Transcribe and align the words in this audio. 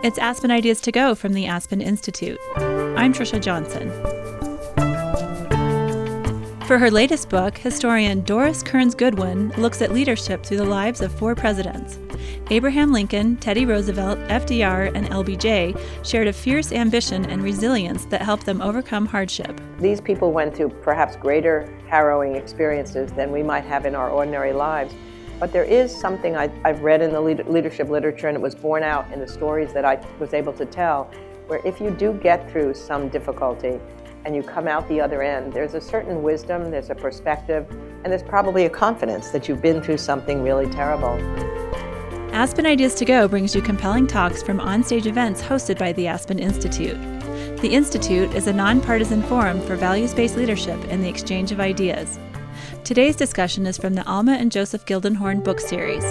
It's 0.00 0.16
Aspen 0.16 0.52
Ideas 0.52 0.80
to 0.82 0.92
Go 0.92 1.16
from 1.16 1.32
the 1.32 1.46
Aspen 1.46 1.80
Institute. 1.80 2.38
I'm 2.56 3.12
Trisha 3.12 3.42
Johnson. 3.42 3.90
For 6.68 6.78
her 6.78 6.88
latest 6.88 7.28
book, 7.28 7.58
historian 7.58 8.20
Doris 8.20 8.62
Kearns 8.62 8.94
Goodwin 8.94 9.48
looks 9.58 9.82
at 9.82 9.90
leadership 9.90 10.44
through 10.44 10.58
the 10.58 10.64
lives 10.64 11.00
of 11.00 11.12
four 11.12 11.34
presidents. 11.34 11.98
Abraham 12.50 12.92
Lincoln, 12.92 13.38
Teddy 13.38 13.66
Roosevelt, 13.66 14.20
FDR, 14.28 14.94
and 14.94 15.08
LBJ 15.08 15.76
shared 16.06 16.28
a 16.28 16.32
fierce 16.32 16.70
ambition 16.70 17.24
and 17.24 17.42
resilience 17.42 18.04
that 18.04 18.22
helped 18.22 18.46
them 18.46 18.62
overcome 18.62 19.04
hardship. 19.04 19.60
These 19.80 20.00
people 20.00 20.30
went 20.30 20.54
through 20.54 20.68
perhaps 20.68 21.16
greater 21.16 21.76
harrowing 21.88 22.36
experiences 22.36 23.10
than 23.14 23.32
we 23.32 23.42
might 23.42 23.64
have 23.64 23.84
in 23.84 23.96
our 23.96 24.10
ordinary 24.10 24.52
lives. 24.52 24.94
But 25.38 25.52
there 25.52 25.64
is 25.64 25.94
something 25.94 26.36
I, 26.36 26.48
have 26.64 26.80
read 26.80 27.00
in 27.00 27.12
the 27.12 27.20
leadership 27.20 27.88
literature, 27.88 28.28
and 28.28 28.36
it 28.36 28.40
was 28.40 28.54
borne 28.54 28.82
out 28.82 29.10
in 29.12 29.20
the 29.20 29.28
stories 29.28 29.72
that 29.72 29.84
I 29.84 30.04
was 30.18 30.34
able 30.34 30.52
to 30.54 30.66
tell, 30.66 31.10
where 31.46 31.60
if 31.64 31.80
you 31.80 31.90
do 31.90 32.12
get 32.12 32.50
through 32.50 32.74
some 32.74 33.08
difficulty, 33.08 33.80
and 34.24 34.34
you 34.34 34.42
come 34.42 34.68
out 34.68 34.86
the 34.88 35.00
other 35.00 35.22
end, 35.22 35.52
there's 35.52 35.74
a 35.74 35.80
certain 35.80 36.22
wisdom, 36.22 36.70
there's 36.70 36.90
a 36.90 36.94
perspective, 36.94 37.66
and 38.04 38.12
there's 38.12 38.22
probably 38.22 38.66
a 38.66 38.70
confidence 38.70 39.30
that 39.30 39.48
you've 39.48 39.62
been 39.62 39.80
through 39.80 39.96
something 39.96 40.42
really 40.42 40.68
terrible. 40.70 41.18
Aspen 42.32 42.66
Ideas 42.66 42.94
to 42.96 43.04
Go 43.04 43.26
brings 43.26 43.54
you 43.54 43.62
compelling 43.62 44.06
talks 44.06 44.42
from 44.42 44.58
onstage 44.58 45.06
events 45.06 45.40
hosted 45.40 45.78
by 45.78 45.92
the 45.92 46.06
Aspen 46.06 46.38
Institute. 46.38 47.00
The 47.60 47.70
Institute 47.70 48.34
is 48.34 48.46
a 48.46 48.52
nonpartisan 48.52 49.22
forum 49.22 49.60
for 49.62 49.76
values 49.76 50.14
based 50.14 50.36
leadership 50.36 50.78
and 50.90 51.02
the 51.02 51.08
exchange 51.08 51.50
of 51.50 51.58
ideas. 51.58 52.18
Today's 52.88 53.16
discussion 53.16 53.66
is 53.66 53.76
from 53.76 53.92
the 53.92 54.06
Alma 54.06 54.32
and 54.32 54.50
Joseph 54.50 54.86
Gildenhorn 54.86 55.44
book 55.44 55.60
series. 55.60 56.04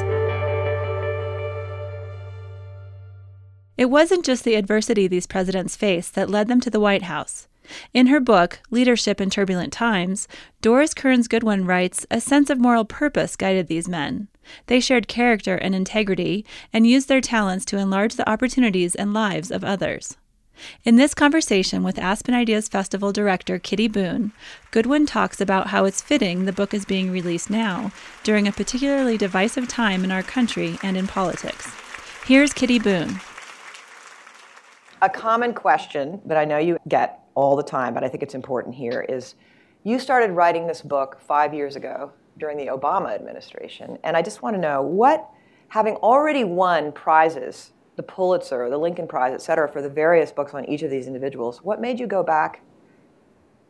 It 3.77 3.90
wasn't 3.90 4.23
just 4.23 4.44
the 4.44 4.53
adversity 4.53 5.08
these 5.08 5.25
presidents 5.25 5.75
faced 5.75 6.14
that 6.14 6.30
led 6.30 6.48
them 6.48 6.61
to 6.61 6.70
the 6.70 6.80
White 6.80 7.02
House. 7.02 7.48
In 7.95 8.05
her 8.05 8.20
book, 8.20 8.59
Leadership 8.70 9.20
in 9.20 9.31
Turbulent 9.31 9.73
Times, 9.73 10.28
Doris 10.61 10.94
Kearns 10.94 11.28
Goodwin 11.28 11.66
writes 11.66 12.05
A 12.11 12.22
sense 12.22 12.52
of 12.52 12.59
moral 12.59 12.86
purpose 12.86 13.36
guided 13.36 13.66
these 13.66 13.89
men. 13.89 14.28
They 14.67 14.80
shared 14.80 15.08
character 15.08 15.55
and 15.55 15.73
integrity 15.73 16.45
and 16.72 16.86
used 16.86 17.08
their 17.08 17.22
talents 17.22 17.66
to 17.66 17.80
enlarge 17.80 18.17
the 18.17 18.30
opportunities 18.30 18.94
and 18.94 19.16
lives 19.16 19.50
of 19.50 19.64
others. 19.64 20.16
In 20.83 20.95
this 20.95 21.13
conversation 21.13 21.83
with 21.83 22.00
Aspen 22.00 22.33
Ideas 22.33 22.67
Festival 22.67 23.11
director 23.11 23.59
Kitty 23.59 23.88
Boone, 23.88 24.31
Goodwin 24.72 25.05
talks 25.05 25.41
about 25.41 25.67
how 25.67 25.86
it's 25.86 26.02
fitting 26.02 26.45
the 26.45 26.53
book 26.53 26.73
is 26.73 26.86
being 26.86 27.11
released 27.11 27.49
now, 27.49 27.91
during 28.23 28.47
a 28.47 28.52
particularly 28.52 29.17
divisive 29.17 29.67
time 29.67 30.03
in 30.03 30.11
our 30.11 30.23
country 30.23 30.77
and 30.83 30.97
in 30.97 31.08
politics. 31.08 31.72
Here's 32.25 32.53
Kitty 32.53 32.80
Boone. 32.80 33.19
A 35.02 35.09
common 35.09 35.53
question 35.53 36.22
that 36.25 36.38
I 36.38 36.45
know 36.45 36.58
you 36.58 36.77
get 36.88 37.19
all 37.36 37.55
the 37.55 37.64
time, 37.64 37.94
but 37.94 38.03
I 38.03 38.09
think 38.09 38.23
it's 38.23 38.36
important 38.36 38.75
here, 38.75 39.05
is 39.08 39.36
you 39.83 39.99
started 39.99 40.31
writing 40.31 40.67
this 40.67 40.81
book 40.81 41.19
five 41.19 41.53
years 41.53 41.75
ago 41.75 42.11
during 42.38 42.58
the 42.58 42.67
Obama 42.67 43.14
administration. 43.14 43.97
And 44.03 44.17
I 44.17 44.21
just 44.21 44.42
want 44.42 44.55
to 44.55 44.59
know 44.59 44.81
what, 44.81 45.30
having 45.69 45.95
already 45.97 46.44
won 46.44 46.92
prizes, 46.92 47.71
the 47.98 48.03
Pulitzer, 48.03 48.70
the 48.70 48.78
Lincoln 48.78 49.08
Prize, 49.08 49.34
et 49.34 49.42
cetera, 49.42 49.67
for 49.67 49.81
the 49.81 49.90
various 49.90 50.31
books 50.31 50.53
on 50.53 50.64
each 50.70 50.84
of 50.84 50.92
these 50.92 51.08
individuals, 51.08 51.64
what 51.64 51.81
made 51.81 52.00
you 52.00 52.08
go 52.08 52.23
back 52.23 52.62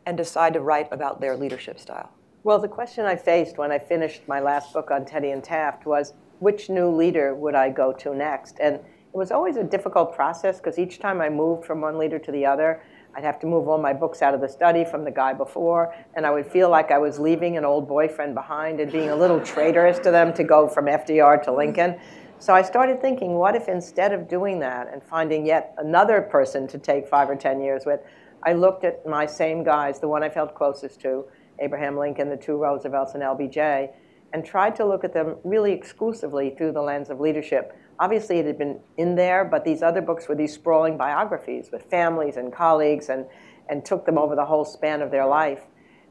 and 0.06 0.16
decide 0.16 0.52
to 0.52 0.60
write 0.60 0.86
about 0.92 1.20
their 1.20 1.34
leadership 1.34 1.80
style? 1.80 2.10
Well, 2.44 2.58
the 2.58 2.68
question 2.68 3.06
I 3.06 3.16
faced 3.16 3.58
when 3.58 3.72
I 3.72 3.78
finished 3.78 4.28
my 4.28 4.40
last 4.40 4.72
book 4.72 4.90
on 4.90 5.06
Teddy 5.06 5.30
and 5.30 5.42
Taft 5.42 5.86
was 5.86 6.12
which 6.40 6.68
new 6.68 6.88
leader 6.88 7.34
would 7.34 7.54
I 7.54 7.70
go 7.70 7.92
to 7.94 8.14
next? 8.14 8.58
And 8.60 8.76
it 8.76 9.16
was 9.16 9.32
always 9.32 9.56
a 9.56 9.64
difficult 9.64 10.14
process 10.14 10.58
because 10.58 10.78
each 10.78 10.98
time 10.98 11.20
I 11.22 11.30
moved 11.30 11.64
from 11.64 11.80
one 11.80 11.98
leader 11.98 12.18
to 12.18 12.30
the 12.30 12.44
other, 12.44 12.82
I'd 13.16 13.24
have 13.24 13.40
to 13.40 13.46
move 13.46 13.66
all 13.66 13.78
my 13.78 13.94
books 13.94 14.20
out 14.20 14.34
of 14.34 14.40
the 14.40 14.48
study 14.48 14.84
from 14.84 15.04
the 15.04 15.10
guy 15.10 15.32
before, 15.32 15.94
and 16.14 16.26
I 16.26 16.30
would 16.30 16.46
feel 16.46 16.68
like 16.70 16.90
I 16.90 16.98
was 16.98 17.18
leaving 17.18 17.56
an 17.56 17.64
old 17.64 17.88
boyfriend 17.88 18.34
behind 18.34 18.78
and 18.80 18.92
being 18.92 19.08
a 19.08 19.16
little 19.16 19.40
traitorous 19.40 19.98
to 20.00 20.10
them 20.10 20.32
to 20.34 20.44
go 20.44 20.68
from 20.68 20.84
FDR 20.84 21.42
to 21.44 21.52
Lincoln. 21.52 21.98
So 22.40 22.54
I 22.54 22.62
started 22.62 23.00
thinking, 23.00 23.34
what 23.34 23.56
if 23.56 23.68
instead 23.68 24.12
of 24.12 24.28
doing 24.28 24.60
that 24.60 24.88
and 24.92 25.02
finding 25.02 25.44
yet 25.44 25.74
another 25.78 26.22
person 26.22 26.66
to 26.68 26.78
take 26.78 27.08
five 27.08 27.28
or 27.28 27.36
10 27.36 27.60
years 27.60 27.84
with, 27.84 28.00
I 28.44 28.52
looked 28.52 28.84
at 28.84 29.04
my 29.06 29.26
same 29.26 29.64
guys, 29.64 29.98
the 29.98 30.08
one 30.08 30.22
I 30.22 30.28
felt 30.28 30.54
closest 30.54 31.00
to, 31.00 31.24
Abraham 31.58 31.96
Lincoln, 31.98 32.28
the 32.28 32.36
two 32.36 32.56
Roosevelts, 32.56 33.14
and 33.14 33.22
LBJ, 33.22 33.90
and 34.32 34.44
tried 34.44 34.76
to 34.76 34.86
look 34.86 35.02
at 35.02 35.12
them 35.12 35.36
really 35.42 35.72
exclusively 35.72 36.54
through 36.56 36.72
the 36.72 36.82
lens 36.82 37.10
of 37.10 37.18
leadership 37.18 37.76
obviously 37.98 38.38
it 38.38 38.46
had 38.46 38.58
been 38.58 38.80
in 38.96 39.14
there, 39.14 39.44
but 39.44 39.64
these 39.64 39.82
other 39.82 40.00
books 40.00 40.28
were 40.28 40.34
these 40.34 40.54
sprawling 40.54 40.96
biographies 40.96 41.70
with 41.72 41.82
families 41.84 42.36
and 42.36 42.52
colleagues 42.52 43.08
and, 43.08 43.26
and 43.68 43.84
took 43.84 44.06
them 44.06 44.18
over 44.18 44.34
the 44.34 44.44
whole 44.44 44.64
span 44.64 45.02
of 45.02 45.10
their 45.10 45.26
life. 45.26 45.62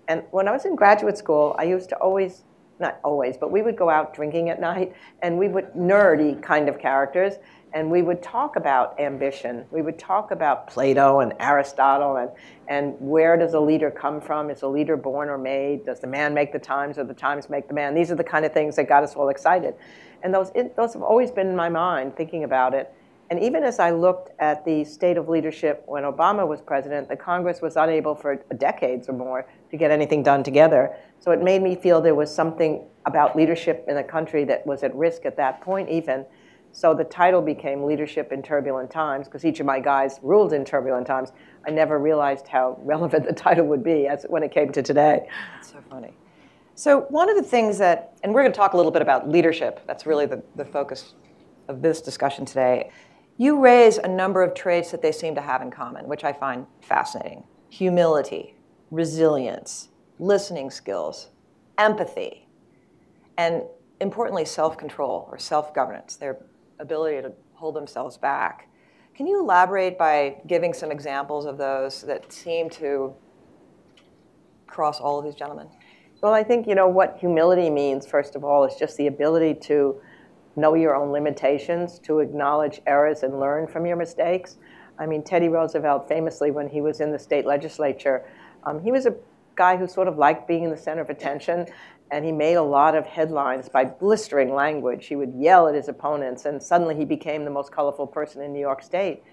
And 0.07 0.23
when 0.31 0.47
I 0.47 0.51
was 0.51 0.65
in 0.65 0.75
graduate 0.75 1.17
school, 1.17 1.55
I 1.57 1.63
used 1.63 1.89
to 1.89 1.95
always, 1.97 2.43
not 2.79 2.99
always, 3.03 3.37
but 3.37 3.51
we 3.51 3.61
would 3.61 3.75
go 3.75 3.89
out 3.89 4.13
drinking 4.13 4.49
at 4.49 4.59
night 4.59 4.93
and 5.21 5.37
we 5.37 5.47
would 5.47 5.73
nerdy 5.73 6.41
kind 6.41 6.69
of 6.69 6.79
characters 6.79 7.35
and 7.73 7.91
we 7.91 8.01
would 8.01 8.23
talk 8.23 8.55
about 8.55 8.99
ambition. 8.99 9.65
We 9.71 9.81
would 9.81 9.99
talk 9.99 10.31
about 10.31 10.67
Plato 10.67 11.19
and 11.19 11.33
Aristotle 11.39 12.15
and, 12.17 12.31
and 12.67 12.95
where 12.99 13.37
does 13.37 13.53
a 13.53 13.59
leader 13.59 13.91
come 13.91 14.21
from? 14.21 14.49
Is 14.49 14.61
a 14.61 14.67
leader 14.67 14.95
born 14.95 15.29
or 15.29 15.37
made? 15.37 15.85
Does 15.85 15.99
the 15.99 16.07
man 16.07 16.33
make 16.33 16.53
the 16.53 16.59
times 16.59 16.97
or 16.97 17.03
the 17.03 17.13
times 17.13 17.49
make 17.49 17.67
the 17.67 17.73
man? 17.73 17.93
These 17.93 18.11
are 18.11 18.15
the 18.15 18.23
kind 18.23 18.45
of 18.45 18.53
things 18.53 18.75
that 18.77 18.87
got 18.87 19.03
us 19.03 19.15
all 19.15 19.29
excited. 19.29 19.75
And 20.23 20.33
those, 20.33 20.51
it, 20.55 20.75
those 20.75 20.93
have 20.93 21.03
always 21.03 21.29
been 21.29 21.47
in 21.47 21.55
my 21.55 21.69
mind, 21.69 22.15
thinking 22.15 22.43
about 22.43 22.73
it. 22.73 22.93
And 23.29 23.41
even 23.41 23.63
as 23.63 23.79
I 23.79 23.91
looked 23.91 24.31
at 24.39 24.63
the 24.63 24.85
state 24.85 25.17
of 25.17 25.27
leadership 25.27 25.83
when 25.85 26.03
Obama 26.03 26.47
was 26.47 26.61
president, 26.61 27.09
the 27.09 27.15
Congress 27.15 27.61
was 27.61 27.75
unable 27.75 28.15
for 28.15 28.37
decades 28.57 29.09
or 29.09 29.13
more 29.13 29.45
to 29.69 29.77
get 29.77 29.91
anything 29.91 30.23
done 30.23 30.43
together. 30.43 30.95
So 31.19 31.31
it 31.31 31.41
made 31.41 31.61
me 31.61 31.75
feel 31.75 31.99
there 31.99 32.15
was 32.15 32.33
something 32.33 32.85
about 33.05 33.35
leadership 33.35 33.83
in 33.87 33.97
a 33.97 34.03
country 34.03 34.45
that 34.45 34.65
was 34.65 34.83
at 34.83 34.95
risk 34.95 35.25
at 35.25 35.35
that 35.37 35.59
point, 35.61 35.89
even. 35.89 36.25
So 36.71 36.93
the 36.93 37.03
title 37.03 37.41
became 37.41 37.83
Leadership 37.83 38.31
in 38.31 38.41
Turbulent 38.41 38.91
Times, 38.91 39.27
because 39.27 39.43
each 39.43 39.59
of 39.59 39.65
my 39.65 39.79
guys 39.79 40.19
ruled 40.21 40.53
in 40.53 40.63
turbulent 40.63 41.07
times. 41.07 41.31
I 41.65 41.71
never 41.71 41.97
realized 41.99 42.47
how 42.47 42.77
relevant 42.81 43.25
the 43.25 43.33
title 43.47 43.65
would 43.67 43.83
be 43.83 44.07
as 44.07 44.25
when 44.29 44.43
it 44.43 44.51
came 44.51 44.71
to 44.71 44.81
today. 44.81 45.27
That's 45.55 45.71
so 45.71 45.79
funny. 45.89 46.13
So 46.75 47.01
one 47.09 47.29
of 47.29 47.35
the 47.35 47.43
things 47.43 47.79
that, 47.79 48.13
and 48.23 48.33
we're 48.33 48.43
going 48.43 48.53
to 48.53 48.57
talk 48.57 48.73
a 48.73 48.77
little 48.77 48.91
bit 48.91 49.01
about 49.01 49.27
leadership. 49.27 49.81
That's 49.87 50.05
really 50.05 50.27
the, 50.27 50.43
the 50.55 50.65
focus 50.65 51.15
of 51.67 51.81
this 51.81 52.01
discussion 52.01 52.45
today. 52.45 52.91
You 53.37 53.59
raise 53.59 53.99
a 53.99 54.07
number 54.07 54.41
of 54.43 54.55
traits 54.55 54.89
that 54.91 55.01
they 55.01 55.11
seem 55.11 55.35
to 55.35 55.41
have 55.41 55.61
in 55.61 55.69
common, 55.69 56.07
which 56.07 56.23
I 56.23 56.33
find 56.33 56.65
fascinating. 56.81 57.43
Humility, 57.69 58.55
resilience, 58.89 59.89
listening 60.17 60.71
skills, 60.71 61.29
empathy, 61.77 62.47
and 63.37 63.61
importantly, 63.99 64.43
self-control 64.43 65.27
or 65.31 65.37
self-governance, 65.37 66.15
their 66.15 66.37
ability 66.79 67.21
to 67.21 67.31
hold 67.53 67.75
themselves 67.75 68.17
back. 68.17 68.69
Can 69.15 69.27
you 69.27 69.39
elaborate 69.39 69.97
by 69.97 70.41
giving 70.47 70.73
some 70.73 70.91
examples 70.91 71.45
of 71.45 71.57
those 71.57 72.01
that 72.01 72.31
seem 72.31 72.69
to 72.71 73.13
cross 74.65 74.99
all 74.99 75.19
of 75.19 75.25
these 75.25 75.35
gentlemen? 75.35 75.67
Well, 76.21 76.33
I 76.33 76.43
think, 76.43 76.67
you 76.67 76.73
know, 76.73 76.87
what 76.87 77.17
humility 77.19 77.69
means, 77.69 78.07
first 78.07 78.35
of 78.35 78.43
all, 78.43 78.63
is 78.65 78.75
just 78.75 78.97
the 78.97 79.07
ability 79.07 79.55
to 79.61 80.01
know 80.57 80.73
your 80.73 80.95
own 80.95 81.11
limitations, 81.11 81.99
to 81.99 82.19
acknowledge 82.19 82.81
errors 82.85 83.23
and 83.23 83.39
learn 83.39 83.67
from 83.67 83.85
your 83.85 83.95
mistakes. 83.95 84.57
I 84.99 85.05
mean, 85.05 85.23
Teddy 85.23 85.47
Roosevelt 85.47 86.07
famously, 86.07 86.51
when 86.51 86.67
he 86.67 86.81
was 86.81 86.99
in 86.99 87.11
the 87.11 87.19
state 87.19 87.45
legislature, 87.45 88.25
um, 88.63 88.81
he 88.81 88.91
was 88.91 89.05
a 89.05 89.15
guy 89.55 89.77
who 89.77 89.87
sort 89.87 90.07
of 90.07 90.17
liked 90.17 90.47
being 90.47 90.63
in 90.63 90.69
the 90.69 90.77
center 90.77 91.01
of 91.01 91.09
attention, 91.09 91.67
and 92.09 92.25
he 92.25 92.31
made 92.31 92.55
a 92.55 92.63
lot 92.63 92.95
of 92.95 93.05
headlines 93.05 93.69
by 93.69 93.85
blistering 93.85 94.53
language. 94.53 95.07
He 95.07 95.15
would 95.15 95.33
yell 95.35 95.67
at 95.67 95.75
his 95.75 95.87
opponents, 95.87 96.45
and 96.45 96.61
suddenly 96.61 96.95
he 96.95 97.05
became 97.05 97.45
the 97.45 97.51
most 97.51 97.71
colorful 97.71 98.07
person 98.07 98.41
in 98.41 98.53
New 98.53 98.59
York 98.59 98.81
State. 98.81 99.23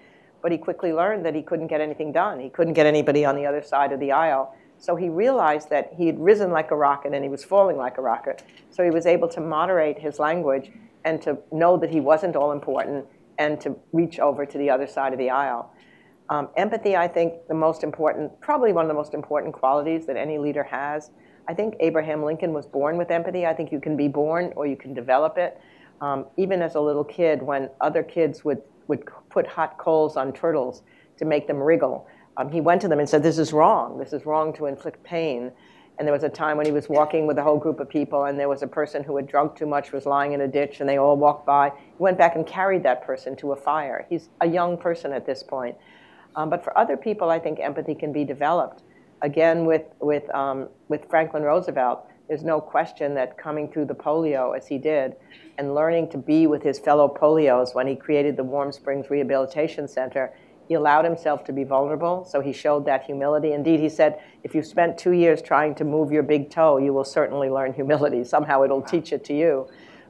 But 0.41 0.51
he 0.51 0.57
quickly 0.57 0.93
learned 0.93 1.25
that 1.25 1.33
he 1.33 1.41
couldn't 1.41 1.67
get 1.67 1.81
anything 1.81 2.11
done. 2.11 2.39
He 2.39 2.49
couldn't 2.49 2.73
get 2.73 2.85
anybody 2.85 3.25
on 3.25 3.35
the 3.35 3.45
other 3.45 3.63
side 3.63 3.91
of 3.91 3.99
the 3.99 4.11
aisle. 4.11 4.55
So 4.77 4.95
he 4.95 5.09
realized 5.09 5.69
that 5.69 5.93
he 5.97 6.05
had 6.05 6.19
risen 6.19 6.51
like 6.51 6.71
a 6.71 6.75
rocket 6.75 7.13
and 7.13 7.23
he 7.23 7.29
was 7.29 7.43
falling 7.43 7.77
like 7.77 7.97
a 7.97 8.01
rocket. 8.01 8.43
So 8.69 8.83
he 8.83 8.91
was 8.91 9.05
able 9.05 9.27
to 9.29 9.41
moderate 9.41 9.97
his 9.97 10.19
language 10.19 10.71
and 11.05 11.21
to 11.21 11.37
know 11.51 11.77
that 11.77 11.89
he 11.89 12.01
wasn't 12.01 12.35
all 12.35 12.51
important 12.51 13.05
and 13.37 13.61
to 13.61 13.77
reach 13.93 14.19
over 14.19 14.45
to 14.45 14.57
the 14.57 14.69
other 14.69 14.87
side 14.87 15.13
of 15.13 15.19
the 15.19 15.29
aisle. 15.29 15.71
Um, 16.29 16.49
empathy, 16.57 16.95
I 16.95 17.07
think, 17.07 17.47
the 17.47 17.53
most 17.53 17.83
important, 17.83 18.39
probably 18.41 18.73
one 18.73 18.83
of 18.83 18.89
the 18.89 18.95
most 18.95 19.13
important 19.13 19.53
qualities 19.53 20.07
that 20.07 20.17
any 20.17 20.39
leader 20.39 20.63
has. 20.63 21.11
I 21.47 21.53
think 21.53 21.75
Abraham 21.79 22.23
Lincoln 22.23 22.51
was 22.51 22.65
born 22.65 22.97
with 22.97 23.11
empathy. 23.11 23.45
I 23.45 23.53
think 23.53 23.71
you 23.71 23.79
can 23.79 23.95
be 23.95 24.07
born 24.07 24.51
or 24.55 24.65
you 24.65 24.75
can 24.75 24.93
develop 24.93 25.37
it. 25.37 25.59
Um, 26.01 26.25
even 26.37 26.61
as 26.61 26.75
a 26.75 26.81
little 26.81 27.03
kid, 27.03 27.41
when 27.41 27.69
other 27.79 28.01
kids 28.01 28.43
would, 28.43 28.61
would 28.87 29.03
put 29.29 29.45
hot 29.45 29.77
coals 29.77 30.17
on 30.17 30.33
turtles 30.33 30.81
to 31.17 31.25
make 31.25 31.47
them 31.47 31.57
wriggle, 31.57 32.07
um, 32.37 32.49
he 32.49 32.59
went 32.59 32.81
to 32.81 32.87
them 32.87 32.99
and 32.99 33.07
said, 33.07 33.21
This 33.21 33.37
is 33.37 33.53
wrong. 33.53 33.97
This 33.97 34.11
is 34.11 34.25
wrong 34.25 34.51
to 34.53 34.65
inflict 34.65 35.03
pain. 35.03 35.51
And 35.97 36.07
there 36.07 36.13
was 36.13 36.23
a 36.23 36.29
time 36.29 36.57
when 36.57 36.65
he 36.65 36.71
was 36.71 36.89
walking 36.89 37.25
with 37.25 37.37
a 37.37 37.43
whole 37.43 37.57
group 37.57 37.79
of 37.79 37.87
people, 37.87 38.25
and 38.25 38.37
there 38.37 38.49
was 38.49 38.61
a 38.61 38.67
person 38.67 39.03
who 39.03 39.15
had 39.15 39.27
drunk 39.27 39.55
too 39.55 39.65
much, 39.65 39.91
was 39.91 40.05
lying 40.05 40.33
in 40.33 40.41
a 40.41 40.47
ditch, 40.47 40.79
and 40.81 40.89
they 40.89 40.97
all 40.97 41.15
walked 41.15 41.45
by. 41.45 41.69
He 41.69 42.03
went 42.03 42.17
back 42.17 42.35
and 42.35 42.45
carried 42.45 42.83
that 42.83 43.05
person 43.05 43.35
to 43.37 43.53
a 43.53 43.55
fire. 43.55 44.05
He's 44.09 44.29
a 44.41 44.47
young 44.47 44.77
person 44.77 45.13
at 45.13 45.25
this 45.25 45.41
point. 45.41 45.75
Um, 46.35 46.49
but 46.49 46.63
for 46.63 46.77
other 46.77 46.97
people, 46.97 47.29
I 47.29 47.39
think 47.39 47.59
empathy 47.59 47.95
can 47.95 48.11
be 48.11 48.25
developed. 48.25 48.83
Again, 49.21 49.65
with, 49.65 49.83
with, 50.01 50.29
um, 50.35 50.67
with 50.89 51.09
Franklin 51.09 51.43
Roosevelt, 51.43 52.05
there's 52.27 52.43
no 52.43 52.59
question 52.59 53.13
that 53.15 53.37
coming 53.37 53.71
through 53.71 53.85
the 53.85 53.95
polio 53.95 54.57
as 54.57 54.67
he 54.67 54.77
did 54.77 55.15
and 55.57 55.73
learning 55.73 56.09
to 56.09 56.17
be 56.17 56.47
with 56.47 56.63
his 56.63 56.79
fellow 56.79 57.07
polios 57.07 57.73
when 57.73 57.87
he 57.87 57.95
created 57.95 58.35
the 58.35 58.43
Warm 58.43 58.71
Springs 58.71 59.09
Rehabilitation 59.09 59.87
Center, 59.87 60.33
he 60.67 60.73
allowed 60.73 61.05
himself 61.05 61.43
to 61.45 61.53
be 61.53 61.63
vulnerable, 61.63 62.25
so 62.25 62.41
he 62.41 62.51
showed 62.51 62.85
that 62.85 63.03
humility. 63.03 63.53
Indeed, 63.53 63.79
he 63.79 63.89
said, 63.89 64.19
if 64.43 64.55
you 64.55 64.63
spent 64.63 64.97
two 64.97 65.11
years 65.11 65.41
trying 65.41 65.75
to 65.75 65.83
move 65.83 66.11
your 66.11 66.23
big 66.23 66.49
toe, 66.49 66.77
you 66.77 66.93
will 66.93 67.03
certainly 67.03 67.49
learn 67.49 67.73
humility. 67.73 68.23
Somehow 68.35 68.63
it'll 68.63 68.81
teach 68.81 69.13
it 69.13 69.23
to 69.25 69.33
you. 69.33 69.67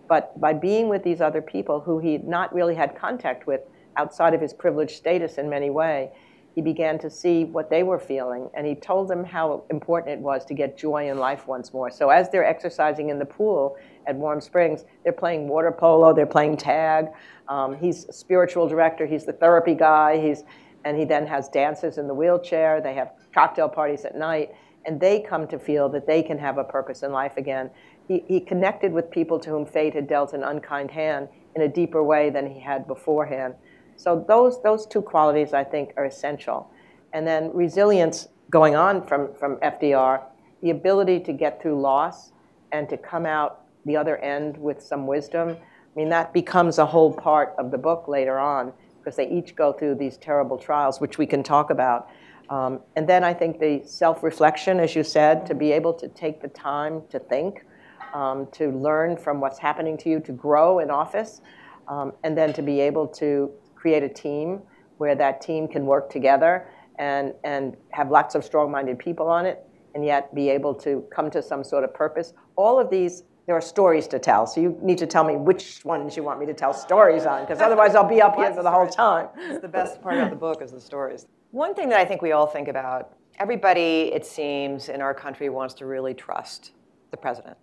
But 0.07 0.40
by 0.40 0.54
being 0.54 0.88
with 0.88 1.04
these 1.04 1.19
other 1.19 1.42
people 1.42 1.80
who 1.80 2.00
he 2.00 2.19
not 2.19 2.54
really 2.54 2.75
had 2.75 2.96
contact 2.96 3.48
with 3.48 3.62
outside 3.98 4.34
of 4.34 4.42
his 4.42 4.54
privileged 4.54 4.96
status 4.96 5.38
in 5.38 5.50
many 5.50 5.69
ways, 5.69 6.10
he 6.56 6.62
began 6.62 6.98
to 7.00 7.10
see 7.10 7.44
what 7.44 7.69
they 7.69 7.84
were 7.84 8.00
feeling, 8.00 8.50
and 8.54 8.66
he 8.66 8.75
told 8.75 9.10
them 9.10 9.25
how 9.25 9.66
important 9.69 10.18
it 10.18 10.19
was 10.19 10.46
to 10.46 10.54
get 10.54 10.78
joy 10.78 11.10
in 11.12 11.18
life 11.18 11.48
once 11.48 11.74
more. 11.74 11.92
So 11.92 12.10
as 12.10 12.30
they're 12.30 12.46
exercising 12.46 13.10
in 13.10 13.19
the 13.19 13.25
pool 13.25 13.75
at 14.07 14.16
Warm 14.16 14.40
Springs, 14.40 14.86
they're 15.04 15.12
playing 15.12 15.50
water 15.50 15.74
polo, 15.74 16.13
they're 16.13 16.25
playing 16.25 16.56
tag. 16.56 17.07
Um, 17.50 17.75
he's 17.78 18.06
a 18.06 18.13
spiritual 18.13 18.69
director, 18.69 19.06
he's 19.06 19.25
the 19.25 19.34
therapy 19.34 19.75
guy, 19.75 20.18
he's, 20.18 20.46
and 20.86 20.98
he 20.98 21.04
then 21.04 21.28
has 21.28 21.50
dances 21.50 21.98
in 21.98 22.07
the 22.07 22.13
wheelchair. 22.13 22.80
They 22.80 22.94
have 22.94 23.12
cocktail 23.34 23.68
parties 23.68 24.06
at 24.06 24.16
night, 24.16 24.56
and 24.86 24.98
they 24.98 25.19
come 25.19 25.48
to 25.50 25.60
feel 25.60 25.90
that 25.90 26.07
they 26.07 26.24
can 26.24 26.38
have 26.38 26.57
a 26.57 26.63
purpose 26.63 27.04
in 27.04 27.12
life 27.12 27.36
again. 27.36 27.69
He, 28.07 28.24
he 28.30 28.40
connected 28.40 28.94
with 28.94 29.12
people 29.12 29.40
to 29.40 29.50
whom 29.50 29.66
fate 29.66 29.94
had 29.94 30.07
dealt 30.07 30.31
an 30.31 30.44
unkind 30.44 30.90
hand 30.92 31.28
in 31.54 31.63
a 31.63 31.68
deeper 31.68 32.02
way 32.02 32.30
than 32.30 32.50
he 32.50 32.62
had 32.62 32.88
beforehand. 32.88 33.56
So 33.95 34.24
those, 34.27 34.62
those 34.62 34.86
two 34.86 35.01
qualities, 35.01 35.53
I 35.53 35.63
think, 35.63 35.94
are 35.97 36.06
essential. 36.06 36.69
And 37.13 37.25
then 37.25 37.51
resilience 37.53 38.27
going 38.50 38.75
on 38.75 39.06
from, 39.06 39.33
from 39.36 39.57
FDR, 39.57 40.21
the 40.62 40.69
ability 40.69 41.19
to 41.21 41.33
get 41.33 41.62
through 41.62 41.80
loss 41.80 42.31
and 42.71 42.89
to 42.89 42.97
come 42.97 43.25
out 43.25 43.62
the 43.86 43.95
other 43.95 44.18
end 44.18 44.57
with 44.57 44.81
some 44.81 45.07
wisdom. 45.07 45.50
I 45.50 46.00
mean, 46.00 46.09
that 46.09 46.33
becomes 46.33 46.77
a 46.77 46.86
whole 46.86 47.13
part 47.13 47.53
of 47.57 47.71
the 47.71 47.77
book 47.77 48.07
later 48.07 48.38
on 48.38 48.74
because 48.97 49.15
they 49.15 49.30
each 49.30 49.56
go 49.56 49.71
through 49.71 49.95
these 49.95 50.18
terrible 50.18 50.57
trials, 50.57 51.00
which 51.00 51.18
we 51.18 51.25
can 51.25 51.44
talk 51.44 51.69
about. 51.69 52.09
Um, 52.50 52.80
and 52.95 53.07
then 53.07 53.24
I 53.24 53.33
think 53.33 53.59
the 53.59 53.81
self 53.86 54.24
reflection, 54.24 54.80
as 54.80 54.95
you 54.95 55.03
said, 55.03 55.45
to 55.47 55.56
be 55.56 55.71
able 55.71 55.94
to 55.94 56.07
take 56.09 56.42
the 56.42 56.47
time 56.50 57.03
to 57.09 57.19
think, 57.19 57.65
um, 58.13 58.47
to 58.53 58.71
learn 58.71 59.18
from 59.18 59.39
what's 59.39 59.59
happening 59.59 59.97
to 60.00 60.09
you, 60.09 60.19
to 60.21 60.31
grow 60.31 60.80
in 60.80 60.89
office, 60.89 61.42
um, 61.88 62.13
and 62.24 62.38
then 62.38 62.53
to 62.53 62.62
be 62.62 62.80
able 62.81 63.07
to 63.07 63.51
create 63.86 64.02
a 64.02 64.10
team 64.10 64.60
where 64.98 65.14
that 65.14 65.42
team 65.42 65.68
can 65.68 65.86
work 65.86 66.10
together 66.10 66.68
and, 66.98 67.36
and 67.44 67.78
have 67.92 68.10
lots 68.10 68.34
of 68.34 68.44
strong-minded 68.44 68.98
people 68.98 69.28
on 69.28 69.46
it, 69.46 69.64
and 69.94 70.04
yet 70.04 70.34
be 70.34 70.50
able 70.50 70.74
to 70.74 71.06
come 71.16 71.30
to 71.30 71.40
some 71.40 71.64
sort 71.64 71.84
of 71.84 71.94
purpose. 71.94 72.34
All 72.56 72.80
of 72.80 72.90
these, 72.90 73.22
there 73.46 73.56
are 73.56 73.62
stories 73.62 74.08
to 74.08 74.18
tell. 74.18 74.48
So 74.48 74.60
you 74.60 74.76
need 74.82 74.98
to 74.98 75.06
tell 75.06 75.24
me 75.24 75.36
which 75.36 75.86
ones 75.86 76.18
you 76.18 76.24
want 76.24 76.40
me 76.40 76.48
to 76.48 76.54
tell 76.54 76.74
stories 76.74 77.28
on, 77.28 77.42
because 77.42 77.62
otherwise 77.62 77.94
I'll 77.94 78.10
be 78.10 78.24
up 78.24 78.36
here 78.38 78.52
for 78.56 78.64
the 78.64 78.72
whole 78.72 78.88
time. 78.88 79.28
It's 79.38 79.62
the 79.62 79.68
best 79.68 80.02
part 80.02 80.18
of 80.18 80.31
the 80.31 80.36
book 80.36 80.64
is 80.64 80.72
the 80.72 80.81
stories. 80.81 81.28
One 81.52 81.76
thing 81.76 81.88
that 81.90 82.00
I 82.00 82.06
think 82.06 82.24
we 82.24 82.31
all 82.31 82.48
think 82.48 82.68
about, 82.68 83.14
everybody, 83.38 84.12
it 84.16 84.26
seems, 84.26 84.90
in 84.90 85.00
our 85.00 85.14
country 85.14 85.50
wants 85.50 85.76
to 85.76 85.86
really 85.86 86.16
trust 86.16 86.72
the 87.12 87.18
president. 87.18 87.58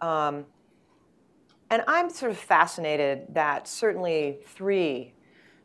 Um, 0.00 0.46
and 1.70 1.84
I'm 1.86 2.10
sort 2.10 2.32
of 2.32 2.38
fascinated 2.38 3.26
that 3.34 3.68
certainly 3.68 4.38
three 4.46 5.12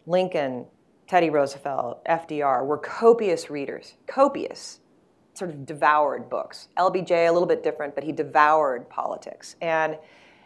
Lincoln, 0.06 0.66
Teddy 1.08 1.30
Roosevelt, 1.30 2.04
FDR 2.06 2.66
were 2.66 2.78
copious 2.78 3.50
readers, 3.50 3.96
copious, 4.08 4.80
sort 5.34 5.52
of 5.52 5.66
devoured 5.66 6.30
books. 6.30 6.68
LBJ, 6.78 7.28
a 7.28 7.32
little 7.32 7.48
bit 7.48 7.64
different, 7.64 7.96
but 7.96 8.04
he 8.04 8.12
devoured 8.12 8.90
politics. 8.90 9.56
And 9.62 9.98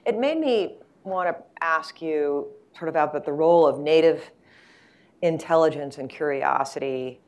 it 0.06 0.18
made 0.18 0.38
me 0.38 0.78
want 1.04 1.30
to 1.30 1.44
ask 1.62 2.02
you 2.02 2.48
sort 2.78 2.90
of 2.90 2.96
about 2.96 3.26
the 3.26 3.32
role 3.32 3.68
of 3.68 3.80
native 3.80 4.32
intelligence 5.22 5.98
and 5.98 6.10
curiosity 6.10 7.20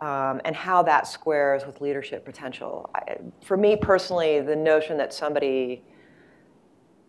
um, 0.00 0.40
and 0.44 0.54
how 0.54 0.82
that 0.82 1.06
squares 1.06 1.64
with 1.66 1.80
leadership 1.80 2.24
potential. 2.24 2.90
I, 2.94 3.16
for 3.44 3.56
me 3.56 3.76
personally, 3.76 4.40
the 4.40 4.56
notion 4.56 4.96
that 4.98 5.12
somebody 5.12 5.82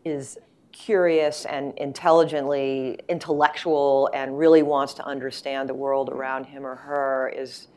is 0.06 0.38
curious 0.78 1.46
and 1.46 1.74
intelligently 1.78 3.00
intellectual 3.10 4.10
and 4.14 4.38
really 4.38 4.62
wants 4.62 4.94
to 4.94 5.06
understand 5.06 5.68
the 5.68 5.74
world 5.74 6.10
around 6.10 6.46
him 6.46 6.66
or 6.66 6.76
her 6.76 7.34
is 7.36 7.68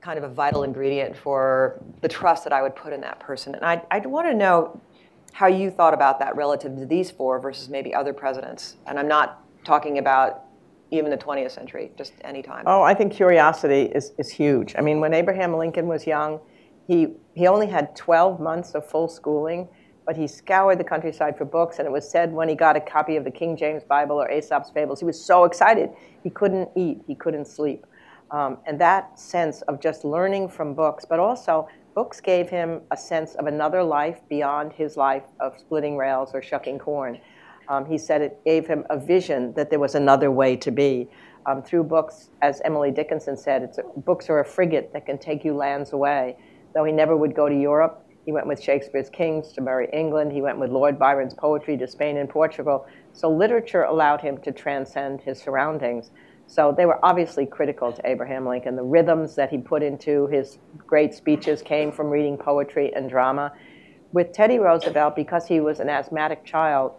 kind 0.00 0.18
of 0.18 0.24
a 0.24 0.28
vital 0.28 0.64
ingredient 0.64 1.16
for 1.16 1.80
the 2.00 2.08
trust 2.08 2.44
that 2.44 2.52
I 2.52 2.60
would 2.60 2.74
put 2.74 2.92
in 2.92 3.00
that 3.02 3.20
person. 3.20 3.54
And 3.54 3.64
I, 3.64 3.82
I'd 3.90 4.04
want 4.04 4.26
to 4.26 4.34
know 4.34 4.80
how 5.32 5.46
you 5.46 5.70
thought 5.70 5.94
about 5.94 6.18
that 6.18 6.36
relative 6.36 6.76
to 6.76 6.86
these 6.86 7.10
four 7.10 7.38
versus 7.38 7.68
maybe 7.68 7.94
other 7.94 8.12
presidents. 8.12 8.76
And 8.86 8.98
I'm 8.98 9.08
not 9.08 9.42
talking 9.64 9.98
about 9.98 10.44
even 10.90 11.10
the 11.10 11.16
20th 11.16 11.52
century, 11.52 11.92
just 11.96 12.12
any 12.22 12.42
time. 12.42 12.64
Oh, 12.66 12.82
I 12.82 12.94
think 12.94 13.12
curiosity 13.12 13.82
is, 13.94 14.12
is 14.18 14.30
huge. 14.30 14.74
I 14.76 14.80
mean, 14.80 15.00
when 15.00 15.14
Abraham 15.14 15.56
Lincoln 15.56 15.86
was 15.86 16.06
young, 16.06 16.40
he, 16.86 17.14
he 17.34 17.46
only 17.46 17.68
had 17.68 17.96
12 17.96 18.40
months 18.40 18.72
of 18.74 18.86
full 18.86 19.08
schooling 19.08 19.68
but 20.06 20.16
he 20.16 20.26
scoured 20.26 20.78
the 20.78 20.84
countryside 20.84 21.36
for 21.36 21.44
books, 21.44 21.78
and 21.78 21.86
it 21.86 21.90
was 21.90 22.08
said 22.08 22.32
when 22.32 22.48
he 22.48 22.54
got 22.54 22.76
a 22.76 22.80
copy 22.80 23.16
of 23.16 23.24
the 23.24 23.30
King 23.30 23.56
James 23.56 23.82
Bible 23.84 24.16
or 24.16 24.30
Aesop's 24.30 24.70
Fables, 24.70 25.00
he 25.00 25.06
was 25.06 25.22
so 25.22 25.44
excited 25.44 25.90
he 26.22 26.30
couldn't 26.30 26.68
eat, 26.76 27.00
he 27.06 27.14
couldn't 27.14 27.46
sleep. 27.46 27.86
Um, 28.30 28.58
and 28.66 28.80
that 28.80 29.18
sense 29.18 29.62
of 29.62 29.80
just 29.80 30.04
learning 30.04 30.48
from 30.48 30.74
books, 30.74 31.04
but 31.04 31.20
also 31.20 31.68
books 31.94 32.20
gave 32.20 32.48
him 32.50 32.80
a 32.90 32.96
sense 32.96 33.34
of 33.36 33.46
another 33.46 33.82
life 33.82 34.20
beyond 34.28 34.72
his 34.72 34.96
life 34.96 35.24
of 35.40 35.58
splitting 35.58 35.96
rails 35.96 36.30
or 36.34 36.42
shucking 36.42 36.78
corn. 36.78 37.20
Um, 37.68 37.86
he 37.86 37.96
said 37.96 38.20
it 38.20 38.44
gave 38.44 38.66
him 38.66 38.84
a 38.90 38.98
vision 38.98 39.52
that 39.54 39.70
there 39.70 39.78
was 39.78 39.94
another 39.94 40.30
way 40.30 40.56
to 40.56 40.70
be. 40.70 41.08
Um, 41.46 41.62
through 41.62 41.84
books, 41.84 42.30
as 42.42 42.60
Emily 42.64 42.90
Dickinson 42.90 43.36
said, 43.36 43.74
a, 43.78 44.00
books 44.00 44.30
are 44.30 44.40
a 44.40 44.44
frigate 44.44 44.92
that 44.94 45.06
can 45.06 45.18
take 45.18 45.44
you 45.44 45.54
lands 45.54 45.92
away. 45.92 46.36
Though 46.74 46.84
he 46.84 46.92
never 46.92 47.16
would 47.16 47.34
go 47.34 47.48
to 47.48 47.54
Europe, 47.54 48.03
he 48.24 48.32
went 48.32 48.46
with 48.46 48.62
Shakespeare's 48.62 49.10
Kings 49.10 49.52
to 49.52 49.60
Merrie 49.60 49.92
England. 49.92 50.32
He 50.32 50.40
went 50.40 50.58
with 50.58 50.70
Lord 50.70 50.98
Byron's 50.98 51.34
poetry 51.34 51.76
to 51.76 51.86
Spain 51.86 52.16
and 52.16 52.28
Portugal. 52.28 52.86
So 53.12 53.30
literature 53.30 53.82
allowed 53.82 54.20
him 54.20 54.38
to 54.38 54.52
transcend 54.52 55.20
his 55.20 55.40
surroundings. 55.40 56.10
So 56.46 56.74
they 56.76 56.86
were 56.86 57.04
obviously 57.04 57.46
critical 57.46 57.92
to 57.92 58.08
Abraham 58.08 58.46
Lincoln. 58.46 58.76
The 58.76 58.82
rhythms 58.82 59.34
that 59.36 59.50
he 59.50 59.58
put 59.58 59.82
into 59.82 60.26
his 60.28 60.58
great 60.86 61.14
speeches 61.14 61.62
came 61.62 61.92
from 61.92 62.08
reading 62.08 62.36
poetry 62.36 62.94
and 62.94 63.08
drama. 63.08 63.52
With 64.12 64.32
Teddy 64.32 64.58
Roosevelt, 64.58 65.16
because 65.16 65.46
he 65.46 65.60
was 65.60 65.80
an 65.80 65.88
asthmatic 65.88 66.44
child 66.44 66.92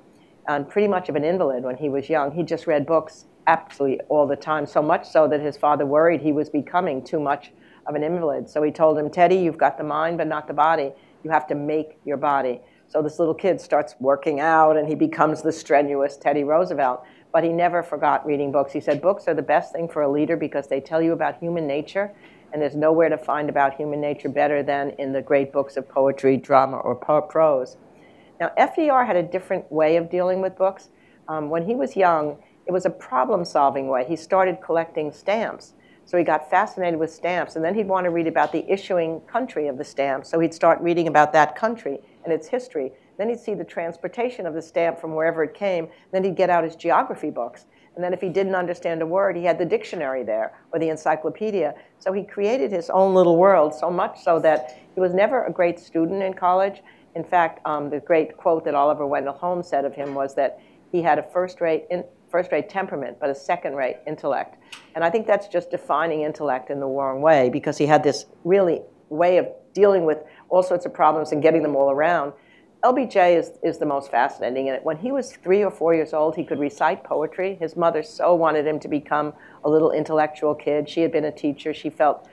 and 0.48 0.70
pretty 0.70 0.88
much 0.88 1.10
of 1.10 1.16
an 1.16 1.24
invalid 1.24 1.64
when 1.64 1.78
he 1.78 1.90
was 1.90 2.10
young, 2.10 2.32
he 2.32 2.44
just 2.44 2.68
read 2.68 2.86
books 2.86 3.26
absolutely 3.48 4.00
all 4.10 4.28
the 4.28 4.36
time, 4.36 4.66
so 4.66 4.82
much 4.82 5.08
so 5.08 5.28
that 5.28 5.40
his 5.40 5.58
father 5.58 5.86
worried 5.86 6.22
he 6.22 6.32
was 6.32 6.50
becoming 6.50 7.04
too 7.04 7.20
much 7.20 7.52
of 7.88 7.96
an 7.96 8.04
invalid. 8.04 8.50
So 8.50 8.64
he 8.64 8.72
told 8.72 8.98
him, 8.98 9.10
Teddy, 9.10 9.38
you've 9.38 9.58
got 9.58 9.78
the 9.78 9.84
mind 9.84 10.18
but 10.18 10.28
not 10.28 10.48
the 10.48 10.54
body. 10.54 10.92
You 11.26 11.32
have 11.32 11.48
to 11.48 11.56
make 11.56 11.98
your 12.06 12.18
body. 12.18 12.62
So 12.88 13.02
this 13.02 13.18
little 13.18 13.34
kid 13.34 13.60
starts 13.60 13.96
working 14.00 14.40
out 14.40 14.78
and 14.78 14.88
he 14.88 14.94
becomes 14.94 15.42
the 15.42 15.52
strenuous 15.52 16.18
Teddy 16.18 16.44
Roosevelt. 16.44 17.04
But 17.34 17.44
he 17.44 17.50
never 17.50 17.82
forgot 17.82 18.24
reading 18.28 18.52
books. 18.52 18.72
He 18.72 18.80
said 18.80 19.02
books 19.02 19.28
are 19.28 19.34
the 19.34 19.42
best 19.42 19.74
thing 19.74 19.90
for 19.90 20.04
a 20.04 20.12
leader 20.12 20.38
because 20.38 20.68
they 20.68 20.80
tell 20.80 21.02
you 21.02 21.14
about 21.14 21.40
human 21.40 21.66
nature, 21.66 22.14
and 22.54 22.62
there's 22.62 22.76
nowhere 22.76 23.10
to 23.10 23.18
find 23.18 23.50
about 23.50 23.74
human 23.74 24.00
nature 24.00 24.30
better 24.30 24.62
than 24.62 24.92
in 25.00 25.12
the 25.12 25.22
great 25.22 25.52
books 25.52 25.76
of 25.78 25.90
poetry, 25.90 26.38
drama, 26.38 26.78
or 26.78 26.96
prose. 26.96 27.76
Now, 28.40 28.52
FDR 28.58 29.06
had 29.06 29.16
a 29.16 29.24
different 29.24 29.70
way 29.72 29.98
of 29.98 30.10
dealing 30.10 30.42
with 30.42 30.56
books. 30.56 30.90
Um, 31.28 31.50
when 31.50 31.66
he 31.66 31.76
was 31.76 31.98
young, 31.98 32.38
it 32.68 32.72
was 32.72 32.86
a 32.86 32.90
problem 32.90 33.44
solving 33.46 33.88
way. 33.88 34.06
He 34.06 34.16
started 34.16 34.60
collecting 34.64 35.12
stamps. 35.12 35.74
So 36.06 36.18
he 36.18 36.24
got 36.24 36.50
fascinated 36.50 37.00
with 37.00 37.12
stamps, 37.12 37.56
and 37.56 37.66
then 37.66 37.74
he'd 37.74 37.88
want 37.88 38.06
to 38.06 38.12
read 38.12 38.28
about 38.28 38.52
the 38.52 38.64
issuing 38.72 39.22
country 39.22 39.68
of 39.68 39.78
the 39.78 39.84
stamp. 39.84 40.26
So 40.26 40.40
he'd 40.40 40.54
start 40.54 40.80
reading 40.80 41.08
about 41.08 41.34
that 41.34 41.56
country 41.56 42.00
and 42.24 42.32
its 42.32 42.48
history. 42.48 42.92
Then 43.18 43.30
he'd 43.30 43.40
see 43.40 43.56
the 43.56 43.64
transportation 43.64 44.46
of 44.46 44.54
the 44.54 44.62
stamp 44.62 45.00
from 45.00 45.16
wherever 45.16 45.44
it 45.44 45.54
came. 45.54 45.88
Then 46.12 46.24
he'd 46.24 46.36
get 46.36 46.50
out 46.50 46.64
his 46.64 46.76
geography 46.76 47.32
books. 47.32 47.66
And 47.96 48.04
then 48.04 48.14
if 48.14 48.22
he 48.22 48.30
didn't 48.30 48.56
understand 48.56 49.02
a 49.02 49.06
word, 49.06 49.36
he 49.36 49.46
had 49.46 49.58
the 49.58 49.66
dictionary 49.66 50.24
there 50.24 50.60
or 50.72 50.80
the 50.80 50.90
encyclopedia. 50.90 51.74
So 52.00 52.12
he 52.12 52.24
created 52.24 52.72
his 52.72 52.90
own 52.90 53.14
little 53.14 53.38
world, 53.38 53.74
so 53.74 53.90
much 53.90 54.22
so 54.22 54.38
that 54.40 54.78
he 54.94 55.00
was 55.00 55.14
never 55.14 55.46
a 55.46 55.52
great 55.52 55.80
student 55.80 56.22
in 56.22 56.34
college. 56.34 56.84
In 57.16 57.24
fact, 57.24 57.62
um, 57.66 57.90
the 57.90 58.02
great 58.02 58.36
quote 58.36 58.66
that 58.66 58.76
Oliver 58.76 59.08
Wendell 59.08 59.34
Holmes 59.34 59.68
said 59.68 59.86
of 59.86 59.96
him 59.96 60.14
was 60.14 60.36
that 60.36 60.60
he 60.92 61.02
had 61.02 61.18
a 61.18 61.24
first-rate 62.30 62.66
first-rate 62.66 62.70
temperament, 62.70 63.18
but 63.20 63.30
a 63.30 63.36
second-rate 63.36 63.98
intellect. 64.08 64.58
And 64.96 65.04
I 65.04 65.10
think 65.10 65.28
that's 65.28 65.48
just 65.48 65.72
defining 65.72 66.22
intellect 66.22 66.70
in 66.70 66.80
the 66.80 66.86
wrong 66.86 67.22
way 67.22 67.50
because 67.50 67.78
he 67.78 67.86
had 67.86 68.04
this 68.04 68.26
really 68.44 68.82
way 69.10 69.38
of 69.38 69.48
dealing 69.74 70.06
with 70.06 70.20
all 70.50 70.64
sorts 70.64 70.86
of 70.86 70.94
problems 70.94 71.32
and 71.32 71.42
getting 71.42 71.64
them 71.64 71.76
all 71.76 71.92
around. 71.92 72.34
LBJ 72.84 73.38
is, 73.38 73.52
is 73.64 73.80
the 73.80 73.86
most 73.86 74.12
fascinating. 74.12 74.70
And 74.70 74.84
when 74.84 74.98
he 74.98 75.12
was 75.12 75.36
three 75.38 75.64
or 75.64 75.72
four 75.72 75.96
years 75.96 76.14
old, 76.14 76.36
he 76.36 76.44
could 76.44 76.60
recite 76.60 77.04
poetry. 77.04 77.58
His 77.60 77.76
mother 77.76 78.04
so 78.04 78.36
wanted 78.36 78.68
him 78.68 78.80
to 78.80 78.88
become 78.88 79.34
a 79.64 79.70
little 79.70 79.92
intellectual 79.92 80.54
kid. 80.54 80.88
She 80.88 81.02
had 81.02 81.12
been 81.12 81.26
a 81.26 81.32
teacher. 81.32 81.74
She 81.74 81.90
felt, 81.90 82.28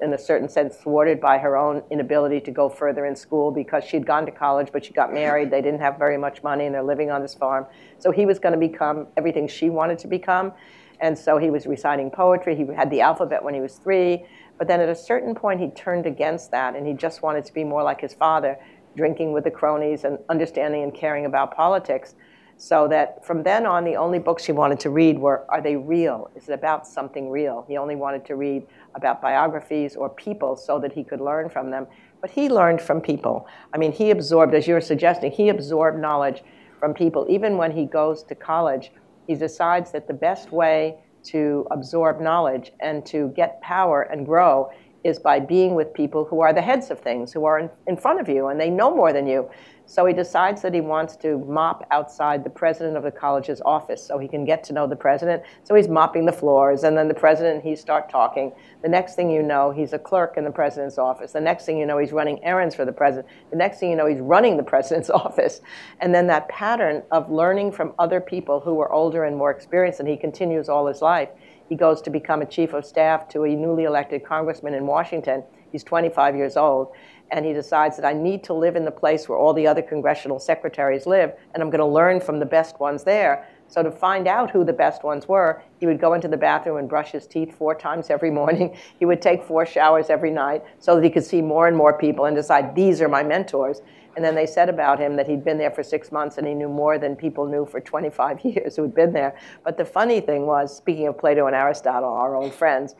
in 0.00 0.12
a 0.12 0.18
certain 0.18 0.48
sense, 0.48 0.76
thwarted 0.76 1.20
by 1.20 1.38
her 1.38 1.56
own 1.56 1.82
inability 1.90 2.40
to 2.40 2.50
go 2.50 2.68
further 2.68 3.06
in 3.06 3.14
school 3.14 3.50
because 3.50 3.84
she'd 3.84 4.06
gone 4.06 4.26
to 4.26 4.32
college, 4.32 4.68
but 4.72 4.84
she 4.84 4.92
got 4.92 5.12
married. 5.12 5.50
They 5.50 5.62
didn't 5.62 5.80
have 5.80 5.98
very 5.98 6.18
much 6.18 6.42
money, 6.42 6.66
and 6.66 6.74
they're 6.74 6.82
living 6.82 7.10
on 7.10 7.22
this 7.22 7.34
farm. 7.34 7.66
So 7.98 8.10
he 8.10 8.26
was 8.26 8.38
going 8.38 8.52
to 8.52 8.58
become 8.58 9.06
everything 9.16 9.48
she 9.48 9.70
wanted 9.70 9.98
to 10.00 10.08
become. 10.08 10.52
And 11.00 11.16
so 11.18 11.38
he 11.38 11.50
was 11.50 11.66
reciting 11.66 12.10
poetry. 12.10 12.54
He 12.56 12.64
had 12.74 12.90
the 12.90 13.00
alphabet 13.00 13.42
when 13.42 13.54
he 13.54 13.60
was 13.60 13.76
three. 13.76 14.24
But 14.58 14.68
then 14.68 14.80
at 14.80 14.88
a 14.88 14.94
certain 14.94 15.34
point, 15.34 15.60
he 15.60 15.68
turned 15.70 16.06
against 16.06 16.50
that, 16.52 16.76
and 16.76 16.86
he 16.86 16.92
just 16.92 17.22
wanted 17.22 17.44
to 17.46 17.52
be 17.52 17.64
more 17.64 17.82
like 17.82 18.00
his 18.00 18.14
father 18.14 18.58
drinking 18.96 19.32
with 19.32 19.44
the 19.44 19.50
cronies 19.50 20.04
and 20.04 20.18
understanding 20.28 20.82
and 20.82 20.94
caring 20.94 21.26
about 21.26 21.54
politics. 21.56 22.14
So 22.56 22.86
that 22.88 23.24
from 23.24 23.42
then 23.42 23.66
on, 23.66 23.84
the 23.84 23.96
only 23.96 24.20
books 24.20 24.44
he 24.44 24.52
wanted 24.52 24.78
to 24.80 24.90
read 24.90 25.18
were 25.18 25.44
Are 25.48 25.60
they 25.60 25.74
real? 25.74 26.30
Is 26.36 26.48
it 26.48 26.52
about 26.52 26.86
something 26.86 27.28
real? 27.30 27.64
He 27.66 27.76
only 27.76 27.96
wanted 27.96 28.24
to 28.26 28.36
read 28.36 28.66
about 28.94 29.22
biographies 29.22 29.96
or 29.96 30.08
people 30.08 30.56
so 30.56 30.78
that 30.78 30.92
he 30.92 31.04
could 31.04 31.20
learn 31.20 31.48
from 31.48 31.70
them. 31.70 31.86
But 32.20 32.30
he 32.30 32.48
learned 32.48 32.80
from 32.80 33.00
people. 33.00 33.46
I 33.72 33.78
mean, 33.78 33.92
he 33.92 34.10
absorbed, 34.10 34.54
as 34.54 34.66
you 34.66 34.74
were 34.74 34.80
suggesting, 34.80 35.32
he 35.32 35.48
absorbed 35.48 36.00
knowledge 36.00 36.42
from 36.78 36.94
people. 36.94 37.26
Even 37.28 37.56
when 37.56 37.72
he 37.72 37.84
goes 37.84 38.22
to 38.24 38.34
college, 38.34 38.92
he 39.26 39.34
decides 39.34 39.92
that 39.92 40.06
the 40.06 40.14
best 40.14 40.52
way 40.52 40.98
to 41.24 41.66
absorb 41.70 42.20
knowledge 42.20 42.72
and 42.80 43.06
to 43.06 43.28
get 43.36 43.60
power 43.60 44.02
and 44.02 44.26
grow 44.26 44.70
is 45.04 45.18
by 45.18 45.40
being 45.40 45.74
with 45.74 45.92
people 45.94 46.24
who 46.24 46.40
are 46.40 46.52
the 46.52 46.62
heads 46.62 46.90
of 46.90 47.00
things, 47.00 47.32
who 47.32 47.44
are 47.44 47.58
in, 47.58 47.70
in, 47.86 47.96
front 47.96 48.20
of 48.20 48.28
you 48.28 48.48
and 48.48 48.60
they 48.60 48.70
know 48.70 48.94
more 48.94 49.12
than 49.12 49.26
you. 49.26 49.48
So 49.92 50.06
he 50.06 50.14
decides 50.14 50.62
that 50.62 50.72
he 50.72 50.80
wants 50.80 51.16
to 51.16 51.36
mop 51.40 51.86
outside 51.90 52.44
the 52.44 52.48
president 52.48 52.96
of 52.96 53.02
the 53.02 53.10
college's 53.10 53.60
office 53.60 54.02
so 54.02 54.16
he 54.16 54.26
can 54.26 54.46
get 54.46 54.64
to 54.64 54.72
know 54.72 54.86
the 54.86 54.96
president. 54.96 55.42
So 55.64 55.74
he's 55.74 55.86
mopping 55.86 56.24
the 56.24 56.32
floors, 56.32 56.82
and 56.82 56.96
then 56.96 57.08
the 57.08 57.14
president 57.14 57.56
and 57.56 57.62
he 57.62 57.76
start 57.76 58.08
talking. 58.08 58.52
The 58.80 58.88
next 58.88 59.16
thing 59.16 59.30
you 59.30 59.42
know, 59.42 59.70
he's 59.70 59.92
a 59.92 59.98
clerk 59.98 60.38
in 60.38 60.44
the 60.44 60.50
president's 60.50 60.96
office. 60.96 61.32
The 61.32 61.42
next 61.42 61.66
thing 61.66 61.76
you 61.76 61.84
know, 61.84 61.98
he's 61.98 62.10
running 62.10 62.42
errands 62.42 62.74
for 62.74 62.86
the 62.86 62.92
president. 62.92 63.28
The 63.50 63.56
next 63.56 63.80
thing 63.80 63.90
you 63.90 63.96
know, 63.96 64.06
he's 64.06 64.20
running 64.20 64.56
the 64.56 64.62
president's 64.72 65.10
office. 65.10 65.60
And 66.00 66.14
then 66.14 66.26
that 66.28 66.48
pattern 66.48 67.02
of 67.10 67.30
learning 67.30 67.72
from 67.72 67.92
other 67.98 68.22
people 68.22 68.60
who 68.60 68.80
are 68.80 68.90
older 68.90 69.24
and 69.24 69.36
more 69.36 69.50
experienced, 69.50 70.00
and 70.00 70.08
he 70.08 70.16
continues 70.16 70.70
all 70.70 70.86
his 70.86 71.02
life 71.02 71.28
he 71.72 71.76
goes 71.76 72.02
to 72.02 72.10
become 72.10 72.42
a 72.42 72.46
chief 72.46 72.74
of 72.74 72.84
staff 72.84 73.30
to 73.30 73.44
a 73.44 73.56
newly 73.56 73.84
elected 73.84 74.26
congressman 74.26 74.74
in 74.74 74.86
Washington. 74.86 75.42
He's 75.70 75.82
25 75.82 76.36
years 76.36 76.58
old. 76.58 76.92
And 77.32 77.46
he 77.46 77.54
decides 77.54 77.96
that 77.96 78.04
I 78.04 78.12
need 78.12 78.44
to 78.44 78.52
live 78.52 78.76
in 78.76 78.84
the 78.84 78.90
place 78.90 79.26
where 79.28 79.38
all 79.38 79.54
the 79.54 79.66
other 79.66 79.80
congressional 79.80 80.38
secretaries 80.38 81.06
live, 81.06 81.32
and 81.54 81.62
I'm 81.62 81.70
going 81.70 81.80
to 81.80 81.86
learn 81.86 82.20
from 82.20 82.38
the 82.38 82.46
best 82.46 82.78
ones 82.78 83.02
there. 83.02 83.48
So 83.68 83.82
to 83.82 83.90
find 83.90 84.28
out 84.28 84.50
who 84.50 84.64
the 84.64 84.72
best 84.74 85.02
ones 85.02 85.26
were, 85.26 85.62
he 85.80 85.86
would 85.86 85.98
go 85.98 86.12
into 86.12 86.28
the 86.28 86.36
bathroom 86.36 86.76
and 86.76 86.86
brush 86.86 87.10
his 87.10 87.26
teeth 87.26 87.56
four 87.56 87.74
times 87.74 88.10
every 88.10 88.30
morning. 88.30 88.76
He 88.98 89.06
would 89.06 89.22
take 89.22 89.42
four 89.42 89.64
showers 89.66 90.10
every 90.10 90.30
night 90.30 90.62
so 90.78 90.94
that 90.94 91.02
he 91.02 91.10
could 91.10 91.24
see 91.24 91.40
more 91.40 91.66
and 91.66 91.76
more 91.76 91.98
people 91.98 92.26
and 92.26 92.36
decide 92.36 92.74
these 92.76 93.00
are 93.00 93.08
my 93.08 93.22
mentors. 93.22 93.80
And 94.14 94.24
then 94.24 94.34
they 94.34 94.46
said 94.46 94.68
about 94.68 95.00
him 95.00 95.16
that 95.16 95.26
he'd 95.26 95.42
been 95.42 95.56
there 95.56 95.70
for 95.70 95.82
six 95.82 96.12
months 96.12 96.36
and 96.36 96.46
he 96.46 96.52
knew 96.52 96.68
more 96.68 96.98
than 96.98 97.16
people 97.16 97.46
knew 97.46 97.64
for 97.64 97.80
25 97.80 98.40
years 98.44 98.76
who 98.76 98.82
had 98.82 98.94
been 98.94 99.12
there. 99.12 99.36
But 99.64 99.78
the 99.78 99.84
funny 99.84 100.20
thing 100.20 100.46
was, 100.46 100.76
speaking 100.76 101.08
of 101.08 101.16
Plato 101.16 101.46
and 101.46 101.56
Aristotle, 101.56 102.12
our 102.12 102.36
old 102.36 102.52
friends, 102.52 102.94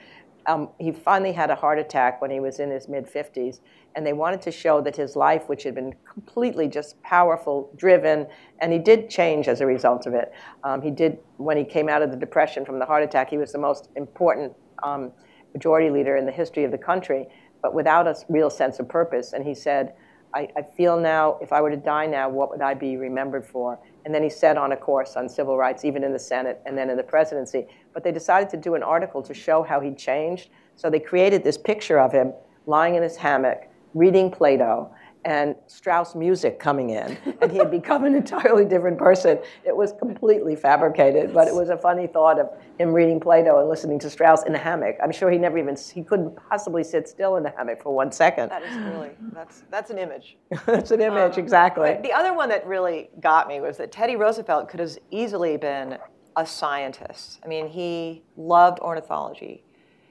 um, 0.47 0.69
he 0.79 0.93
finally 0.93 1.33
had 1.33 1.51
a 1.51 1.55
heart 1.55 1.79
attack 1.79 2.21
when 2.21 2.31
he 2.31 2.41
was 2.41 2.59
in 2.59 2.71
his 2.71 2.89
mid 2.89 3.07
50s. 3.07 3.61
And 3.95 4.07
they 4.07 4.15
wanted 4.15 4.41
to 4.43 4.51
show 4.51 4.81
that 4.81 4.97
his 4.97 5.17
life, 5.17 5.49
which 5.49 5.65
had 5.65 5.75
been 5.75 5.95
completely 6.11 6.67
just 6.67 7.01
powerful, 7.03 7.71
driven, 7.77 8.27
and 8.61 8.73
he 8.73 8.79
did 8.79 9.11
change 9.11 9.49
as 9.49 9.61
a 9.61 9.67
result 9.67 10.07
of 10.07 10.15
it. 10.15 10.33
Um, 10.65 10.81
he 10.81 10.91
did, 10.91 11.19
when 11.37 11.59
he 11.59 11.65
came 11.65 11.91
out 11.91 12.01
of 12.01 12.11
the 12.11 12.17
depression 12.17 12.65
from 12.65 12.79
the 12.79 12.87
heart 12.87 13.03
attack, 13.03 13.29
he 13.29 13.37
was 13.37 13.53
the 13.53 13.59
most 13.59 13.91
important 13.97 14.55
um, 14.83 15.13
majority 15.53 15.91
leader 15.91 16.17
in 16.17 16.25
the 16.25 16.33
history 16.33 16.65
of 16.65 16.71
the 16.71 16.79
country, 16.79 17.27
but 17.61 17.75
without 17.75 18.07
a 18.07 18.17
real 18.31 18.49
sense 18.49 18.79
of 18.79 18.89
purpose. 18.89 19.35
And 19.35 19.45
he 19.45 19.55
said, 19.55 19.95
I, 20.35 20.49
I, 20.57 20.63
feel 20.63 20.99
now, 20.99 21.39
if 21.43 21.53
I 21.53 21.61
were 21.61 21.71
to 21.71 21.77
die 21.77 22.07
now, 22.07 22.31
what 22.31 22.49
would 22.49 22.63
I 22.63 22.73
be 22.73 22.97
remembered 22.97 23.47
for? 23.47 23.79
And 24.05 24.15
then 24.15 24.23
he 24.23 24.29
set 24.29 24.57
on 24.57 24.73
a 24.73 24.77
course 24.77 25.17
on 25.17 25.29
civil 25.29 25.57
rights, 25.57 25.85
even 25.85 26.03
in 26.03 26.13
the 26.13 26.19
Senate 26.19 26.61
and 26.67 26.77
then 26.77 26.91
in 26.91 26.97
the 26.97 27.03
presidency. 27.03 27.67
But 27.95 28.03
they 28.03 28.13
decided 28.13 28.49
to 28.51 28.57
do 28.57 28.75
an 28.75 28.83
article 28.83 29.23
to 29.23 29.35
show 29.35 29.63
how 29.63 29.81
he'd 29.81 29.97
changed. 29.97 30.51
So 30.77 30.91
they 30.91 31.01
created 31.01 31.45
this 31.45 31.59
picture 31.59 31.99
of 31.99 32.13
him 32.13 32.33
lying 32.67 32.95
in 32.95 33.03
his 33.03 33.17
hammock, 33.17 33.69
reading 33.95 34.31
Plato, 34.31 34.93
and 35.25 35.55
Strauss 35.67 36.15
music 36.15 36.59
coming 36.59 36.91
in, 36.91 37.17
and 37.41 37.51
he 37.51 37.59
had 37.59 37.71
become 37.71 38.05
an 38.05 38.15
entirely 38.23 38.65
different 38.65 38.99
person. 38.99 39.39
It 39.65 39.77
was 39.77 39.93
completely 39.93 40.57
fabricated, 40.57 41.33
but 41.33 41.49
it 41.49 41.55
was 41.55 41.69
a 41.69 41.77
funny 41.77 42.07
thought 42.07 42.39
of 42.39 42.51
him 42.79 42.93
reading 42.93 43.21
Plato 43.21 43.61
and 43.61 43.69
listening 43.69 43.99
to 44.01 44.11
Strauss 44.11 44.45
in 44.45 44.55
a 44.55 44.59
hammock. 44.59 44.97
I'm 45.03 45.13
sure 45.13 45.31
he 45.31 45.39
never 45.39 45.59
even 45.59 45.77
he 45.77 46.03
couldn't 46.03 46.37
possibly 46.37 46.83
sit 46.85 47.09
still 47.09 47.37
in 47.37 47.43
the 47.43 47.51
hammock 47.51 47.83
for 47.83 47.95
one 47.95 48.11
second. 48.11 48.51
That 48.51 48.63
is 48.63 48.77
really 48.77 49.11
that's 49.33 49.63
that's 49.71 49.91
an 49.91 49.99
image. 49.99 50.37
that's 50.67 50.91
an 50.91 51.01
image, 51.01 51.35
um, 51.35 51.41
exactly. 51.41 51.99
the 52.03 52.13
other 52.13 52.35
one 52.35 52.49
that 52.49 52.67
really 52.67 53.11
got 53.21 53.49
me 53.49 53.61
was 53.61 53.77
that 53.79 53.93
Teddy 53.93 54.17
Roosevelt 54.17 54.69
could 54.69 54.81
have 54.81 54.97
easily 55.11 55.57
been 55.57 55.99
a 56.37 56.47
scientist. 56.47 57.41
I 57.45 57.49
mean, 57.49 57.69
he 57.69 58.23
loved 58.37 58.81
ornithology. 58.81 59.65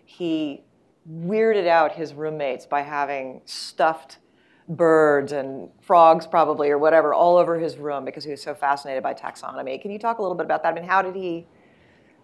He 0.06 0.64
weirded 1.10 1.68
out 1.68 1.94
his 1.94 2.14
roommates 2.14 2.66
by 2.66 2.82
having 2.82 3.42
stuffed 3.46 4.20
birds 4.72 5.34
and 5.34 5.70
frogs 5.82 6.26
probably 6.26 6.70
or 6.70 6.78
whatever 6.78 7.14
all 7.14 7.38
over 7.38 7.60
his 7.60 7.78
room 7.78 8.06
because 8.06 8.24
he 8.24 8.32
was 8.32 8.42
so 8.42 8.54
fascinated 8.54 9.04
by 9.04 9.14
taxonomy. 9.14 9.82
Can 9.82 9.92
you 9.92 10.00
talk 10.00 10.20
a 10.20 10.22
little 10.22 10.36
bit 10.36 10.46
about 10.46 10.64
that? 10.64 10.70
I 10.70 10.76
mean, 10.76 10.88
how 10.88 11.02
did 11.02 11.16
he 11.16 11.46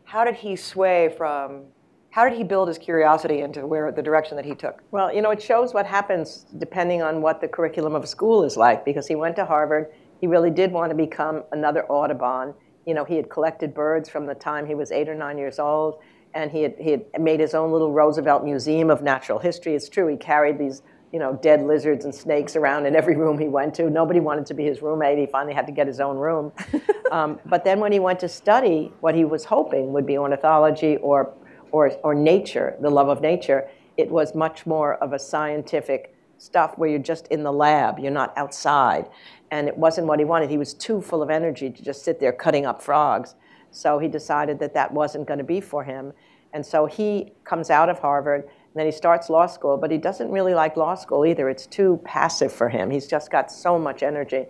how 0.05 0.23
did 0.23 0.35
he 0.35 0.55
sway 0.55 1.13
from 1.17 1.63
how 2.09 2.27
did 2.27 2.37
he 2.37 2.43
build 2.43 2.69
his 2.69 2.77
curiosity 2.77 3.41
into 3.41 3.67
where 3.67 3.91
the 3.91 4.01
direction 4.01 4.37
that 4.37 4.45
he 4.45 4.55
took? 4.55 4.81
Well, 4.91 5.13
you 5.13 5.21
know, 5.21 5.31
it 5.31 5.41
shows 5.41 5.73
what 5.73 5.85
happens 5.85 6.45
depending 6.57 7.01
on 7.01 7.21
what 7.21 7.41
the 7.41 7.47
curriculum 7.47 7.93
of 7.93 8.03
a 8.03 8.07
school 8.07 8.43
is 8.43 8.55
like 8.55 8.85
because 8.85 9.07
he 9.07 9.15
went 9.15 9.35
to 9.35 9.45
Harvard. 9.45 9.91
He 10.19 10.27
really 10.27 10.49
did 10.49 10.71
want 10.71 10.89
to 10.89 10.95
become 10.95 11.43
another 11.51 11.85
Audubon. 11.91 12.53
You 12.85 12.93
know, 12.93 13.03
he 13.03 13.17
had 13.17 13.29
collected 13.29 13.73
birds 13.73 14.07
from 14.07 14.25
the 14.25 14.33
time 14.33 14.65
he 14.65 14.73
was 14.73 14.91
8 14.91 15.09
or 15.09 15.15
9 15.15 15.37
years 15.37 15.59
old 15.59 15.99
and 16.33 16.49
he 16.49 16.61
had, 16.61 16.75
he 16.79 16.91
had 16.91 17.03
made 17.19 17.39
his 17.39 17.53
own 17.53 17.71
little 17.71 17.91
Roosevelt 17.91 18.43
Museum 18.43 18.89
of 18.89 19.01
Natural 19.01 19.39
History. 19.39 19.75
It's 19.75 19.89
true, 19.89 20.07
he 20.07 20.15
carried 20.15 20.57
these 20.57 20.81
you 21.11 21.19
know, 21.19 21.39
dead 21.41 21.63
lizards 21.63 22.05
and 22.05 22.13
snakes 22.13 22.55
around 22.55 22.85
in 22.85 22.95
every 22.95 23.15
room 23.15 23.37
he 23.37 23.47
went 23.47 23.73
to. 23.75 23.89
Nobody 23.89 24.19
wanted 24.19 24.45
to 24.47 24.53
be 24.53 24.65
his 24.65 24.81
roommate. 24.81 25.17
He 25.17 25.25
finally 25.25 25.53
had 25.53 25.65
to 25.67 25.71
get 25.71 25.87
his 25.87 25.99
own 25.99 26.17
room. 26.17 26.51
um, 27.11 27.39
but 27.45 27.63
then 27.63 27.79
when 27.79 27.91
he 27.91 27.99
went 27.99 28.19
to 28.19 28.29
study 28.29 28.91
what 28.99 29.15
he 29.15 29.23
was 29.23 29.45
hoping 29.45 29.93
would 29.93 30.05
be 30.05 30.17
ornithology 30.17 30.97
or, 30.97 31.33
or, 31.71 31.91
or 32.03 32.13
nature, 32.13 32.75
the 32.81 32.89
love 32.89 33.07
of 33.07 33.21
nature, 33.21 33.69
it 33.95 34.09
was 34.09 34.35
much 34.35 34.65
more 34.65 34.95
of 34.95 35.13
a 35.13 35.19
scientific 35.19 36.13
stuff 36.37 36.77
where 36.77 36.89
you're 36.89 36.99
just 36.99 37.27
in 37.27 37.43
the 37.43 37.51
lab, 37.51 37.99
you're 37.99 38.11
not 38.11 38.33
outside. 38.37 39.09
And 39.49 39.67
it 39.67 39.77
wasn't 39.77 40.07
what 40.07 40.19
he 40.19 40.25
wanted. 40.25 40.49
He 40.49 40.57
was 40.57 40.73
too 40.73 41.01
full 41.01 41.23
of 41.23 41.29
energy 41.29 41.69
to 41.69 41.83
just 41.83 42.03
sit 42.03 42.19
there 42.19 42.33
cutting 42.33 42.65
up 42.65 42.81
frogs. 42.81 43.35
So 43.71 43.97
he 43.97 44.07
decided 44.07 44.59
that 44.59 44.73
that 44.73 44.91
wasn't 44.91 45.27
going 45.27 45.39
to 45.39 45.43
be 45.43 45.61
for 45.61 45.83
him. 45.83 46.13
And 46.53 46.65
so 46.65 46.85
he 46.85 47.33
comes 47.43 47.69
out 47.69 47.89
of 47.89 47.99
Harvard 47.99 48.49
then 48.77 48.85
he 48.85 48.91
starts 48.91 49.29
law 49.29 49.47
school, 49.47 49.77
but 49.77 49.91
he 49.91 49.97
doesn't 49.97 50.29
really 50.29 50.53
like 50.53 50.77
law 50.77 50.95
school 50.95 51.25
either. 51.25 51.49
It's 51.49 51.65
too 51.65 51.99
passive 52.03 52.51
for 52.51 52.69
him. 52.69 52.89
He's 52.89 53.07
just 53.07 53.31
got 53.31 53.51
so 53.51 53.79
much 53.79 54.03
energy. 54.03 54.45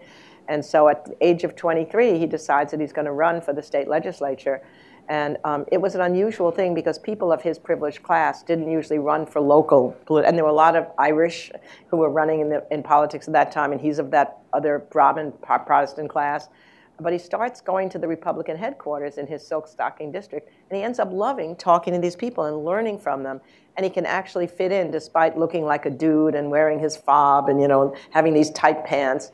And 0.48 0.64
so 0.64 0.88
at 0.88 1.06
the 1.06 1.16
age 1.22 1.44
of 1.44 1.56
23, 1.56 2.18
he 2.18 2.26
decides 2.26 2.72
that 2.72 2.80
he's 2.80 2.94
going 2.94 3.06
to 3.06 3.12
run 3.12 3.42
for 3.42 3.54
the 3.54 3.62
state 3.62 3.88
legislature. 3.88 4.62
And 5.10 5.38
um, 5.46 5.66
it 5.72 5.80
was 5.80 5.96
an 5.96 6.02
unusual 6.02 6.52
thing 6.52 6.74
because 6.74 7.00
people 7.00 7.32
of 7.32 7.42
his 7.42 7.58
privileged 7.58 8.04
class 8.04 8.44
didn't 8.44 8.70
usually 8.70 9.00
run 9.00 9.26
for 9.26 9.40
local, 9.40 9.96
and 10.10 10.38
there 10.38 10.44
were 10.44 10.50
a 10.50 10.54
lot 10.54 10.76
of 10.76 10.88
Irish 10.98 11.50
who 11.88 11.98
were 11.98 12.10
running 12.10 12.42
in, 12.42 12.50
the, 12.50 12.66
in 12.72 12.84
politics 12.84 13.28
at 13.28 13.34
that 13.34 13.52
time, 13.52 13.72
and 13.72 13.80
he's 13.80 14.00
of 14.00 14.12
that 14.12 14.40
other 14.52 14.80
Brahmin 14.92 15.32
Protestant 15.42 16.10
class. 16.10 16.50
But 17.00 17.14
he 17.14 17.20
starts 17.20 17.62
going 17.62 17.90
to 17.90 18.00
the 18.00 18.08
Republican 18.08 18.58
headquarters 18.58 19.18
in 19.18 19.28
his 19.28 19.46
silk 19.46 19.68
stocking 19.68 20.12
district, 20.12 20.50
and 20.70 20.78
he 20.78 20.84
ends 20.84 21.00
up 21.00 21.12
loving 21.12 21.56
talking 21.56 21.94
to 21.94 22.00
these 22.00 22.16
people 22.16 22.46
and 22.46 22.66
learning 22.66 23.00
from 23.00 23.24
them. 23.24 23.40
And 23.76 23.84
he 23.84 23.90
can 23.92 24.06
actually 24.06 24.48
fit 24.48 24.72
in 24.72 24.90
despite 24.90 25.38
looking 25.38 25.64
like 25.64 25.86
a 25.86 25.92
dude 25.92 26.34
and 26.34 26.50
wearing 26.50 26.80
his 26.80 26.98
fob 26.98 27.50
and 27.50 27.62
you 27.62 27.68
know 27.68 27.96
having 28.10 28.34
these 28.34 28.50
tight 28.52 28.84
pants. 28.86 29.32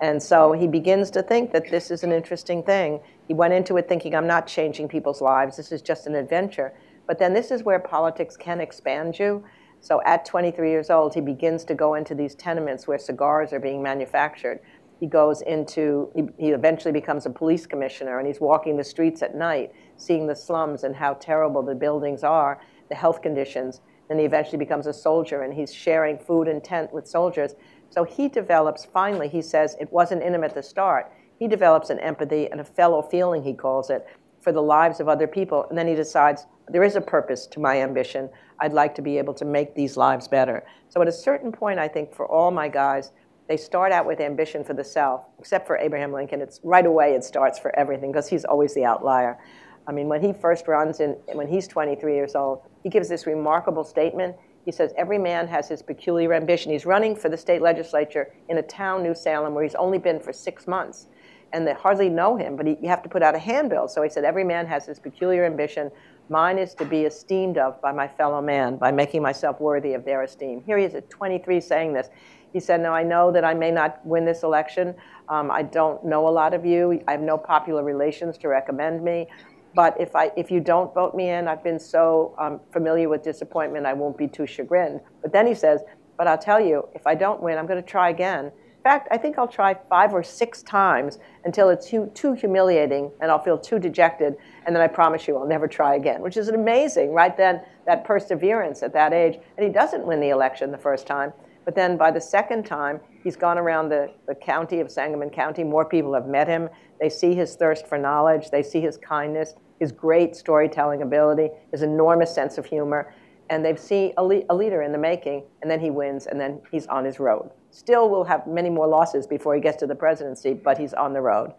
And 0.00 0.22
so 0.22 0.52
he 0.52 0.66
begins 0.66 1.10
to 1.12 1.22
think 1.22 1.52
that 1.52 1.70
this 1.70 1.90
is 1.90 2.04
an 2.04 2.12
interesting 2.12 2.62
thing. 2.62 3.00
He 3.26 3.34
went 3.34 3.54
into 3.54 3.76
it 3.78 3.88
thinking, 3.88 4.14
I'm 4.14 4.26
not 4.26 4.46
changing 4.46 4.88
people's 4.88 5.22
lives. 5.22 5.56
This 5.56 5.72
is 5.72 5.80
just 5.80 6.06
an 6.06 6.14
adventure. 6.14 6.74
But 7.06 7.18
then 7.18 7.32
this 7.32 7.50
is 7.50 7.62
where 7.62 7.78
politics 7.78 8.36
can 8.36 8.60
expand 8.60 9.18
you. 9.18 9.44
So 9.80 10.02
at 10.04 10.24
23 10.24 10.68
years 10.70 10.90
old, 10.90 11.14
he 11.14 11.20
begins 11.20 11.64
to 11.64 11.74
go 11.74 11.94
into 11.94 12.14
these 12.14 12.34
tenements 12.34 12.86
where 12.86 12.98
cigars 12.98 13.52
are 13.52 13.60
being 13.60 13.82
manufactured 13.82 14.60
he 14.98 15.06
goes 15.06 15.42
into, 15.42 16.10
he, 16.14 16.22
he, 16.38 16.50
eventually 16.50 16.92
becomes 16.92 17.26
a 17.26 17.30
police 17.30 17.66
commissioner 17.66 18.18
and 18.18 18.26
he's 18.26 18.40
walking 18.40 18.76
the 18.76 18.84
streets 18.84 19.22
at 19.22 19.34
night, 19.34 19.72
seeing 19.96 20.26
the 20.26 20.36
slums 20.36 20.84
and 20.84 20.96
how 20.96 21.14
terrible 21.14 21.62
the 21.62 21.74
buildings 21.74 22.24
are, 22.24 22.60
the 22.88 22.94
health 22.94 23.20
conditions. 23.20 23.80
Then 24.08 24.18
he 24.18 24.24
eventually 24.24 24.58
becomes 24.58 24.86
a 24.86 24.92
soldier 24.92 25.42
and 25.42 25.52
he's 25.52 25.74
sharing 25.74 26.18
food 26.18 26.48
and 26.48 26.62
tent 26.62 26.92
with 26.92 27.06
soldiers. 27.06 27.54
So 27.90 28.04
he 28.04 28.28
develops, 28.28 28.84
finally, 28.84 29.28
he 29.28 29.42
says, 29.42 29.76
it 29.80 29.92
wasn't 29.92 30.22
in 30.22 30.34
him 30.34 30.44
at 30.44 30.54
the 30.54 30.62
start. 30.62 31.12
He 31.38 31.48
develops 31.48 31.90
an 31.90 31.98
empathy 31.98 32.50
and 32.50 32.60
a 32.60 32.64
fellow 32.64 33.02
feeling, 33.02 33.42
he 33.42 33.52
calls 33.52 33.90
it, 33.90 34.06
for 34.40 34.52
the 34.52 34.62
lives 34.62 35.00
of 35.00 35.08
other 35.08 35.26
people. 35.26 35.66
And 35.68 35.76
then 35.76 35.86
he 35.86 35.94
decides, 35.94 36.46
there 36.68 36.84
is 36.84 36.96
a 36.96 37.00
purpose 37.00 37.46
to 37.48 37.60
my 37.60 37.82
ambition. 37.82 38.30
I'd 38.60 38.72
like 38.72 38.94
to 38.94 39.02
be 39.02 39.18
able 39.18 39.34
to 39.34 39.44
make 39.44 39.74
these 39.74 39.96
lives 39.96 40.26
better. 40.26 40.64
So 40.88 41.02
at 41.02 41.08
a 41.08 41.12
certain 41.12 41.52
point, 41.52 41.78
I 41.78 41.88
think 41.88 42.14
for 42.14 42.26
all 42.26 42.50
my 42.50 42.68
guys, 42.68 43.12
they 43.48 43.56
start 43.56 43.92
out 43.92 44.06
with 44.06 44.20
ambition 44.20 44.64
for 44.64 44.74
the 44.74 44.84
self, 44.84 45.22
except 45.38 45.66
for 45.66 45.76
Abraham 45.78 46.12
Lincoln. 46.12 46.40
It's 46.40 46.60
right 46.64 46.84
away 46.84 47.14
it 47.14 47.22
starts 47.22 47.58
for 47.58 47.76
everything 47.78 48.10
because 48.10 48.28
he's 48.28 48.44
always 48.44 48.74
the 48.74 48.84
outlier. 48.84 49.38
I 49.86 49.92
mean, 49.92 50.08
when 50.08 50.20
he 50.20 50.32
first 50.32 50.66
runs 50.66 51.00
in, 51.00 51.16
when 51.32 51.46
he's 51.46 51.68
23 51.68 52.14
years 52.14 52.34
old, 52.34 52.62
he 52.82 52.88
gives 52.88 53.08
this 53.08 53.26
remarkable 53.26 53.84
statement. 53.84 54.36
He 54.64 54.72
says, 54.72 54.92
Every 54.96 55.18
man 55.18 55.46
has 55.46 55.68
his 55.68 55.80
peculiar 55.80 56.34
ambition. 56.34 56.72
He's 56.72 56.84
running 56.84 57.14
for 57.14 57.28
the 57.28 57.36
state 57.36 57.62
legislature 57.62 58.32
in 58.48 58.58
a 58.58 58.62
town, 58.62 59.02
New 59.02 59.14
Salem, 59.14 59.54
where 59.54 59.62
he's 59.62 59.76
only 59.76 59.98
been 59.98 60.18
for 60.18 60.32
six 60.32 60.66
months. 60.66 61.06
And 61.52 61.64
they 61.64 61.72
hardly 61.72 62.08
know 62.08 62.36
him, 62.36 62.56
but 62.56 62.66
he, 62.66 62.76
you 62.82 62.88
have 62.88 63.02
to 63.04 63.08
put 63.08 63.22
out 63.22 63.36
a 63.36 63.38
handbill. 63.38 63.86
So 63.86 64.02
he 64.02 64.10
said, 64.10 64.24
Every 64.24 64.42
man 64.42 64.66
has 64.66 64.86
his 64.86 64.98
peculiar 64.98 65.44
ambition. 65.44 65.92
Mine 66.28 66.58
is 66.58 66.74
to 66.74 66.84
be 66.84 67.02
esteemed 67.02 67.56
of 67.56 67.80
by 67.80 67.92
my 67.92 68.08
fellow 68.08 68.42
man, 68.42 68.76
by 68.76 68.90
making 68.90 69.22
myself 69.22 69.60
worthy 69.60 69.92
of 69.92 70.04
their 70.04 70.22
esteem. 70.22 70.60
Here 70.66 70.76
he 70.76 70.84
is 70.84 70.96
at 70.96 71.08
23 71.08 71.60
saying 71.60 71.92
this. 71.92 72.08
He 72.56 72.60
said, 72.60 72.80
"No, 72.80 72.94
I 72.94 73.02
know 73.02 73.30
that 73.32 73.44
I 73.44 73.52
may 73.52 73.70
not 73.70 74.00
win 74.06 74.24
this 74.24 74.42
election. 74.42 74.94
Um, 75.28 75.50
I 75.50 75.60
don't 75.60 76.02
know 76.02 76.26
a 76.26 76.30
lot 76.30 76.54
of 76.54 76.64
you. 76.64 77.02
I 77.06 77.12
have 77.12 77.20
no 77.20 77.36
popular 77.36 77.84
relations 77.84 78.38
to 78.38 78.48
recommend 78.48 79.04
me. 79.04 79.26
But 79.74 79.94
if, 80.00 80.16
I, 80.16 80.32
if 80.38 80.50
you 80.50 80.60
don't 80.60 80.94
vote 80.94 81.14
me 81.14 81.28
in, 81.28 81.48
I've 81.48 81.62
been 81.62 81.78
so 81.78 82.34
um, 82.38 82.60
familiar 82.72 83.10
with 83.10 83.22
disappointment, 83.22 83.84
I 83.84 83.92
won't 83.92 84.16
be 84.16 84.26
too 84.26 84.46
chagrined. 84.46 85.02
But 85.20 85.34
then 85.34 85.46
he 85.46 85.54
says, 85.54 85.82
But 86.16 86.28
I'll 86.28 86.38
tell 86.38 86.58
you, 86.58 86.88
if 86.94 87.06
I 87.06 87.14
don't 87.14 87.42
win, 87.42 87.58
I'm 87.58 87.66
going 87.66 87.82
to 87.82 87.86
try 87.86 88.08
again. 88.08 88.46
In 88.46 88.82
fact, 88.82 89.08
I 89.10 89.18
think 89.18 89.36
I'll 89.36 89.46
try 89.46 89.76
five 89.90 90.14
or 90.14 90.22
six 90.22 90.62
times 90.62 91.18
until 91.44 91.68
it's 91.68 91.90
too, 91.90 92.10
too 92.14 92.32
humiliating 92.32 93.10
and 93.20 93.30
I'll 93.30 93.42
feel 93.42 93.58
too 93.58 93.78
dejected. 93.78 94.34
And 94.64 94.74
then 94.74 94.82
I 94.82 94.86
promise 94.86 95.28
you 95.28 95.36
I'll 95.36 95.46
never 95.46 95.68
try 95.68 95.96
again, 95.96 96.22
which 96.22 96.38
is 96.38 96.48
amazing, 96.48 97.12
right 97.12 97.36
then, 97.36 97.60
that 97.84 98.06
perseverance 98.06 98.82
at 98.82 98.94
that 98.94 99.12
age. 99.12 99.38
And 99.58 99.66
he 99.66 99.70
doesn't 99.70 100.06
win 100.06 100.20
the 100.20 100.30
election 100.30 100.70
the 100.70 100.78
first 100.78 101.06
time. 101.06 101.34
But 101.66 101.74
then 101.74 101.96
by 101.96 102.12
the 102.12 102.20
second 102.20 102.64
time, 102.64 103.00
he's 103.24 103.34
gone 103.36 103.58
around 103.58 103.88
the, 103.88 104.10
the 104.28 104.36
county 104.36 104.78
of 104.78 104.90
Sangamon 104.90 105.30
County. 105.30 105.64
More 105.64 105.84
people 105.84 106.14
have 106.14 106.28
met 106.28 106.46
him. 106.46 106.70
They 107.00 107.10
see 107.10 107.34
his 107.34 107.56
thirst 107.56 107.88
for 107.88 107.98
knowledge. 107.98 108.50
They 108.50 108.62
see 108.62 108.80
his 108.80 108.96
kindness, 108.96 109.54
his 109.80 109.90
great 109.90 110.36
storytelling 110.36 111.02
ability, 111.02 111.50
his 111.72 111.82
enormous 111.82 112.32
sense 112.32 112.56
of 112.56 112.64
humor. 112.64 113.12
And 113.50 113.64
they 113.64 113.74
see 113.74 114.12
a, 114.16 114.24
le- 114.24 114.44
a 114.48 114.54
leader 114.54 114.82
in 114.82 114.92
the 114.92 114.98
making. 114.98 115.42
And 115.60 115.68
then 115.68 115.80
he 115.80 115.90
wins, 115.90 116.28
and 116.28 116.40
then 116.40 116.60
he's 116.70 116.86
on 116.86 117.04
his 117.04 117.18
road. 117.18 117.50
Still 117.72 118.08
will 118.08 118.24
have 118.24 118.46
many 118.46 118.70
more 118.70 118.86
losses 118.86 119.26
before 119.26 119.56
he 119.56 119.60
gets 119.60 119.76
to 119.78 119.88
the 119.88 119.94
presidency, 119.94 120.54
but 120.54 120.78
he's 120.78 120.94
on 120.94 121.12
the 121.12 121.20
road. 121.20 121.52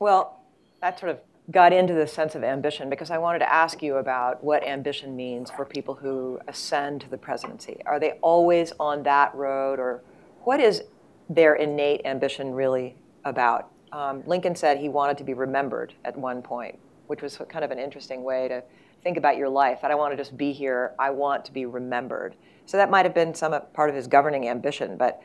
Well, 0.00 0.42
that 0.82 0.98
sort 0.98 1.12
of 1.12 1.20
got 1.50 1.72
into 1.72 1.94
the 1.94 2.06
sense 2.06 2.34
of 2.34 2.44
ambition 2.44 2.88
because 2.90 3.10
I 3.10 3.18
wanted 3.18 3.40
to 3.40 3.52
ask 3.52 3.82
you 3.82 3.96
about 3.96 4.42
what 4.44 4.66
ambition 4.66 5.16
means 5.16 5.50
for 5.50 5.64
people 5.64 5.94
who 5.94 6.38
ascend 6.46 7.00
to 7.00 7.10
the 7.10 7.18
presidency. 7.18 7.80
Are 7.86 7.98
they 7.98 8.12
always 8.22 8.72
on 8.78 9.02
that 9.04 9.34
road, 9.34 9.78
or 9.78 10.02
what 10.42 10.60
is 10.60 10.82
their 11.28 11.54
innate 11.54 12.02
ambition 12.04 12.52
really 12.52 12.94
about? 13.24 13.70
Um, 13.92 14.22
Lincoln 14.26 14.54
said 14.54 14.78
he 14.78 14.88
wanted 14.88 15.18
to 15.18 15.24
be 15.24 15.34
remembered 15.34 15.94
at 16.04 16.16
one 16.16 16.42
point, 16.42 16.78
which 17.08 17.22
was 17.22 17.36
kind 17.48 17.64
of 17.64 17.70
an 17.70 17.78
interesting 17.78 18.22
way 18.22 18.46
to 18.48 18.62
think 19.02 19.16
about 19.16 19.36
your 19.36 19.48
life. 19.48 19.80
I 19.82 19.88
don't 19.88 19.98
want 19.98 20.12
to 20.12 20.16
just 20.16 20.36
be 20.36 20.52
here, 20.52 20.92
I 20.98 21.10
want 21.10 21.44
to 21.46 21.52
be 21.52 21.66
remembered. 21.66 22.36
So 22.66 22.76
that 22.76 22.90
might 22.90 23.04
have 23.04 23.14
been 23.14 23.34
some 23.34 23.60
part 23.72 23.90
of 23.90 23.96
his 23.96 24.06
governing 24.06 24.48
ambition, 24.48 24.96
but 24.96 25.20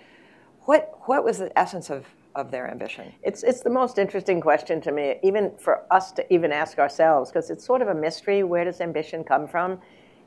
what, 0.61 0.97
what 1.01 1.23
was 1.23 1.37
the 1.37 1.55
essence 1.59 1.91
of 1.91 2.05
of 2.35 2.51
their 2.51 2.69
ambition? 2.69 3.13
It's, 3.23 3.43
it's 3.43 3.61
the 3.61 3.69
most 3.69 3.97
interesting 3.97 4.41
question 4.41 4.81
to 4.81 4.91
me, 4.91 5.15
even 5.23 5.51
for 5.57 5.83
us 5.91 6.11
to 6.13 6.33
even 6.33 6.51
ask 6.51 6.77
ourselves, 6.79 7.31
because 7.31 7.49
it's 7.49 7.65
sort 7.65 7.81
of 7.81 7.87
a 7.87 7.95
mystery. 7.95 8.43
Where 8.43 8.65
does 8.65 8.81
ambition 8.81 9.23
come 9.23 9.47
from? 9.47 9.79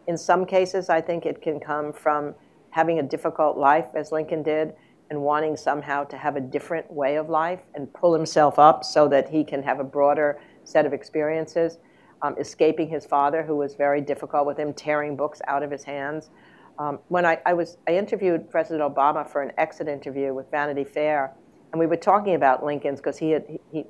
In 0.07 0.17
some 0.17 0.47
cases, 0.47 0.89
I 0.89 1.01
think 1.01 1.27
it 1.27 1.43
can 1.43 1.61
come 1.61 1.93
from 1.93 2.35
having 2.71 2.99
a 2.99 3.03
difficult 3.03 3.57
life, 3.59 3.87
as 3.95 4.11
Lincoln 4.11 4.43
did, 4.43 4.75
and 5.11 5.21
wanting 5.21 5.57
somehow 5.57 6.05
to 6.05 6.17
have 6.17 6.37
a 6.37 6.41
different 6.41 6.91
way 6.91 7.17
of 7.17 7.29
life 7.29 7.61
and 7.75 7.93
pull 7.95 8.15
himself 8.15 8.59
up 8.59 8.85
so 8.85 9.09
that 9.09 9.29
he 9.29 9.45
can 9.45 9.63
have 9.63 9.81
a 9.81 9.85
broader 9.85 10.41
set 10.65 10.87
of 10.87 10.93
experiences. 10.93 11.79
Um, 12.21 12.35
escaping 12.39 12.89
his 12.89 13.07
father, 13.07 13.45
who 13.45 13.55
was 13.55 13.77
very 13.77 14.01
difficult 14.01 14.45
with 14.45 14.59
him, 14.59 14.73
tearing 14.73 15.15
books 15.17 15.41
out 15.47 15.63
of 15.63 15.71
his 15.71 15.85
hands. 15.85 16.31
Um, 16.77 16.99
when 17.09 17.25
I, 17.25 17.39
I, 17.47 17.53
was, 17.53 17.79
I 17.87 17.97
interviewed 17.97 18.51
President 18.51 18.83
Obama 18.83 19.29
for 19.29 19.41
an 19.41 19.53
exit 19.57 19.87
interview 19.87 20.35
with 20.35 20.51
Vanity 20.51 20.83
Fair, 20.83 21.33
and 21.73 21.81
we 21.81 21.87
were 21.87 21.97
talking 21.97 22.35
about 22.35 22.65
Lincoln's 22.65 23.01
because 23.01 23.19
he 23.19 23.31
had, 23.31 23.45
he, 23.71 23.85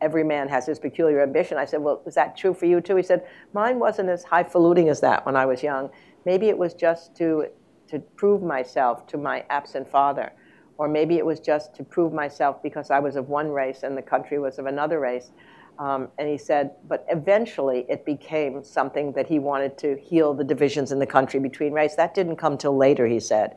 every 0.00 0.24
man 0.24 0.48
has 0.48 0.66
his 0.66 0.78
peculiar 0.78 1.22
ambition. 1.22 1.58
I 1.58 1.64
said, 1.64 1.80
well, 1.80 2.02
is 2.06 2.14
that 2.14 2.36
true 2.36 2.54
for 2.54 2.66
you 2.66 2.80
too? 2.80 2.96
He 2.96 3.02
said, 3.02 3.26
mine 3.52 3.78
wasn't 3.78 4.08
as 4.08 4.24
highfalutin 4.24 4.88
as 4.88 5.00
that 5.00 5.26
when 5.26 5.36
I 5.36 5.46
was 5.46 5.62
young. 5.62 5.90
Maybe 6.24 6.48
it 6.48 6.56
was 6.56 6.74
just 6.74 7.14
to, 7.16 7.48
to 7.88 7.98
prove 7.98 8.42
myself 8.42 9.06
to 9.08 9.18
my 9.18 9.44
absent 9.50 9.88
father. 9.88 10.32
Or 10.78 10.88
maybe 10.88 11.16
it 11.18 11.26
was 11.26 11.38
just 11.38 11.74
to 11.76 11.84
prove 11.84 12.12
myself 12.12 12.62
because 12.62 12.90
I 12.90 12.98
was 12.98 13.16
of 13.16 13.28
one 13.28 13.50
race 13.50 13.82
and 13.82 13.96
the 13.96 14.02
country 14.02 14.38
was 14.38 14.58
of 14.58 14.66
another 14.66 14.98
race. 15.00 15.30
Um, 15.78 16.08
and 16.18 16.28
he 16.28 16.38
said, 16.38 16.70
but 16.88 17.04
eventually 17.10 17.84
it 17.88 18.04
became 18.04 18.62
something 18.62 19.12
that 19.12 19.26
he 19.26 19.38
wanted 19.38 19.76
to 19.78 19.96
heal 19.96 20.32
the 20.34 20.44
divisions 20.44 20.92
in 20.92 20.98
the 20.98 21.06
country 21.06 21.40
between 21.40 21.72
race. 21.72 21.94
That 21.96 22.14
didn't 22.14 22.36
come 22.36 22.56
till 22.56 22.76
later, 22.76 23.06
he 23.06 23.20
said. 23.20 23.56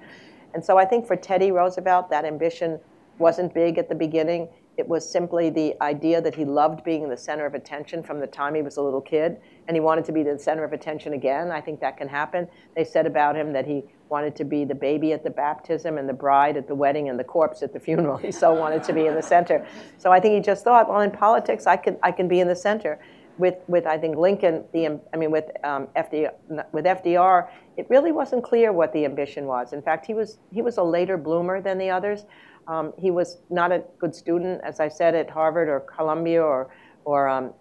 And 0.53 0.63
so 0.63 0.77
I 0.77 0.85
think 0.85 1.05
for 1.05 1.15
Teddy 1.15 1.51
Roosevelt, 1.51 2.09
that 2.09 2.25
ambition 2.25 2.79
wasn't 3.19 3.53
big 3.53 3.77
at 3.77 3.89
the 3.89 3.95
beginning. 3.95 4.49
It 4.77 4.87
was 4.87 5.09
simply 5.09 5.49
the 5.49 5.75
idea 5.81 6.21
that 6.21 6.35
he 6.35 6.45
loved 6.45 6.83
being 6.83 7.09
the 7.09 7.17
center 7.17 7.47
of 7.47 7.55
attention 7.55 8.03
from 8.03 8.19
the 8.19 8.27
time 8.27 8.53
he 8.53 8.61
was 8.61 8.77
a 8.77 8.81
little 8.81 9.01
kid, 9.01 9.37
and 9.67 9.75
he 9.75 9.81
wanted 9.81 10.05
to 10.05 10.11
be 10.11 10.21
the 10.21 10.37
center 10.37 10.63
of 10.63 10.71
attention 10.71 11.13
again. 11.13 11.49
I 11.49 11.61
think 11.61 11.79
that 11.79 11.97
can 11.97 12.07
happen. 12.07 12.47
They 12.75 12.83
said 12.83 13.07
about 13.07 13.35
him 13.35 13.53
that 13.53 13.65
he 13.65 13.83
wanted 14.09 14.35
to 14.35 14.45
be 14.45 14.65
the 14.65 14.75
baby 14.75 15.13
at 15.13 15.23
the 15.23 15.31
baptism 15.31 15.97
and 15.97 16.07
the 16.07 16.13
bride 16.13 16.57
at 16.57 16.67
the 16.67 16.75
wedding 16.75 17.09
and 17.09 17.19
the 17.19 17.23
corpse 17.23 17.63
at 17.63 17.73
the 17.73 17.79
funeral. 17.79 18.17
He 18.27 18.31
so 18.31 18.53
wanted 18.53 18.83
to 18.83 18.93
be 18.93 19.07
in 19.07 19.15
the 19.15 19.21
center. 19.21 19.65
So 19.97 20.11
I 20.11 20.19
think 20.19 20.35
he 20.35 20.41
just 20.41 20.63
thought, 20.63 20.87
well, 20.87 21.01
in 21.01 21.11
politics, 21.11 21.65
I 21.65 21.77
can 21.77 21.97
I 22.03 22.11
can 22.11 22.27
be 22.27 22.39
in 22.39 22.47
the 22.47 22.55
center. 22.55 22.99
With 23.37 23.55
with 23.67 23.85
I 23.85 23.97
think 23.97 24.15
Lincoln, 24.17 24.63
the 24.73 24.99
I 25.13 25.17
mean 25.17 25.31
with 25.31 25.45
um, 25.63 25.87
FDR, 25.95 26.31
with 26.71 26.85
FDR, 26.85 27.49
it 27.77 27.87
really 27.89 28.11
wasn't 28.11 28.43
clear 28.43 28.71
what 28.71 28.93
the 28.93 29.05
ambition 29.05 29.45
was. 29.45 29.73
In 29.73 29.81
fact, 29.81 30.05
he 30.05 30.13
was 30.13 30.39
he 30.51 30.61
was 30.61 30.77
a 30.77 30.83
later 30.83 31.17
bloomer 31.17 31.61
than 31.61 31.77
the 31.77 31.89
others. 31.89 32.25
Um, 32.67 32.93
he 32.97 33.11
was 33.11 33.37
not 33.49 33.71
a 33.71 33.83
good 33.99 34.13
student, 34.13 34.61
as 34.63 34.79
I 34.79 34.89
said, 34.89 35.15
at 35.15 35.29
Harvard 35.29 35.69
or 35.69 35.79
Columbia 35.81 36.43
or, 36.43 36.69
or 37.05 37.29
um, 37.29 37.53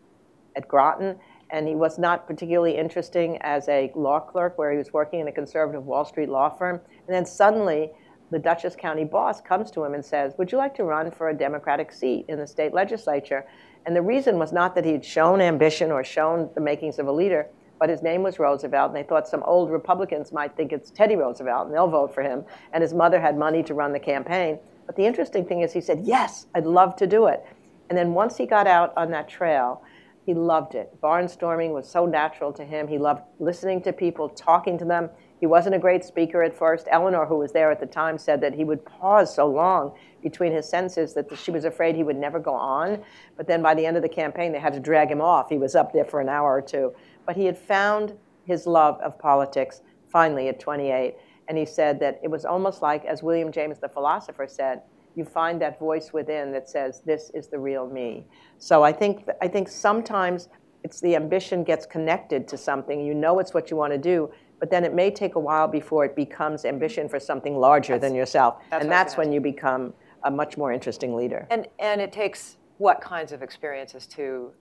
at 0.57 0.67
Groton, 0.67 1.17
and 1.51 1.69
he 1.69 1.77
was 1.77 1.99
not 1.99 2.27
particularly 2.27 2.77
interesting 2.77 3.39
as 3.43 3.69
a 3.69 3.93
law 3.95 4.19
clerk 4.19 4.59
where 4.59 4.73
he 4.73 4.79
was 4.79 4.93
working 4.93 5.21
in 5.21 5.29
a 5.29 5.33
conservative 5.33 5.85
Wall 5.85 6.05
Street 6.05 6.29
law 6.29 6.49
firm. 6.49 6.81
And 7.07 7.15
then 7.15 7.25
suddenly, 7.25 7.93
the 8.33 8.39
Dutchess 8.39 8.75
County 8.75 9.05
boss 9.05 9.41
comes 9.41 9.71
to 9.73 9.85
him 9.85 9.95
and 9.95 10.05
says, 10.05 10.35
Would 10.39 10.51
you 10.51 10.59
like 10.59 10.75
to 10.77 10.85
run 10.85 11.13
for 11.13 11.29
a 11.29 11.35
Democratic 11.35 11.93
seat 11.93 12.27
in 12.29 12.39
the 12.39 12.47
state 12.47 12.75
legislature? 12.75 13.45
And 13.87 13.95
the 13.95 14.03
reason 14.03 14.39
was 14.39 14.53
not 14.53 14.75
that 14.75 14.85
he 14.85 14.91
had 14.93 15.05
shown 15.05 15.41
ambition 15.41 15.93
or 15.93 16.03
shown 16.03 16.51
the 16.57 16.61
makings 16.61 16.99
of 16.99 17.07
a 17.07 17.13
leader, 17.13 17.47
but 17.79 17.89
his 17.89 18.03
name 18.03 18.23
was 18.25 18.41
Roosevelt, 18.41 18.89
and 18.89 18.97
they 18.97 19.07
thought 19.07 19.29
some 19.29 19.45
old 19.45 19.71
Republicans 19.71 20.33
might 20.33 20.57
think 20.57 20.73
it's 20.73 20.91
Teddy 20.91 21.15
Roosevelt, 21.15 21.67
and 21.67 21.75
they'll 21.75 21.87
vote 21.87 22.13
for 22.13 22.23
him. 22.23 22.45
And 22.73 22.83
his 22.83 22.93
mother 22.93 23.21
had 23.21 23.39
money 23.39 23.63
to 23.63 23.75
run 23.75 23.93
the 23.93 24.01
campaign. 24.01 24.59
But 24.87 24.97
the 24.97 25.05
interesting 25.05 25.45
thing 25.45 25.61
is, 25.61 25.73
he 25.73 25.81
said, 25.81 26.01
Yes, 26.05 26.47
I'd 26.55 26.65
love 26.65 26.97
to 26.97 27.07
do 27.07 27.27
it. 27.27 27.45
And 27.89 27.99
then 27.99 28.15
once 28.15 28.37
he 28.37 28.47
got 28.47 28.67
out 28.67 28.93
on 28.97 29.11
that 29.11 29.29
trail, 29.29 29.83
he 30.25 30.35
loved 30.35 30.75
it. 30.75 31.01
Barnstorming 31.01 31.73
was 31.73 31.89
so 31.89 32.05
natural 32.05 32.53
to 32.55 32.65
him. 32.65 32.89
He 32.89 32.99
loved 32.99 33.23
listening 33.39 33.81
to 33.83 33.93
people, 33.93 34.29
talking 34.29 34.77
to 34.79 34.85
them. 34.85 35.09
He 35.39 35.47
wasn't 35.47 35.77
a 35.77 35.79
great 35.79 36.05
speaker 36.05 36.43
at 36.43 36.57
first. 36.57 36.89
Eleanor, 36.91 37.27
who 37.27 37.37
was 37.37 37.53
there 37.53 37.71
at 37.71 37.79
the 37.79 37.87
time, 37.87 38.19
said 38.19 38.41
that 38.41 38.55
he 38.55 38.65
would 38.65 38.85
pause 38.85 39.33
so 39.33 39.47
long 39.47 39.93
between 40.23 40.53
his 40.53 40.69
sentences 40.69 41.15
that 41.15 41.27
she 41.39 41.53
was 41.53 41.65
afraid 41.65 41.95
he 41.95 42.03
would 42.03 42.17
never 42.17 42.41
go 42.41 42.55
on. 42.55 43.03
But 43.37 43.47
then 43.47 43.63
by 43.63 43.75
the 43.75 43.87
end 43.87 43.97
of 43.97 44.03
the 44.03 44.09
campaign, 44.09 44.51
they 44.51 44.59
had 44.59 44.73
to 44.73 44.81
drag 44.81 45.11
him 45.11 45.21
off. 45.21 45.49
He 45.49 45.59
was 45.59 45.77
up 45.77 45.93
there 45.93 46.05
for 46.05 46.21
an 46.21 46.29
hour 46.29 46.53
or 46.57 46.63
two. 46.63 46.93
But 47.25 47.37
he 47.37 47.45
had 47.45 47.57
found 47.57 48.17
his 48.47 48.67
love 48.67 49.01
of 49.03 49.19
politics 49.19 49.83
finally 50.09 50.49
at 50.49 50.59
28. 50.59 51.15
And 51.49 51.57
he 51.57 51.65
said 51.65 52.01
that 52.01 52.21
it 52.23 52.29
was 52.29 52.45
almost 52.45 52.83
like, 52.83 53.05
as 53.05 53.23
William 53.23 53.53
James 53.53 53.79
the 53.79 53.89
philosopher 53.89 54.47
said, 54.49 54.83
you 55.15 55.25
find 55.25 55.61
that 55.63 55.79
voice 55.79 56.13
within 56.13 56.53
that 56.53 56.69
says, 56.69 57.03
this 57.07 57.31
is 57.35 57.49
the 57.49 57.59
real 57.59 57.89
me. 57.89 58.27
So 58.59 58.83
I 58.83 58.93
think, 58.93 59.29
I 59.41 59.49
think 59.49 59.69
sometimes 59.69 60.49
it's 60.85 61.01
the 61.01 61.17
ambition 61.17 61.65
gets 61.65 61.87
connected 61.87 62.47
to 62.49 62.57
something. 62.57 63.05
You 63.05 63.15
know 63.15 63.39
it's 63.39 63.55
what 63.55 63.71
you 63.71 63.77
want 63.77 63.93
to 63.93 63.99
do, 63.99 64.31
but 64.61 64.71
then 64.71 64.85
it 64.85 64.95
may 64.95 65.11
take 65.11 65.35
a 65.35 65.41
while 65.41 65.69
before 65.69 66.05
it 66.05 66.15
becomes 66.15 66.65
ambition 66.65 67.09
for 67.09 67.19
something 67.19 67.59
larger 67.59 67.95
that's, 67.95 68.03
than 68.03 68.15
yourself. 68.15 68.63
That's 68.71 68.83
and 68.83 68.93
that's 68.93 69.17
when 69.17 69.33
you 69.33 69.41
become 69.41 69.95
a 70.25 70.31
much 70.31 70.57
more 70.57 70.73
interesting 70.73 71.15
leader. 71.15 71.47
And, 71.51 71.67
and 71.79 72.01
it 72.01 72.13
takes 72.13 72.59
what 72.79 73.01
kinds 73.01 73.33
of 73.33 73.43
experiences 73.43 74.07
to 74.09 74.53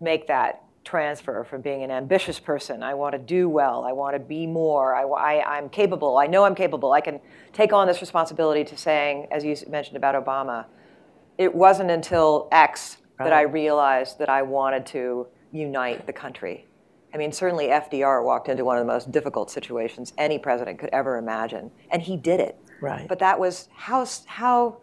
make 0.00 0.26
that 0.28 0.63
transfer 0.84 1.44
from 1.44 1.62
being 1.62 1.82
an 1.82 1.90
ambitious 1.90 2.38
person. 2.38 2.82
I 2.82 2.94
want 2.94 3.12
to 3.14 3.18
do 3.18 3.48
well. 3.48 3.84
I 3.84 3.92
want 3.92 4.14
to 4.14 4.20
be 4.20 4.46
more. 4.46 4.94
I, 4.94 5.02
I, 5.02 5.56
I'm 5.56 5.68
capable. 5.68 6.18
I 6.18 6.26
know 6.26 6.44
I'm 6.44 6.54
capable. 6.54 6.92
I 6.92 7.00
can 7.00 7.20
take 7.52 7.72
on 7.72 7.86
this 7.86 8.00
responsibility 8.00 8.64
to 8.64 8.76
saying, 8.76 9.28
as 9.30 9.44
you 9.44 9.56
mentioned 9.68 9.96
about 9.96 10.14
Obama, 10.14 10.66
it 11.38 11.54
wasn't 11.54 11.90
until 11.90 12.48
X 12.52 12.98
right. 13.18 13.24
that 13.24 13.32
I 13.32 13.42
realized 13.42 14.18
that 14.18 14.28
I 14.28 14.42
wanted 14.42 14.86
to 14.86 15.26
unite 15.52 16.06
the 16.06 16.12
country. 16.12 16.66
I 17.12 17.16
mean, 17.16 17.32
certainly 17.32 17.66
FDR 17.66 18.24
walked 18.24 18.48
into 18.48 18.64
one 18.64 18.76
of 18.76 18.84
the 18.84 18.92
most 18.92 19.12
difficult 19.12 19.50
situations 19.50 20.12
any 20.18 20.38
president 20.38 20.80
could 20.80 20.90
ever 20.92 21.16
imagine, 21.16 21.70
and 21.90 22.02
he 22.02 22.16
did 22.16 22.40
it. 22.40 22.58
Right. 22.80 23.08
But 23.08 23.20
that 23.20 23.38
was 23.38 23.68
how, 23.72 24.04
how 24.26 24.78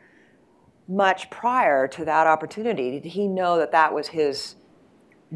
much 0.87 1.29
prior 1.29 1.87
to 1.89 2.05
that 2.05 2.27
opportunity 2.27 2.99
did 2.99 3.05
he 3.05 3.27
know 3.27 3.57
that 3.57 3.73
that 3.73 3.93
was 3.93 4.07
his 4.07 4.55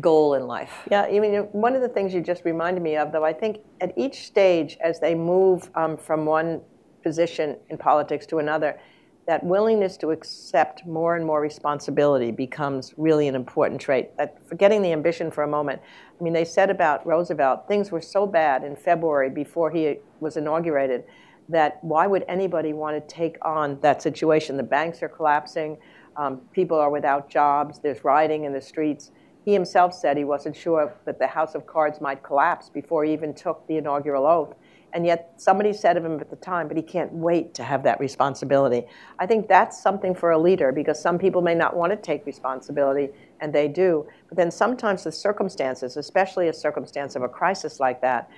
goal 0.02 0.34
in 0.34 0.48
life. 0.48 0.88
Yeah, 0.92 1.04
I 1.04 1.20
mean, 1.20 1.36
one 1.52 1.76
of 1.76 1.82
the 1.82 1.90
things 1.90 2.14
you 2.14 2.22
just 2.22 2.44
reminded 2.46 2.84
me 2.84 2.98
of, 2.98 3.12
though, 3.12 3.24
I 3.24 3.34
think 3.34 3.60
at 3.82 3.94
each 3.98 4.26
stage 4.26 4.78
as 4.82 5.00
they 5.00 5.16
move 5.16 5.70
um, 5.76 5.98
from 5.98 6.26
one 6.26 6.62
position 7.04 7.58
in 7.70 7.78
politics 7.78 8.26
to 8.28 8.40
another, 8.40 8.80
that 9.28 9.44
willingness 9.44 9.98
to 9.98 10.12
accept 10.12 10.86
more 10.86 11.16
and 11.16 11.26
more 11.26 11.42
responsibility 11.42 12.32
becomes 12.32 12.94
really 12.98 13.28
an 13.28 13.36
important 13.36 13.82
trait. 13.82 14.16
That 14.18 14.38
forgetting 14.48 14.82
the 14.82 14.92
ambition 14.92 15.32
for 15.32 15.44
a 15.44 15.48
moment, 15.48 15.82
I 16.20 16.24
mean, 16.24 16.34
they 16.34 16.46
said 16.46 16.70
about 16.70 17.06
Roosevelt, 17.08 17.68
things 17.68 17.92
were 17.92 18.02
so 18.02 18.28
bad 18.28 18.64
in 18.64 18.76
February 18.76 19.30
before 19.30 19.72
he 19.72 19.98
was 20.20 20.38
inaugurated 20.38 21.06
that 21.50 21.84
why 21.84 22.08
would 22.08 22.26
anybody 22.28 22.74
want 22.74 22.96
to 22.96 23.16
take 23.16 23.38
on 23.44 23.80
that 23.82 24.02
situation? 24.02 24.58
The 24.58 24.64
banks 24.64 25.02
are 25.02 25.10
collapsing, 25.10 25.78
um, 26.18 26.42
people 26.52 26.78
are 26.78 26.90
without 26.90 27.30
jobs, 27.30 27.80
there's 27.80 28.04
rioting 28.04 28.46
in 28.46 28.54
the 28.54 28.62
streets 28.62 29.12
he 29.46 29.54
himself 29.54 29.94
said 29.94 30.18
he 30.18 30.24
wasn't 30.24 30.56
sure 30.56 30.92
that 31.06 31.20
the 31.20 31.28
House 31.28 31.54
of 31.54 31.68
Cards 31.68 32.02
might 32.02 32.24
collapse 32.24 32.68
before 32.68 33.06
he 33.06 33.14
even 33.14 33.32
took 33.32 33.66
the 33.68 33.78
inaugural 33.78 34.26
oath. 34.26 34.56
And 34.92 35.06
yet 35.06 35.34
somebody 35.38 35.72
said 35.72 35.98
of 35.98 36.06
him 36.06 36.20
at 36.20 36.32
the 36.32 36.36
time, 36.38 36.68
but 36.68 36.78
he 36.78 36.82
can't 36.82 37.14
wait 37.14 37.54
to 37.56 37.64
have 37.64 37.84
that 37.84 38.00
responsibility. 38.00 38.88
I 39.20 39.28
think 39.28 39.48
that's 39.48 39.80
something 39.80 40.16
for 40.16 40.32
a 40.32 40.38
leader 40.38 40.72
because 40.72 41.00
some 41.00 41.20
people 41.20 41.44
may 41.44 41.54
not 41.54 41.76
want 41.76 41.92
to 41.92 41.98
take 41.98 42.26
responsibility, 42.26 43.10
and 43.40 43.54
they 43.54 43.68
do. 43.68 44.08
But 44.30 44.38
then 44.38 44.50
sometimes 44.50 45.04
the 45.04 45.12
circumstances, 45.12 45.96
especially 45.96 46.48
a 46.48 46.54
circumstance 46.54 47.16
of 47.16 47.22
a 47.22 47.30
crisis 47.30 47.80
like 47.80 48.02
that, 48.02 48.32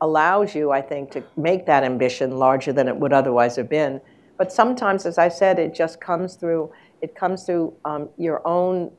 allows 0.00 0.54
you, 0.54 0.72
I 0.72 0.80
think, 0.80 1.12
to 1.12 1.22
make 1.36 1.66
that 1.66 1.84
ambition 1.84 2.38
larger 2.38 2.72
than 2.72 2.88
it 2.88 2.96
would 2.96 3.12
otherwise 3.12 3.54
have 3.54 3.68
been. 3.68 4.00
But 4.36 4.50
sometimes, 4.50 5.06
as 5.06 5.18
I 5.18 5.28
said, 5.28 5.60
it 5.60 5.74
just 5.74 6.00
comes 6.00 6.34
through. 6.34 6.72
It 7.02 7.14
comes 7.14 7.44
through 7.44 7.74
um, 7.84 8.08
your 8.16 8.46
own 8.48 8.90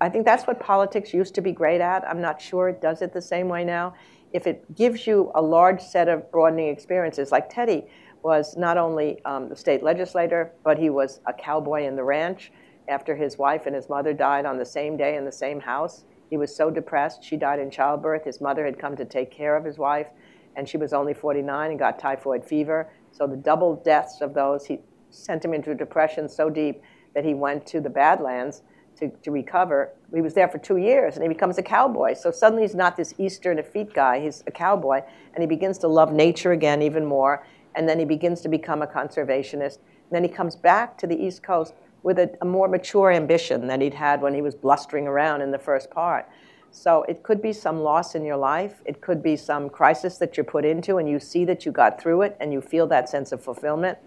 I 0.00 0.08
think 0.08 0.24
that's 0.24 0.46
what 0.46 0.60
politics 0.60 1.12
used 1.12 1.34
to 1.34 1.40
be 1.40 1.52
great 1.52 1.80
at. 1.80 2.08
I'm 2.08 2.20
not 2.20 2.40
sure 2.40 2.68
it 2.68 2.80
does 2.80 3.02
it 3.02 3.12
the 3.12 3.20
same 3.20 3.48
way 3.48 3.64
now. 3.64 3.94
If 4.32 4.46
it 4.46 4.74
gives 4.74 5.06
you 5.06 5.30
a 5.34 5.42
large 5.42 5.80
set 5.80 6.08
of 6.08 6.30
broadening 6.30 6.68
experiences, 6.68 7.30
like 7.32 7.50
Teddy 7.50 7.86
was 8.22 8.56
not 8.56 8.78
only 8.78 9.22
um, 9.24 9.48
the 9.48 9.56
state 9.56 9.82
legislator, 9.82 10.52
but 10.64 10.78
he 10.78 10.90
was 10.90 11.20
a 11.26 11.32
cowboy 11.32 11.86
in 11.86 11.96
the 11.96 12.02
ranch 12.02 12.50
after 12.88 13.14
his 13.14 13.36
wife 13.36 13.66
and 13.66 13.74
his 13.74 13.88
mother 13.88 14.12
died 14.12 14.46
on 14.46 14.56
the 14.56 14.64
same 14.64 14.96
day 14.96 15.16
in 15.16 15.24
the 15.24 15.32
same 15.32 15.60
house. 15.60 16.04
He 16.30 16.36
was 16.36 16.54
so 16.54 16.70
depressed. 16.70 17.22
She 17.22 17.36
died 17.36 17.58
in 17.58 17.70
childbirth. 17.70 18.24
His 18.24 18.40
mother 18.40 18.64
had 18.64 18.78
come 18.78 18.96
to 18.96 19.04
take 19.04 19.30
care 19.30 19.56
of 19.56 19.64
his 19.64 19.78
wife, 19.78 20.08
and 20.56 20.68
she 20.68 20.76
was 20.76 20.92
only 20.92 21.14
49 21.14 21.70
and 21.70 21.78
got 21.78 21.98
typhoid 21.98 22.44
fever. 22.44 22.90
So 23.12 23.26
the 23.26 23.36
double 23.36 23.76
deaths 23.76 24.20
of 24.20 24.34
those, 24.34 24.66
he 24.66 24.80
sent 25.10 25.44
him 25.44 25.54
into 25.54 25.70
a 25.70 25.74
depression 25.74 26.28
so 26.28 26.50
deep 26.50 26.82
that 27.14 27.24
he 27.24 27.34
went 27.34 27.66
to 27.66 27.80
the 27.80 27.90
Badlands 27.90 28.62
to, 28.98 29.08
to 29.22 29.30
recover. 29.30 29.90
He 30.14 30.20
was 30.20 30.34
there 30.34 30.48
for 30.48 30.58
two 30.58 30.76
years 30.76 31.14
and 31.14 31.22
he 31.22 31.28
becomes 31.28 31.58
a 31.58 31.62
cowboy. 31.62 32.14
So 32.14 32.30
suddenly 32.30 32.62
he's 32.62 32.74
not 32.74 32.96
this 32.96 33.14
Eastern 33.18 33.58
effete 33.58 33.92
guy, 33.92 34.20
he's 34.20 34.42
a 34.46 34.50
cowboy. 34.50 35.02
And 35.34 35.42
he 35.42 35.46
begins 35.46 35.78
to 35.78 35.88
love 35.88 36.12
nature 36.12 36.52
again 36.52 36.82
even 36.82 37.04
more. 37.04 37.46
And 37.74 37.88
then 37.88 37.98
he 37.98 38.04
begins 38.04 38.40
to 38.42 38.48
become 38.48 38.82
a 38.82 38.86
conservationist. 38.86 39.78
And 39.78 40.12
then 40.12 40.22
he 40.22 40.28
comes 40.28 40.56
back 40.56 40.98
to 40.98 41.06
the 41.06 41.16
East 41.16 41.42
Coast 41.42 41.74
with 42.02 42.18
a, 42.18 42.30
a 42.40 42.44
more 42.44 42.68
mature 42.68 43.10
ambition 43.10 43.66
than 43.66 43.80
he'd 43.80 43.94
had 43.94 44.20
when 44.20 44.34
he 44.34 44.42
was 44.42 44.54
blustering 44.54 45.06
around 45.06 45.42
in 45.42 45.50
the 45.50 45.58
first 45.58 45.90
part. 45.90 46.28
So 46.70 47.04
it 47.04 47.22
could 47.22 47.40
be 47.40 47.52
some 47.52 47.80
loss 47.80 48.14
in 48.14 48.24
your 48.24 48.36
life. 48.36 48.82
It 48.84 49.00
could 49.00 49.22
be 49.22 49.36
some 49.36 49.70
crisis 49.70 50.18
that 50.18 50.36
you're 50.36 50.44
put 50.44 50.64
into 50.64 50.98
and 50.98 51.08
you 51.08 51.18
see 51.18 51.44
that 51.46 51.64
you 51.64 51.72
got 51.72 52.00
through 52.00 52.22
it 52.22 52.36
and 52.40 52.52
you 52.52 52.60
feel 52.60 52.86
that 52.88 53.08
sense 53.08 53.32
of 53.32 53.42
fulfillment. 53.42 53.98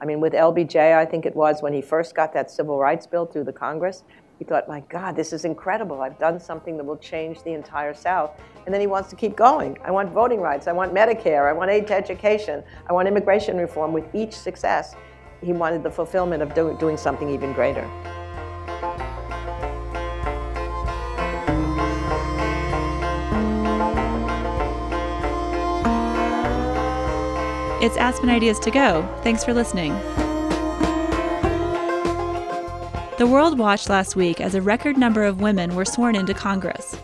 I 0.00 0.06
mean, 0.06 0.20
with 0.20 0.32
LBJ, 0.32 0.96
I 0.96 1.04
think 1.04 1.24
it 1.24 1.34
was 1.34 1.62
when 1.62 1.72
he 1.72 1.80
first 1.80 2.14
got 2.14 2.32
that 2.34 2.50
civil 2.50 2.78
rights 2.78 3.06
bill 3.06 3.26
through 3.26 3.44
the 3.44 3.52
Congress, 3.52 4.04
he 4.38 4.44
thought, 4.44 4.68
my 4.68 4.80
God, 4.88 5.14
this 5.14 5.32
is 5.32 5.44
incredible. 5.44 6.00
I've 6.02 6.18
done 6.18 6.40
something 6.40 6.76
that 6.76 6.84
will 6.84 6.96
change 6.96 7.42
the 7.42 7.52
entire 7.52 7.94
South. 7.94 8.40
And 8.64 8.74
then 8.74 8.80
he 8.80 8.86
wants 8.86 9.10
to 9.10 9.16
keep 9.16 9.36
going. 9.36 9.78
I 9.84 9.90
want 9.90 10.10
voting 10.10 10.40
rights. 10.40 10.66
I 10.66 10.72
want 10.72 10.92
Medicare. 10.92 11.48
I 11.48 11.52
want 11.52 11.70
aid 11.70 11.86
to 11.88 11.94
education. 11.94 12.62
I 12.88 12.92
want 12.92 13.06
immigration 13.06 13.56
reform. 13.56 13.92
With 13.92 14.12
each 14.14 14.34
success, 14.34 14.94
he 15.42 15.52
wanted 15.52 15.82
the 15.82 15.90
fulfillment 15.90 16.42
of 16.42 16.54
do- 16.54 16.76
doing 16.80 16.96
something 16.96 17.28
even 17.28 17.52
greater. 17.52 17.88
It's 27.80 27.98
Aspen 27.98 28.30
Ideas 28.30 28.58
to 28.60 28.70
Go. 28.70 29.06
Thanks 29.22 29.44
for 29.44 29.52
listening. 29.52 29.92
The 33.16 33.28
world 33.28 33.60
watched 33.60 33.88
last 33.88 34.16
week 34.16 34.40
as 34.40 34.56
a 34.56 34.60
record 34.60 34.98
number 34.98 35.22
of 35.22 35.40
women 35.40 35.76
were 35.76 35.84
sworn 35.84 36.16
into 36.16 36.34
Congress. 36.34 36.96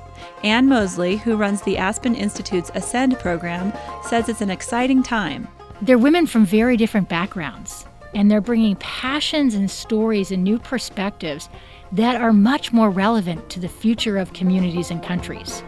Anne 0.43 0.67
Mosle, 0.67 1.19
who 1.19 1.37
runs 1.37 1.63
the 1.63 1.79
Aspen 1.79 2.17
Institute's 2.17 2.73
Ascend 2.75 3.17
program, 3.21 3.73
says 4.03 4.29
it's 4.29 4.41
an 4.41 4.51
exciting 4.51 5.05
time. 5.05 5.47
They're 5.81 5.99
women 5.99 6.27
from 6.27 6.45
very 6.45 6.77
different 6.77 7.09
backgrounds, 7.09 7.87
and 8.13 8.29
they're 8.29 8.41
bringing 8.41 8.75
passions 8.77 9.55
and 9.55 9.71
stories 9.71 10.33
and 10.33 10.43
new 10.43 10.59
perspectives 10.59 11.49
that 11.93 12.21
are 12.21 12.33
much 12.33 12.73
more 12.73 12.91
relevant 12.91 13.49
to 13.51 13.61
the 13.61 13.69
future 13.69 14.19
of 14.19 14.33
communities 14.33 14.91
and 14.91 15.05
countries. 15.05 15.63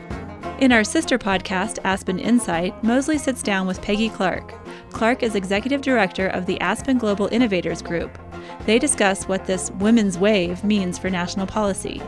In 0.58 0.72
our 0.72 0.82
sister 0.82 1.18
podcast, 1.18 1.78
Aspen 1.84 2.18
Insight, 2.18 2.82
Mosle 2.82 3.16
sits 3.16 3.44
down 3.44 3.68
with 3.68 3.80
Peggy 3.80 4.08
Clark. 4.08 4.54
Clark 4.90 5.22
is 5.22 5.36
executive 5.36 5.82
director 5.82 6.26
of 6.26 6.46
the 6.46 6.60
Aspen 6.60 6.98
Global 6.98 7.28
Innovators 7.28 7.80
Group, 7.80 8.18
they 8.66 8.78
discuss 8.78 9.26
what 9.28 9.46
this 9.46 9.70
women's 9.72 10.18
wave 10.18 10.62
means 10.62 10.98
for 10.98 11.10
national 11.10 11.46
policy. 11.46 12.00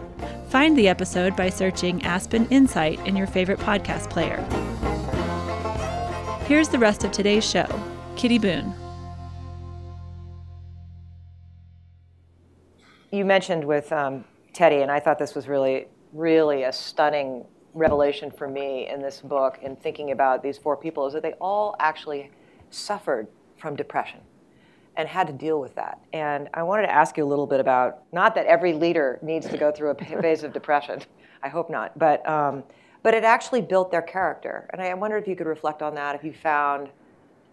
Find 0.48 0.78
the 0.78 0.88
episode 0.88 1.34
by 1.34 1.50
searching 1.50 2.02
Aspen 2.04 2.46
Insight 2.48 3.04
in 3.06 3.16
your 3.16 3.26
favorite 3.26 3.58
podcast 3.58 4.08
player. 4.10 4.40
Here's 6.46 6.68
the 6.68 6.78
rest 6.78 7.04
of 7.04 7.10
today's 7.10 7.48
show 7.48 7.66
Kitty 8.16 8.38
Boone. 8.38 8.72
You 13.10 13.24
mentioned 13.24 13.64
with 13.64 13.92
um, 13.92 14.24
Teddy, 14.52 14.82
and 14.82 14.90
I 14.90 15.00
thought 15.00 15.18
this 15.18 15.34
was 15.34 15.48
really, 15.48 15.86
really 16.12 16.64
a 16.64 16.72
stunning 16.72 17.44
revelation 17.72 18.30
for 18.30 18.46
me 18.46 18.88
in 18.88 19.02
this 19.02 19.20
book 19.20 19.58
in 19.62 19.74
thinking 19.74 20.12
about 20.12 20.42
these 20.42 20.58
four 20.58 20.76
people, 20.76 21.06
is 21.06 21.14
that 21.14 21.22
they 21.22 21.32
all 21.40 21.74
actually 21.80 22.30
suffered 22.70 23.26
from 23.56 23.74
depression 23.74 24.20
and 24.96 25.08
had 25.08 25.26
to 25.26 25.32
deal 25.32 25.60
with 25.60 25.74
that. 25.74 25.98
And 26.12 26.48
I 26.54 26.62
wanted 26.62 26.82
to 26.82 26.92
ask 26.92 27.16
you 27.16 27.24
a 27.24 27.26
little 27.26 27.46
bit 27.46 27.60
about 27.60 28.02
not 28.12 28.34
that 28.36 28.46
every 28.46 28.72
leader 28.72 29.18
needs 29.22 29.48
to 29.48 29.56
go 29.56 29.72
through 29.72 29.90
a 29.90 29.94
phase 30.22 30.42
of 30.42 30.52
depression, 30.52 31.02
I 31.42 31.48
hope 31.48 31.70
not, 31.70 31.98
but 31.98 32.26
um, 32.28 32.64
but 33.02 33.12
it 33.12 33.22
actually 33.22 33.60
built 33.60 33.90
their 33.90 34.02
character. 34.02 34.68
And 34.72 34.80
I 34.80 34.94
wonder 34.94 35.18
if 35.18 35.28
you 35.28 35.36
could 35.36 35.46
reflect 35.46 35.82
on 35.82 35.94
that, 35.96 36.14
if 36.14 36.24
you 36.24 36.32
found 36.32 36.88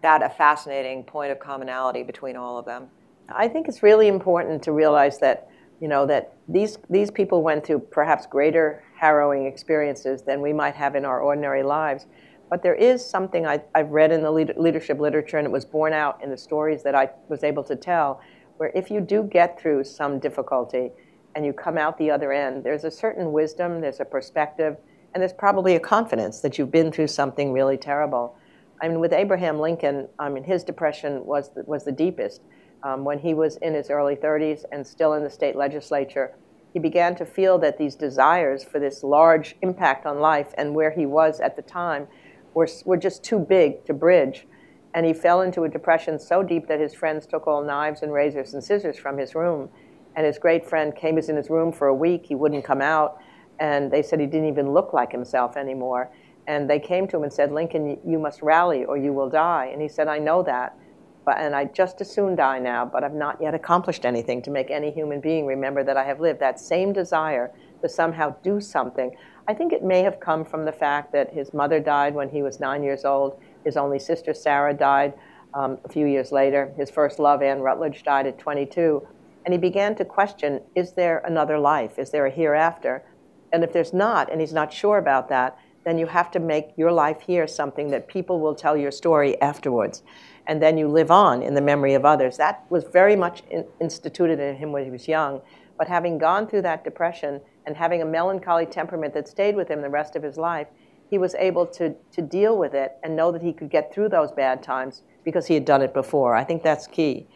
that 0.00 0.22
a 0.22 0.30
fascinating 0.30 1.04
point 1.04 1.30
of 1.30 1.38
commonality 1.38 2.02
between 2.02 2.36
all 2.36 2.58
of 2.58 2.64
them. 2.64 2.88
I 3.28 3.48
think 3.48 3.68
it's 3.68 3.82
really 3.82 4.08
important 4.08 4.62
to 4.64 4.72
realize 4.72 5.18
that 5.18 5.48
you 5.80 5.88
know 5.88 6.06
that 6.06 6.34
these 6.48 6.78
these 6.90 7.10
people 7.10 7.42
went 7.42 7.66
through 7.66 7.80
perhaps 7.80 8.26
greater 8.26 8.82
harrowing 8.96 9.46
experiences 9.46 10.22
than 10.22 10.40
we 10.40 10.52
might 10.52 10.74
have 10.74 10.94
in 10.94 11.04
our 11.04 11.20
ordinary 11.20 11.62
lives. 11.62 12.06
But 12.52 12.62
there 12.62 12.74
is 12.74 13.02
something 13.02 13.46
I, 13.46 13.62
have 13.74 13.88
read 13.88 14.12
in 14.12 14.20
the 14.20 14.30
leadership 14.30 15.00
literature, 15.00 15.38
and 15.38 15.46
it 15.46 15.50
was 15.50 15.64
borne 15.64 15.94
out 15.94 16.22
in 16.22 16.28
the 16.28 16.36
stories 16.36 16.82
that 16.82 16.94
I 16.94 17.08
was 17.30 17.44
able 17.44 17.64
to 17.64 17.74
tell, 17.74 18.20
where 18.58 18.70
if 18.74 18.90
you 18.90 19.00
do 19.00 19.22
get 19.22 19.58
through 19.58 19.84
some 19.84 20.18
difficulty 20.18 20.90
and 21.34 21.46
you 21.46 21.54
come 21.54 21.78
out 21.78 21.96
the 21.96 22.10
other 22.10 22.30
end, 22.30 22.62
there's 22.62 22.84
a 22.84 22.90
certain 22.90 23.32
wisdom, 23.32 23.80
there's 23.80 24.00
a 24.00 24.04
perspective, 24.04 24.76
and 25.14 25.22
there's 25.22 25.32
probably 25.32 25.76
a 25.76 25.80
confidence 25.80 26.40
that 26.40 26.58
you've 26.58 26.70
been 26.70 26.92
through 26.92 27.06
something 27.06 27.54
really 27.54 27.78
terrible. 27.78 28.36
I 28.82 28.88
mean, 28.88 29.00
with 29.00 29.14
Abraham 29.14 29.58
Lincoln, 29.58 30.06
I 30.18 30.28
mean, 30.28 30.44
his 30.44 30.62
depression 30.62 31.24
was 31.24 31.54
the, 31.54 31.62
was 31.62 31.86
the 31.86 31.92
deepest. 31.92 32.42
Um, 32.82 33.02
when 33.02 33.18
he 33.18 33.32
was 33.32 33.56
in 33.62 33.72
his 33.72 33.88
early 33.88 34.16
30s 34.16 34.66
and 34.72 34.86
still 34.86 35.14
in 35.14 35.24
the 35.24 35.30
state 35.30 35.56
legislature, 35.56 36.34
he 36.74 36.78
began 36.78 37.14
to 37.16 37.24
feel 37.24 37.56
that 37.60 37.78
these 37.78 37.94
desires 37.94 38.62
for 38.62 38.78
this 38.78 39.02
large 39.02 39.56
impact 39.62 40.04
on 40.04 40.20
life 40.20 40.52
and 40.58 40.74
where 40.74 40.90
he 40.90 41.06
was 41.06 41.40
at 41.40 41.56
the 41.56 41.62
time 41.62 42.08
were, 42.54 42.68
were 42.84 42.96
just 42.96 43.22
too 43.22 43.38
big 43.38 43.84
to 43.84 43.94
bridge. 43.94 44.46
And 44.94 45.06
he 45.06 45.12
fell 45.12 45.40
into 45.40 45.64
a 45.64 45.68
depression 45.68 46.18
so 46.18 46.42
deep 46.42 46.68
that 46.68 46.80
his 46.80 46.94
friends 46.94 47.26
took 47.26 47.46
all 47.46 47.64
knives 47.64 48.02
and 48.02 48.12
razors 48.12 48.54
and 48.54 48.62
scissors 48.62 48.98
from 48.98 49.16
his 49.16 49.34
room. 49.34 49.70
And 50.14 50.26
his 50.26 50.38
great 50.38 50.68
friend 50.68 50.94
came, 50.94 51.16
in 51.16 51.36
his 51.36 51.48
room 51.48 51.72
for 51.72 51.88
a 51.88 51.94
week. 51.94 52.26
He 52.26 52.34
wouldn't 52.34 52.64
come 52.64 52.82
out. 52.82 53.18
And 53.58 53.90
they 53.90 54.02
said 54.02 54.20
he 54.20 54.26
didn't 54.26 54.48
even 54.48 54.72
look 54.72 54.92
like 54.92 55.12
himself 55.12 55.56
anymore. 55.56 56.10
And 56.46 56.68
they 56.68 56.78
came 56.78 57.06
to 57.08 57.16
him 57.16 57.22
and 57.22 57.32
said, 57.32 57.52
Lincoln, 57.52 57.98
you 58.04 58.18
must 58.18 58.42
rally 58.42 58.84
or 58.84 58.98
you 58.98 59.12
will 59.12 59.30
die. 59.30 59.70
And 59.72 59.80
he 59.80 59.88
said, 59.88 60.08
I 60.08 60.18
know 60.18 60.42
that. 60.42 60.76
But, 61.24 61.38
and 61.38 61.54
I 61.54 61.66
just 61.66 62.00
as 62.00 62.10
soon 62.10 62.34
die 62.34 62.58
now, 62.58 62.84
but 62.84 63.04
I've 63.04 63.14
not 63.14 63.40
yet 63.40 63.54
accomplished 63.54 64.04
anything 64.04 64.42
to 64.42 64.50
make 64.50 64.70
any 64.70 64.90
human 64.90 65.20
being 65.20 65.46
remember 65.46 65.84
that 65.84 65.96
I 65.96 66.04
have 66.04 66.18
lived. 66.18 66.40
That 66.40 66.58
same 66.58 66.92
desire 66.92 67.52
to 67.82 67.88
somehow 67.88 68.34
do 68.42 68.60
something. 68.60 69.14
I 69.48 69.54
think 69.54 69.72
it 69.72 69.82
may 69.84 70.02
have 70.02 70.20
come 70.20 70.44
from 70.44 70.64
the 70.64 70.72
fact 70.72 71.12
that 71.12 71.32
his 71.32 71.52
mother 71.52 71.80
died 71.80 72.14
when 72.14 72.28
he 72.28 72.42
was 72.42 72.60
nine 72.60 72.82
years 72.82 73.04
old. 73.04 73.40
His 73.64 73.76
only 73.76 73.98
sister, 73.98 74.32
Sarah, 74.34 74.74
died 74.74 75.14
um, 75.54 75.78
a 75.84 75.88
few 75.88 76.06
years 76.06 76.32
later. 76.32 76.72
His 76.76 76.90
first 76.90 77.18
love, 77.18 77.42
Anne 77.42 77.60
Rutledge, 77.60 78.02
died 78.02 78.26
at 78.26 78.38
22. 78.38 79.06
And 79.44 79.52
he 79.52 79.58
began 79.58 79.94
to 79.96 80.04
question 80.04 80.60
is 80.74 80.92
there 80.92 81.18
another 81.26 81.58
life? 81.58 81.98
Is 81.98 82.10
there 82.10 82.26
a 82.26 82.30
hereafter? 82.30 83.04
And 83.52 83.64
if 83.64 83.72
there's 83.72 83.92
not, 83.92 84.30
and 84.30 84.40
he's 84.40 84.52
not 84.52 84.72
sure 84.72 84.98
about 84.98 85.28
that, 85.28 85.58
then 85.84 85.98
you 85.98 86.06
have 86.06 86.30
to 86.30 86.38
make 86.38 86.70
your 86.76 86.92
life 86.92 87.20
here 87.20 87.46
something 87.46 87.90
that 87.90 88.06
people 88.06 88.40
will 88.40 88.54
tell 88.54 88.76
your 88.76 88.92
story 88.92 89.40
afterwards. 89.40 90.02
And 90.46 90.62
then 90.62 90.78
you 90.78 90.88
live 90.88 91.10
on 91.10 91.42
in 91.42 91.54
the 91.54 91.60
memory 91.60 91.94
of 91.94 92.04
others. 92.04 92.36
That 92.36 92.64
was 92.70 92.84
very 92.84 93.16
much 93.16 93.42
in, 93.50 93.66
instituted 93.80 94.38
in 94.38 94.56
him 94.56 94.72
when 94.72 94.84
he 94.84 94.90
was 94.90 95.08
young. 95.08 95.40
But 95.82 95.88
having 95.88 96.16
gone 96.16 96.46
through 96.46 96.62
that 96.62 96.84
depression 96.84 97.40
and 97.66 97.76
having 97.76 98.02
a 98.02 98.04
melancholy 98.04 98.66
temperament 98.66 99.14
that 99.14 99.26
stayed 99.26 99.56
with 99.56 99.66
him 99.66 99.82
the 99.82 99.90
rest 99.90 100.14
of 100.14 100.22
his 100.22 100.36
life, 100.36 100.68
he 101.10 101.18
was 101.18 101.34
able 101.34 101.66
to, 101.66 101.96
to 102.12 102.22
deal 102.22 102.56
with 102.56 102.72
it 102.72 102.92
and 103.02 103.16
know 103.16 103.32
that 103.32 103.42
he 103.42 103.52
could 103.52 103.68
get 103.68 103.92
through 103.92 104.10
those 104.10 104.30
bad 104.30 104.62
times 104.62 105.02
because 105.24 105.48
he 105.48 105.54
had 105.54 105.64
done 105.64 105.82
it 105.82 105.92
before. 105.92 106.36
I 106.36 106.44
think 106.44 106.62
that's 106.62 106.86
key. 106.86 107.26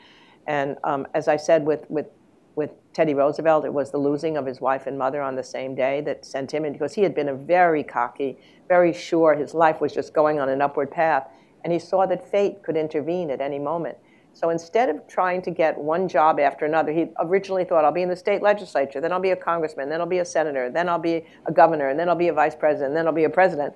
And 0.47 0.77
um, 0.85 1.09
as 1.13 1.27
I 1.27 1.39
said 1.39 1.67
with, 1.67 1.91
with 1.91 2.07
with 2.55 2.71
Teddy 2.93 3.15
Roosevelt, 3.15 3.65
it 3.65 3.75
was 3.75 3.91
the 3.91 3.99
losing 3.99 4.37
of 4.37 4.47
his 4.47 4.61
wife 4.61 4.87
and 4.87 4.97
mother 4.97 5.21
on 5.21 5.35
the 5.35 5.43
same 5.43 5.75
day 5.75 6.01
that 6.03 6.25
sent 6.25 6.55
him 6.55 6.65
in 6.65 6.73
because 6.73 6.95
he 6.95 7.03
had 7.03 7.17
been 7.17 7.31
a 7.31 7.35
very 7.35 7.83
cocky, 7.83 8.39
very 8.69 8.93
sure 8.93 9.35
his 9.35 9.55
life 9.55 9.81
was 9.81 9.93
just 9.93 10.15
going 10.15 10.39
on 10.39 10.49
an 10.49 10.63
upward 10.63 10.93
path. 10.93 11.29
And 11.65 11.73
he 11.73 11.81
saw 11.81 12.07
that 12.07 12.31
fate 12.31 12.63
could 12.63 12.77
intervene 12.77 13.29
at 13.33 13.41
any 13.41 13.59
moment. 13.59 13.99
So 14.37 14.51
instead 14.51 14.91
of 14.91 15.09
trying 15.09 15.41
to 15.43 15.51
get 15.51 15.79
one 15.79 16.09
job 16.09 16.39
after 16.39 16.67
another, 16.67 16.93
he 16.93 17.07
originally 17.21 17.65
thought, 17.65 17.87
I'll 17.87 17.91
be 17.91 18.03
in 18.03 18.11
the 18.11 18.17
state 18.17 18.43
legislature, 18.43 19.01
then 19.01 19.11
I'll 19.11 19.19
be 19.19 19.31
a 19.31 19.37
congressman, 19.37 19.89
then 19.89 19.99
I'll 19.99 20.07
be 20.07 20.19
a 20.19 20.27
senator, 20.27 20.69
then 20.69 20.91
I'll 20.91 20.99
be 20.99 21.25
a 21.47 21.53
governor, 21.53 21.89
and 21.89 21.99
then 21.99 22.11
I'll 22.11 22.17
be 22.17 22.29
a 22.29 22.35
vice 22.35 22.55
president, 22.55 22.93
then 22.93 23.07
I'll 23.07 23.15
be 23.15 23.25
a 23.25 23.31
president. 23.31 23.75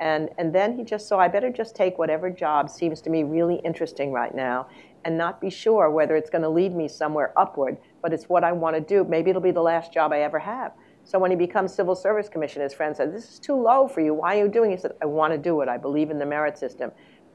And, 0.00 0.28
and 0.36 0.54
then 0.54 0.76
he 0.76 0.84
just 0.84 1.08
saw, 1.08 1.18
I 1.18 1.28
better 1.28 1.48
just 1.48 1.74
take 1.74 1.96
whatever 1.96 2.28
job 2.28 2.68
seems 2.68 3.00
to 3.02 3.10
me 3.10 3.22
really 3.22 3.56
interesting 3.64 4.12
right 4.12 4.34
now 4.34 4.66
and 5.06 5.16
not 5.16 5.40
be 5.40 5.48
sure 5.48 5.90
whether 5.90 6.14
it's 6.14 6.28
going 6.28 6.42
to 6.42 6.48
lead 6.50 6.74
me 6.74 6.88
somewhere 6.88 7.32
upward 7.38 7.78
but 8.02 8.12
it's 8.12 8.28
what 8.28 8.44
I 8.44 8.52
want 8.52 8.76
to 8.76 8.82
do. 8.82 9.04
Maybe 9.04 9.30
it'll 9.30 9.40
be 9.40 9.52
the 9.52 9.62
last 9.62 9.92
job 9.92 10.12
I 10.12 10.20
ever 10.22 10.40
have. 10.40 10.72
So 11.04 11.18
when 11.18 11.30
he 11.30 11.36
becomes 11.36 11.72
civil 11.72 11.94
service 11.94 12.28
commissioner, 12.28 12.64
his 12.64 12.74
friend 12.74 12.96
said, 12.96 13.14
This 13.14 13.28
is 13.30 13.38
too 13.38 13.54
low 13.54 13.88
for 13.88 14.00
you. 14.00 14.12
Why 14.12 14.36
are 14.36 14.44
you 14.44 14.48
doing 14.48 14.72
it? 14.72 14.76
He 14.76 14.80
said, 14.82 14.92
I 15.00 15.06
want 15.06 15.32
to 15.32 15.38
do 15.38 15.60
it. 15.62 15.68
I 15.68 15.78
believe 15.78 16.10
in 16.10 16.18
the 16.18 16.26
merit 16.26 16.58
system. 16.58 16.92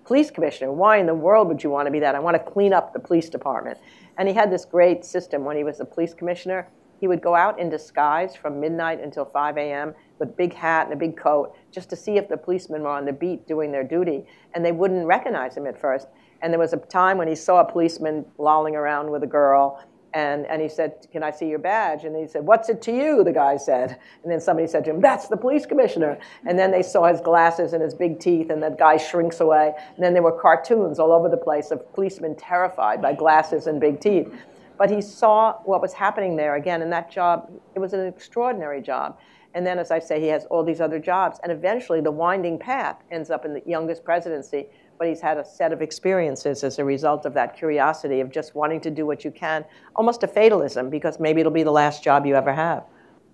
Police 0.08 0.32
commissioner, 0.32 0.72
why 0.72 1.00
in 1.00 1.06
the 1.06 1.14
world 1.14 1.50
would 1.50 1.62
you 1.62 1.70
want 1.70 1.86
to 1.86 1.92
be 1.92 2.00
that? 2.00 2.16
I 2.16 2.20
want 2.20 2.36
to 2.36 2.52
clean 2.52 2.72
up 2.72 2.94
the 2.94 3.00
police 3.00 3.28
department. 3.28 3.78
And 4.18 4.26
he 4.26 4.34
had 4.34 4.50
this 4.50 4.64
great 4.64 5.04
system 5.04 5.44
when 5.44 5.58
he 5.58 5.66
was 5.66 5.82
a 5.82 5.86
police 5.86 6.14
commissioner. 6.14 6.70
He 7.02 7.10
would 7.10 7.22
go 7.22 7.36
out 7.36 7.60
in 7.60 7.70
disguise 7.70 8.34
from 8.34 8.62
midnight 8.62 9.02
until 9.02 9.26
5 9.26 9.58
a.m. 9.58 9.94
with 10.18 10.30
a 10.30 10.32
big 10.32 10.54
hat 10.54 10.86
and 10.86 10.94
a 10.94 10.96
big 10.96 11.18
coat 11.18 11.54
just 11.74 11.90
to 11.90 11.98
see 11.98 12.16
if 12.16 12.30
the 12.30 12.38
policemen 12.38 12.84
were 12.84 12.88
on 12.88 13.04
the 13.04 13.12
beat 13.12 13.46
doing 13.50 13.70
their 13.70 13.84
duty. 13.84 14.26
And 14.56 14.64
they 14.64 14.72
wouldn't 14.72 15.06
recognize 15.06 15.58
him 15.58 15.68
at 15.68 15.78
first. 15.78 16.08
And 16.42 16.54
there 16.54 16.60
was 16.60 16.72
a 16.72 16.78
time 16.78 17.18
when 17.18 17.28
he 17.28 17.36
saw 17.36 17.60
a 17.60 17.70
policeman 17.70 18.26
lolling 18.38 18.78
around 18.78 19.12
with 19.12 19.24
a 19.24 19.28
girl 19.28 19.84
and, 20.14 20.46
and 20.48 20.62
he 20.62 20.70
said, 20.70 21.08
Can 21.12 21.24
I 21.24 21.32
see 21.32 21.48
your 21.48 21.60
badge? 21.60 22.04
And 22.04 22.16
he 22.16 22.28
said, 22.28 22.46
What's 22.46 22.70
it 22.70 22.82
to 22.84 22.92
you? 22.92 23.24
The 23.24 23.32
guy 23.32 23.58
said. 23.58 24.00
And 24.24 24.32
then 24.32 24.40
somebody 24.40 24.68
said 24.68 24.86
to 24.86 24.92
him, 24.92 25.02
That's 25.02 25.28
the 25.28 25.38
police 25.38 25.66
commissioner. 25.66 26.18
And 26.46 26.58
then 26.58 26.72
they 26.72 26.84
saw 26.84 27.08
his 27.08 27.22
glasses 27.22 27.74
and 27.74 27.82
his 27.82 27.94
big 27.94 28.20
teeth, 28.20 28.50
and 28.50 28.62
that 28.64 28.80
guy 28.80 28.98
shrinks 28.98 29.40
away. 29.40 29.74
And 29.96 30.04
then 30.04 30.14
there 30.14 30.24
were 30.24 30.40
cartoons 30.40 31.00
all 31.00 31.12
over 31.12 31.30
the 31.30 31.38
place 31.38 31.72
of 31.72 31.94
policemen 31.94 32.36
terrified 32.36 33.02
by 33.02 33.14
glasses 33.14 33.68
and 33.68 33.80
big 33.80 34.00
teeth. 34.00 34.34
But 34.78 34.90
he 34.90 35.02
saw 35.02 35.54
what 35.66 35.82
was 35.82 35.94
happening 35.94 36.36
there 36.36 36.56
again, 36.56 36.82
and 36.82 36.92
that 36.92 37.12
job, 37.12 37.52
it 37.76 37.80
was 37.80 37.94
an 37.94 38.06
extraordinary 38.06 38.82
job. 38.82 39.18
And 39.54 39.66
then, 39.66 39.80
as 39.80 39.90
I 39.90 40.00
say, 40.00 40.22
he 40.22 40.28
has 40.28 40.46
all 40.46 40.64
these 40.64 40.82
other 40.82 41.00
jobs. 41.00 41.40
And 41.42 41.52
eventually, 41.52 42.00
the 42.00 42.12
winding 42.12 42.60
path 42.60 43.02
ends 43.10 43.32
up 43.32 43.44
in 43.44 43.54
the 43.54 43.64
youngest 43.66 44.04
presidency 44.04 44.68
but 44.98 45.08
he's 45.08 45.22
had 45.22 45.38
a 45.38 45.46
set 45.46 45.72
of 45.72 45.82
experiences 45.82 46.64
as 46.64 46.80
a 46.80 46.86
result 46.86 47.26
of 47.26 47.34
that 47.34 47.56
curiosity 47.56 48.20
of 48.20 48.32
just 48.32 48.56
wanting 48.56 48.82
to 48.82 48.92
do 48.92 49.06
what 49.06 49.24
you 49.24 49.32
can, 49.32 49.66
almost 49.96 50.24
a 50.24 50.28
fatalism, 50.28 50.90
because 50.90 51.20
maybe 51.20 51.42
it'll 51.42 51.52
be 51.52 51.64
the 51.64 51.72
last 51.72 52.04
job 52.04 52.26
you 52.26 52.36
ever 52.36 52.54
have. 52.54 52.84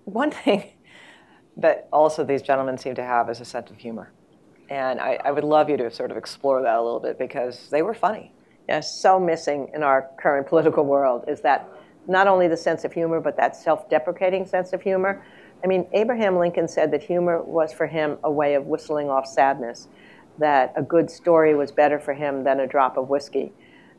One 0.04 0.30
thing 0.44 0.72
that 1.56 1.88
also 1.92 2.24
these 2.24 2.42
gentlemen 2.42 2.78
seem 2.78 2.94
to 2.96 3.04
have 3.04 3.30
is 3.30 3.40
a 3.40 3.44
sense 3.44 3.70
of 3.70 3.78
humor. 3.78 4.12
And 4.70 5.00
I, 5.00 5.18
I 5.24 5.30
would 5.30 5.44
love 5.44 5.68
you 5.68 5.76
to 5.76 5.90
sort 5.90 6.10
of 6.10 6.16
explore 6.16 6.62
that 6.62 6.76
a 6.76 6.82
little 6.82 7.00
bit 7.00 7.18
because 7.18 7.68
they 7.70 7.82
were 7.82 7.94
funny. 7.94 8.32
Yes, 8.68 8.98
so 8.98 9.20
missing 9.20 9.70
in 9.74 9.82
our 9.82 10.10
current 10.18 10.46
political 10.46 10.84
world 10.84 11.24
is 11.28 11.42
that 11.42 11.68
not 12.08 12.26
only 12.26 12.48
the 12.48 12.56
sense 12.56 12.84
of 12.84 12.92
humor, 12.92 13.20
but 13.20 13.36
that 13.36 13.56
self 13.56 13.88
deprecating 13.90 14.46
sense 14.46 14.72
of 14.72 14.82
humor. 14.82 15.22
I 15.62 15.66
mean, 15.66 15.86
Abraham 15.92 16.38
Lincoln 16.38 16.68
said 16.68 16.90
that 16.92 17.02
humor 17.02 17.42
was 17.42 17.72
for 17.72 17.86
him 17.86 18.18
a 18.24 18.30
way 18.30 18.54
of 18.54 18.66
whistling 18.66 19.08
off 19.08 19.26
sadness 19.26 19.88
that 20.38 20.72
a 20.76 20.82
good 20.82 21.10
story 21.10 21.54
was 21.54 21.70
better 21.72 21.98
for 21.98 22.14
him 22.14 22.44
than 22.44 22.60
a 22.60 22.66
drop 22.66 22.96
of 22.96 23.08
whiskey. 23.08 23.52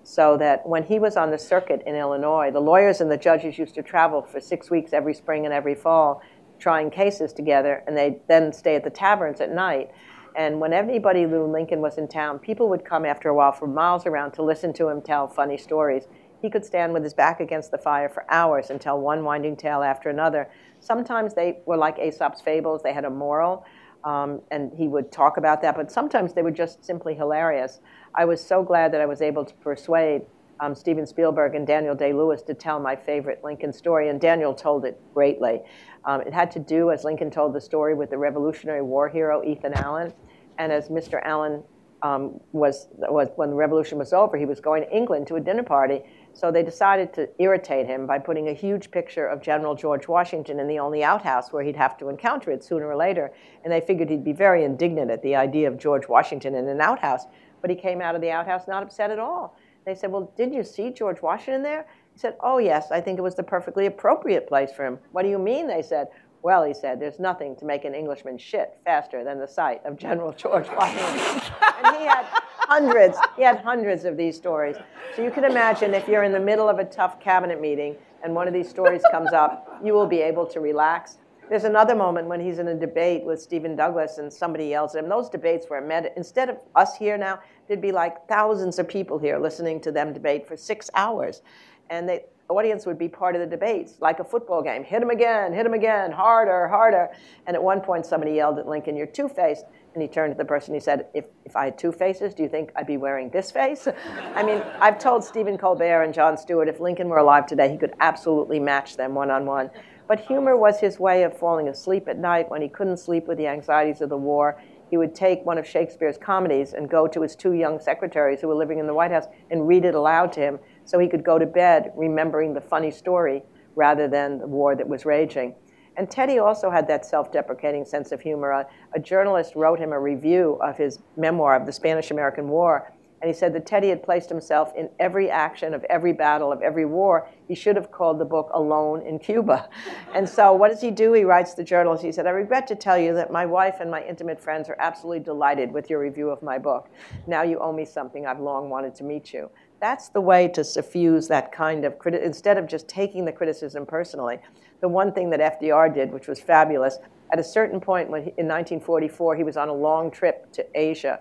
So 0.04 0.38
that 0.38 0.68
when 0.68 0.84
he 0.84 1.00
was 1.00 1.18
on 1.18 1.32
the 1.32 1.38
circuit 1.38 1.82
in 1.86 1.96
Illinois, 1.96 2.52
the 2.52 2.60
lawyers 2.60 3.02
and 3.02 3.10
the 3.10 3.18
judges 3.18 3.58
used 3.58 3.76
to 3.76 3.82
travel 3.82 4.22
for 4.22 4.40
six 4.40 4.70
weeks 4.70 4.94
every 4.94 5.14
spring 5.14 5.46
and 5.46 5.54
every 5.54 5.76
fall 5.76 6.22
trying 6.60 6.90
cases 6.90 7.34
together, 7.34 7.84
and 7.88 7.98
they'd 7.98 8.20
then 8.28 8.54
stay 8.54 8.76
at 8.76 8.84
the 8.84 8.90
taverns 8.90 9.42
at 9.42 9.52
night. 9.52 9.92
And 10.38 10.60
when 10.60 10.74
anybody 10.74 11.26
knew 11.26 11.46
Lincoln 11.46 11.82
was 11.82 11.98
in 11.98 12.08
town, 12.08 12.40
people 12.40 12.70
would 12.70 12.86
come 12.86 13.06
after 13.06 13.30
a 13.30 13.34
while 13.34 13.52
from 13.52 13.74
miles 13.74 14.06
around 14.06 14.32
to 14.34 14.44
listen 14.44 14.74
to 14.74 14.90
him 14.90 15.02
tell 15.02 15.28
funny 15.28 15.58
stories. 15.58 16.08
He 16.42 16.50
could 16.50 16.66
stand 16.66 16.94
with 16.94 17.04
his 17.04 17.14
back 17.14 17.40
against 17.40 17.72
the 17.72 17.78
fire 17.78 18.10
for 18.10 18.26
hours 18.30 18.70
and 18.70 18.80
tell 18.80 19.00
one 19.00 19.24
winding 19.24 19.56
tale 19.56 19.82
after 19.82 20.10
another. 20.10 20.50
Sometimes 20.80 21.34
they 21.34 21.60
were 21.66 21.78
like 21.78 21.98
Aesop's 21.98 22.42
fables, 22.42 22.84
they 22.84 22.94
had 22.94 23.06
a 23.06 23.10
moral 23.10 23.66
um, 24.06 24.40
and 24.52 24.72
he 24.78 24.88
would 24.88 25.12
talk 25.12 25.38
about 25.38 25.62
that, 25.64 25.76
but 25.76 25.92
sometimes 25.92 26.34
they 26.34 26.44
were 26.44 26.52
just 26.52 26.86
simply 26.86 27.16
hilarious. 27.16 27.80
I 28.14 28.26
was 28.26 28.42
so 28.42 28.64
glad 28.64 28.94
that 28.94 29.02
I 29.02 29.06
was 29.06 29.22
able 29.22 29.44
to 29.44 29.54
persuade 29.56 30.22
um, 30.60 30.76
Steven 30.76 31.06
Spielberg 31.06 31.56
and 31.56 31.66
Daniel 31.68 31.96
Day 31.96 32.14
Lewis 32.14 32.42
to 32.44 32.54
tell 32.54 32.80
my 32.80 32.96
favorite 32.96 33.44
Lincoln 33.44 33.74
story, 33.74 34.10
and 34.10 34.22
Daniel 34.22 34.54
told 34.54 34.86
it 34.86 35.02
greatly. 35.14 35.62
Um, 36.06 36.22
it 36.22 36.34
had 36.34 36.52
to 36.52 36.60
do, 36.60 36.92
as 36.92 37.04
Lincoln 37.04 37.32
told 37.32 37.54
the 37.54 37.60
story, 37.60 37.96
with 37.96 38.12
the 38.12 38.18
Revolutionary 38.18 38.84
War 38.84 39.10
hero 39.10 39.44
Ethan 39.44 39.74
Allen. 39.74 40.14
And 40.58 40.72
as 40.72 40.88
Mr. 40.88 41.20
Allen 41.24 41.64
um, 42.04 42.40
was, 42.52 42.88
was, 42.94 43.30
when 43.36 43.50
the 43.50 43.56
revolution 43.56 43.98
was 43.98 44.14
over, 44.14 44.38
he 44.38 44.46
was 44.46 44.60
going 44.60 44.84
to 44.84 44.96
England 44.96 45.28
to 45.28 45.36
a 45.36 45.42
dinner 45.42 45.64
party, 45.64 46.04
so 46.36 46.52
they 46.52 46.64
decided 46.64 47.14
to 47.14 47.30
irritate 47.40 47.88
him 47.88 48.06
by 48.06 48.20
putting 48.20 48.50
a 48.50 48.54
huge 48.54 48.92
picture 48.92 49.26
of 49.26 49.42
General 49.42 49.74
George 49.74 50.10
Washington 50.10 50.60
in 50.60 50.68
the 50.68 50.80
only 50.80 51.02
outhouse 51.02 51.54
where 51.54 51.64
he'd 51.64 51.78
have 51.78 51.98
to 51.98 52.10
encounter 52.10 52.52
it 52.52 52.62
sooner 52.62 52.88
or 52.88 52.96
later. 52.98 53.32
And 53.64 53.72
they 53.72 53.80
figured 53.80 54.10
he'd 54.10 54.26
be 54.26 54.34
very 54.34 54.66
indignant 54.66 55.10
at 55.10 55.24
the 55.24 55.34
idea 55.34 55.70
of 55.70 55.78
George 55.78 56.10
Washington 56.10 56.54
in 56.56 56.68
an 56.68 56.82
outhouse. 56.82 57.24
But 57.62 57.70
he 57.70 57.76
came 57.78 58.02
out 58.02 58.16
of 58.16 58.22
the 58.22 58.32
outhouse 58.32 58.68
not 58.68 58.84
upset 58.84 59.12
at 59.12 59.18
all. 59.18 59.58
They 59.86 59.96
said, 59.96 60.12
Well, 60.12 60.34
did 60.36 60.54
you 60.54 60.64
see 60.64 60.92
George 60.92 61.22
Washington 61.22 61.64
there? 61.64 61.88
He 62.12 62.20
said, 62.20 62.36
Oh, 62.42 62.58
yes, 62.58 62.92
I 62.92 63.00
think 63.00 63.18
it 63.18 63.22
was 63.22 63.36
the 63.36 63.44
perfectly 63.44 63.86
appropriate 63.86 64.46
place 64.46 64.72
for 64.74 64.86
him. 64.86 65.00
What 65.14 65.24
do 65.24 65.30
you 65.30 65.40
mean? 65.40 65.68
They 65.68 65.82
said, 65.82 66.10
well, 66.46 66.64
he 66.64 66.76
said, 66.76 67.00
there's 67.00 67.18
nothing 67.18 67.56
to 67.56 67.66
make 67.66 67.86
an 67.86 67.96
Englishman 67.96 68.38
shit 68.38 68.78
faster 68.86 69.24
than 69.24 69.40
the 69.40 69.48
sight 69.48 69.84
of 69.84 69.98
General 69.98 70.32
George 70.38 70.68
Washington. 70.70 71.42
and 71.84 71.98
he 71.98 72.06
had 72.06 72.24
hundreds, 72.68 73.18
he 73.36 73.44
had 73.44 73.60
hundreds 73.60 74.06
of 74.06 74.18
these 74.18 74.36
stories. 74.36 74.76
So 75.16 75.24
you 75.24 75.32
can 75.32 75.44
imagine 75.44 75.94
if 75.94 76.08
you're 76.08 76.24
in 76.24 76.32
the 76.32 76.40
middle 76.40 76.68
of 76.68 76.80
a 76.80 76.86
tough 76.86 77.20
cabinet 77.20 77.62
meeting 77.62 77.96
and 78.24 78.34
one 78.34 78.48
of 78.48 78.54
these 78.54 78.70
stories 78.70 79.02
comes 79.12 79.34
up, 79.34 79.80
you 79.84 79.94
will 79.94 80.08
be 80.08 80.22
able 80.22 80.46
to 80.48 80.60
relax. 80.60 81.18
There's 81.48 81.64
another 81.64 81.96
moment 81.96 82.28
when 82.28 82.40
he's 82.40 82.58
in 82.58 82.68
a 82.70 82.74
debate 82.74 83.24
with 83.24 83.40
Stephen 83.40 83.76
Douglas 83.76 84.18
and 84.18 84.34
somebody 84.34 84.66
yells 84.66 84.96
at 84.96 85.04
him. 85.04 85.10
Those 85.10 85.30
debates 85.30 85.68
were 85.70 85.80
met, 85.80 86.12
instead 86.18 86.50
of 86.50 86.58
us 86.76 86.98
here 86.98 87.18
now, 87.18 87.40
there'd 87.68 87.82
be 87.82 87.92
like 87.92 88.28
thousands 88.28 88.80
of 88.80 88.88
people 88.88 89.20
here 89.20 89.38
listening 89.38 89.80
to 89.82 89.92
them 89.92 90.12
debate 90.12 90.48
for 90.48 90.58
six 90.58 90.90
hours. 90.96 91.44
And 91.92 92.10
they, 92.10 92.24
audience 92.50 92.86
would 92.86 92.98
be 92.98 93.08
part 93.08 93.36
of 93.36 93.42
the 93.42 93.48
debates, 93.48 93.96
like 94.00 94.20
a 94.20 94.24
football 94.24 94.62
game. 94.62 94.84
Hit 94.84 95.02
him 95.02 95.10
again, 95.10 95.54
hit 95.54 95.66
him 95.66 95.74
again, 95.74 96.12
harder, 96.12 96.68
harder. 96.68 97.10
And 97.48 97.56
at 97.56 97.62
one 97.62 97.82
point, 97.82 98.06
somebody 98.06 98.34
yelled 98.34 98.60
at 98.60 98.68
Lincoln, 98.68 98.96
You're 98.96 99.08
two 99.08 99.28
faced. 99.28 99.66
And 99.96 100.02
he 100.02 100.10
turned 100.10 100.34
to 100.34 100.38
the 100.38 100.44
person, 100.44 100.74
he 100.74 100.82
said, 100.82 101.08
if, 101.14 101.24
if 101.46 101.56
I 101.56 101.66
had 101.66 101.78
two 101.78 101.94
faces, 101.94 102.34
do 102.34 102.44
you 102.44 102.50
think 102.50 102.70
I'd 102.76 102.86
be 102.86 102.98
wearing 102.98 103.30
this 103.30 103.50
face? 103.50 103.88
I 104.36 104.44
mean, 104.44 104.62
I've 104.82 105.00
told 105.00 105.24
Stephen 105.24 105.58
Colbert 105.58 106.04
and 106.04 106.14
Jon 106.14 106.38
Stewart 106.38 106.68
if 106.68 106.82
Lincoln 106.82 107.08
were 107.08 107.20
alive 107.20 107.46
today, 107.46 107.72
he 107.72 107.78
could 107.78 107.94
absolutely 108.02 108.60
match 108.60 108.98
them 108.98 109.16
one 109.16 109.32
on 109.32 109.46
one. 109.46 109.72
But 110.10 110.20
humor 110.20 110.58
was 110.58 110.82
his 110.82 111.00
way 111.00 111.24
of 111.24 111.38
falling 111.38 111.70
asleep 111.70 112.10
at 112.10 112.20
night 112.20 112.50
when 112.50 112.62
he 112.62 112.68
couldn't 112.68 112.98
sleep 112.98 113.26
with 113.26 113.38
the 113.38 113.48
anxieties 113.48 114.02
of 114.02 114.10
the 114.10 114.18
war. 114.18 114.62
He 114.90 114.98
would 114.98 115.16
take 115.16 115.46
one 115.46 115.58
of 115.58 115.66
Shakespeare's 115.66 116.18
comedies 116.18 116.74
and 116.74 116.90
go 116.90 117.08
to 117.08 117.22
his 117.22 117.34
two 117.34 117.54
young 117.54 117.80
secretaries 117.80 118.42
who 118.42 118.50
were 118.50 118.56
living 118.56 118.80
in 118.80 118.88
the 118.88 118.94
White 118.94 119.12
House 119.12 119.28
and 119.50 119.66
read 119.66 119.86
it 119.86 119.96
aloud 119.96 120.34
to 120.34 120.42
him 120.42 120.60
so 120.84 121.00
he 121.00 121.08
could 121.08 121.24
go 121.24 121.40
to 121.40 121.46
bed 121.46 121.94
remembering 121.96 122.54
the 122.54 122.62
funny 122.62 122.92
story 122.92 123.44
rather 123.76 124.10
than 124.10 124.40
the 124.40 124.48
war 124.48 124.76
that 124.76 124.88
was 124.88 125.06
raging. 125.06 125.56
And 125.98 126.10
Teddy 126.10 126.40
also 126.40 126.70
had 126.70 126.88
that 126.88 127.06
self 127.06 127.32
deprecating 127.32 127.86
sense 127.86 128.12
of 128.12 128.22
humor. 128.22 128.52
A, 128.52 128.68
a, 128.94 129.00
journalist 129.00 129.56
wrote 129.56 129.80
him 129.80 129.94
a 129.94 130.00
review 130.00 130.60
of 130.62 130.78
his 130.78 131.00
memoir 131.16 131.56
of 131.56 131.66
the 131.66 131.72
Spanish 131.72 132.12
American 132.12 132.50
War. 132.50 132.92
And 133.22 133.34
he 133.34 133.40
said 133.40 133.54
that 133.54 133.66
Teddy 133.66 133.90
had 133.90 134.04
placed 134.04 134.30
himself 134.30 134.72
in 134.76 134.90
every 135.00 135.32
action 135.32 135.74
of 135.74 135.84
every 135.86 136.14
battle 136.14 136.52
of 136.52 136.62
every 136.62 136.86
war. 136.86 137.28
He 137.48 137.56
should 137.56 137.76
have 137.76 137.92
called 137.92 138.20
the 138.20 138.26
book 138.26 138.52
Alone 138.54 139.02
in 139.02 139.20
Cuba. 139.20 139.70
And 140.14 140.30
so, 140.30 140.54
what 140.54 140.70
does 140.70 140.80
he 140.80 140.92
do? 140.92 141.12
He 141.12 141.24
writes 141.24 141.56
the 141.56 141.64
journalist, 141.64 142.04
he 142.04 142.12
said, 142.12 142.26
I 142.26 142.30
regret 142.30 142.68
to 142.68 142.76
tell 142.76 142.98
you 142.98 143.14
that 143.16 143.32
my 143.32 143.46
wife 143.46 143.78
and 143.82 143.92
my 143.92 144.02
intimate 144.06 144.40
friends 144.40 144.70
are 144.70 144.78
absolutely 144.80 145.22
delighted 145.22 145.72
with 145.72 145.90
your 145.90 146.00
review 146.00 146.30
of 146.30 146.42
my 146.42 146.58
book. 146.58 146.90
Now 147.28 147.42
you 147.42 147.60
owe 147.60 147.74
me 147.74 147.84
something. 147.84 148.26
I've 148.26 148.40
long 148.40 148.70
wanted 148.70 148.96
to 148.96 149.04
meet 149.04 149.34
you. 149.34 149.50
That's 149.82 150.10
the 150.10 150.22
way 150.22 150.48
to 150.50 150.64
suffuse 150.64 151.28
that 151.28 151.52
kind 151.52 151.84
of 151.84 152.00
criticism, 152.00 152.28
instead 152.28 152.58
of 152.58 152.68
just 152.68 152.88
taking 152.88 153.26
the 153.26 153.32
criticism 153.32 153.86
personally 153.86 154.40
the 154.82 154.88
one 154.88 155.12
thing 155.12 155.30
that 155.32 155.60
FDR 155.60 155.94
did, 155.94 156.12
which 156.12 156.28
was 156.28 156.40
fabulous, 156.40 157.00
at 157.32 157.40
a 157.40 157.44
certain 157.44 157.80
point 157.80 158.10
when 158.10 158.22
he, 158.22 158.30
in 158.38 158.48
1944, 158.48 159.36
he 159.36 159.44
was 159.44 159.58
on 159.58 159.70
a 159.70 159.74
long 159.74 160.12
trip 160.12 160.52
to 160.54 160.66
Asia, 160.76 161.20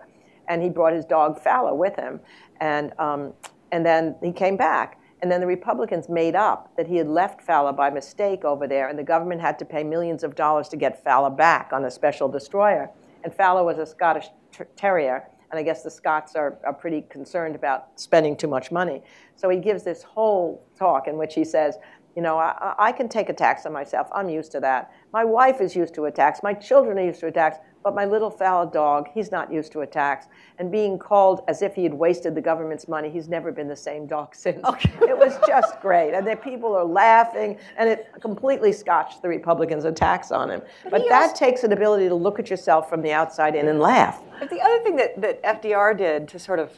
and 0.49 0.62
he 0.62 0.69
brought 0.69 0.93
his 0.93 1.05
dog 1.05 1.40
Fala 1.40 1.75
with 1.75 1.97
him, 1.97 2.21
and 2.61 2.93
um, 2.99 3.33
and 3.73 3.85
then 3.85 4.17
he 4.23 4.33
came 4.33 4.57
back. 4.57 5.01
And 5.23 5.33
then 5.33 5.40
the 5.40 5.47
Republicans 5.47 6.11
made 6.11 6.37
up 6.37 6.71
that 6.77 6.87
he 6.87 6.97
had 6.97 7.09
left 7.09 7.40
Fala 7.40 7.73
by 7.73 7.88
mistake 7.88 8.45
over 8.45 8.67
there, 8.67 8.88
and 8.88 8.99
the 8.99 9.05
government 9.05 9.40
had 9.40 9.59
to 9.61 9.64
pay 9.64 9.83
millions 9.83 10.23
of 10.23 10.35
dollars 10.35 10.69
to 10.69 10.77
get 10.77 11.03
Fala 11.03 11.31
back 11.31 11.73
on 11.73 11.85
a 11.87 11.90
special 11.90 12.29
destroyer. 12.29 12.90
And 13.23 13.33
Fala 13.33 13.64
was 13.64 13.79
a 13.79 13.87
Scottish 13.87 14.27
ter- 14.53 14.69
terrier, 14.77 15.27
and 15.51 15.59
I 15.59 15.62
guess 15.62 15.83
the 15.83 15.90
Scots 15.90 16.37
are, 16.37 16.59
are 16.64 16.75
pretty 16.75 17.03
concerned 17.09 17.55
about 17.55 17.99
spending 17.99 18.37
too 18.37 18.49
much 18.49 18.71
money. 18.71 19.03
So 19.37 19.49
he 19.49 19.59
gives 19.59 19.83
this 19.83 20.03
whole 20.03 20.62
talk 20.79 21.09
in 21.09 21.17
which 21.17 21.35
he 21.35 21.45
says, 21.45 21.77
you 22.16 22.22
know, 22.22 22.38
I, 22.38 22.74
I, 22.79 22.92
can 22.92 23.09
take 23.09 23.29
attacks 23.29 23.66
on 23.66 23.72
myself. 23.72 24.07
I'm 24.12 24.29
used 24.29 24.53
to 24.53 24.61
that. 24.61 24.92
My 25.12 25.24
wife 25.24 25.61
is 25.61 25.74
used 25.74 25.94
to 25.94 26.05
attacks. 26.05 26.42
My 26.42 26.55
children 26.55 26.98
are 26.98 27.05
used 27.05 27.20
to 27.20 27.27
attacks. 27.27 27.59
But 27.83 27.94
my 27.94 28.07
little 28.07 28.31
Fala 28.31 28.70
dog, 28.70 29.09
he's 29.12 29.31
not 29.31 29.53
used 29.53 29.70
to 29.72 29.81
attacks. 29.83 30.27
And 30.59 30.72
being 30.72 30.98
called 30.98 31.42
as 31.48 31.61
if 31.61 31.74
he 31.74 31.83
had 31.83 31.92
wasted 31.92 32.35
the 32.35 32.40
government's 32.40 32.88
money, 32.88 33.11
he's 33.11 33.29
never 33.29 33.53
been 33.53 33.68
the 33.68 33.77
same 33.77 34.07
dog 34.07 34.35
since. 34.35 34.64
Okay. 34.64 34.90
it 35.03 35.18
was 35.18 35.38
just 35.46 35.81
great. 35.81 36.14
And 36.14 36.27
the 36.27 36.37
people 36.37 36.74
are 36.74 36.85
laughing, 36.85 37.59
and 37.77 37.88
it 37.88 38.09
completely 38.22 38.72
scotched 38.72 39.20
the 39.20 39.29
Republicans' 39.29 39.85
attacks 39.85 40.31
on 40.31 40.50
him. 40.50 40.62
But, 40.85 40.92
but 40.92 41.09
that 41.11 41.31
also, 41.31 41.44
takes 41.44 41.62
an 41.62 41.72
ability 41.72 42.09
to 42.09 42.14
look 42.14 42.38
at 42.38 42.48
yourself 42.48 42.88
from 42.88 43.03
the 43.03 43.12
outside 43.12 43.55
in 43.55 43.68
and 43.68 43.81
laugh. 43.81 44.22
But 44.40 44.48
the 44.48 44.62
other 44.62 44.83
thing 44.83 44.96
that, 44.96 45.20
that 45.20 45.42
FDR 45.42 45.98
did 45.98 46.27
to 46.29 46.38
sort 46.38 46.61
of 46.61 46.70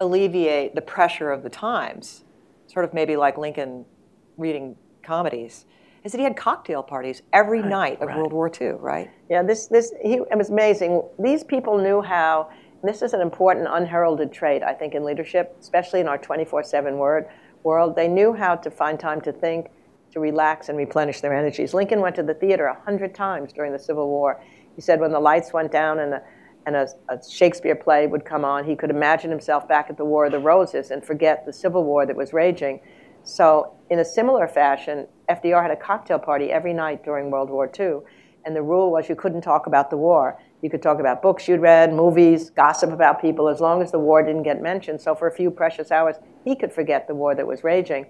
alleviate 0.00 0.76
the 0.76 0.82
pressure 0.82 1.32
of 1.32 1.42
the 1.42 1.50
times, 1.50 2.22
sort 2.68 2.84
of 2.84 2.94
maybe 2.94 3.16
like 3.16 3.38
Lincoln 3.38 3.84
reading 4.36 4.76
comedies 5.02 5.66
is 6.04 6.12
that 6.12 6.18
he 6.18 6.24
had 6.24 6.36
cocktail 6.36 6.82
parties 6.82 7.22
every 7.32 7.60
right, 7.60 7.70
night 7.70 8.02
of 8.02 8.08
right. 8.08 8.16
World 8.18 8.32
War 8.32 8.50
II, 8.60 8.72
right? 8.72 9.10
Yeah, 9.30 9.42
this, 9.42 9.66
this 9.66 9.92
he, 10.02 10.14
it 10.14 10.36
was 10.36 10.50
amazing. 10.50 11.02
These 11.18 11.44
people 11.44 11.78
knew 11.78 12.02
how, 12.02 12.50
this 12.82 13.00
is 13.00 13.14
an 13.14 13.22
important 13.22 13.66
unheralded 13.70 14.30
trait, 14.30 14.62
I 14.62 14.74
think, 14.74 14.94
in 14.94 15.04
leadership, 15.04 15.56
especially 15.60 16.00
in 16.00 16.08
our 16.08 16.18
24 16.18 16.62
7 16.62 16.98
word 16.98 17.26
world. 17.62 17.96
They 17.96 18.08
knew 18.08 18.34
how 18.34 18.56
to 18.56 18.70
find 18.70 19.00
time 19.00 19.22
to 19.22 19.32
think, 19.32 19.68
to 20.12 20.20
relax, 20.20 20.68
and 20.68 20.76
replenish 20.76 21.22
their 21.22 21.34
energies. 21.34 21.72
Lincoln 21.72 22.00
went 22.00 22.14
to 22.16 22.22
the 22.22 22.34
theater 22.34 22.66
a 22.66 22.74
100 22.74 23.14
times 23.14 23.54
during 23.54 23.72
the 23.72 23.78
Civil 23.78 24.08
War. 24.08 24.42
He 24.76 24.82
said 24.82 25.00
when 25.00 25.12
the 25.12 25.20
lights 25.20 25.54
went 25.54 25.72
down 25.72 26.00
and 26.00 26.14
a, 26.14 26.22
and 26.66 26.76
a, 26.76 26.88
a 27.08 27.18
Shakespeare 27.26 27.74
play 27.74 28.06
would 28.06 28.26
come 28.26 28.44
on, 28.44 28.64
he 28.64 28.76
could 28.76 28.90
imagine 28.90 29.30
himself 29.30 29.66
back 29.66 29.88
at 29.88 29.96
the 29.96 30.04
War 30.04 30.26
of 30.26 30.32
the 30.32 30.38
Roses 30.38 30.90
and 30.90 31.02
forget 31.02 31.46
the 31.46 31.52
Civil 31.52 31.84
War 31.84 32.04
that 32.04 32.16
was 32.16 32.34
raging. 32.34 32.80
So, 33.24 33.72
in 33.88 34.00
a 34.00 34.04
similar 34.04 34.46
fashion, 34.46 35.06
FDR 35.30 35.62
had 35.62 35.70
a 35.70 35.76
cocktail 35.76 36.18
party 36.18 36.52
every 36.52 36.74
night 36.74 37.02
during 37.02 37.30
World 37.30 37.48
War 37.48 37.70
II. 37.78 38.00
And 38.44 38.54
the 38.54 38.60
rule 38.60 38.90
was 38.90 39.08
you 39.08 39.16
couldn't 39.16 39.40
talk 39.40 39.66
about 39.66 39.88
the 39.88 39.96
war. 39.96 40.38
You 40.60 40.68
could 40.68 40.82
talk 40.82 41.00
about 41.00 41.22
books 41.22 41.48
you'd 41.48 41.60
read, 41.60 41.94
movies, 41.94 42.50
gossip 42.50 42.92
about 42.92 43.22
people, 43.22 43.48
as 43.48 43.60
long 43.60 43.80
as 43.80 43.90
the 43.90 43.98
war 43.98 44.22
didn't 44.22 44.42
get 44.42 44.60
mentioned. 44.60 45.00
So, 45.00 45.14
for 45.14 45.26
a 45.26 45.32
few 45.32 45.50
precious 45.50 45.90
hours, 45.90 46.16
he 46.44 46.54
could 46.54 46.70
forget 46.70 47.08
the 47.08 47.14
war 47.14 47.34
that 47.34 47.46
was 47.46 47.64
raging. 47.64 48.04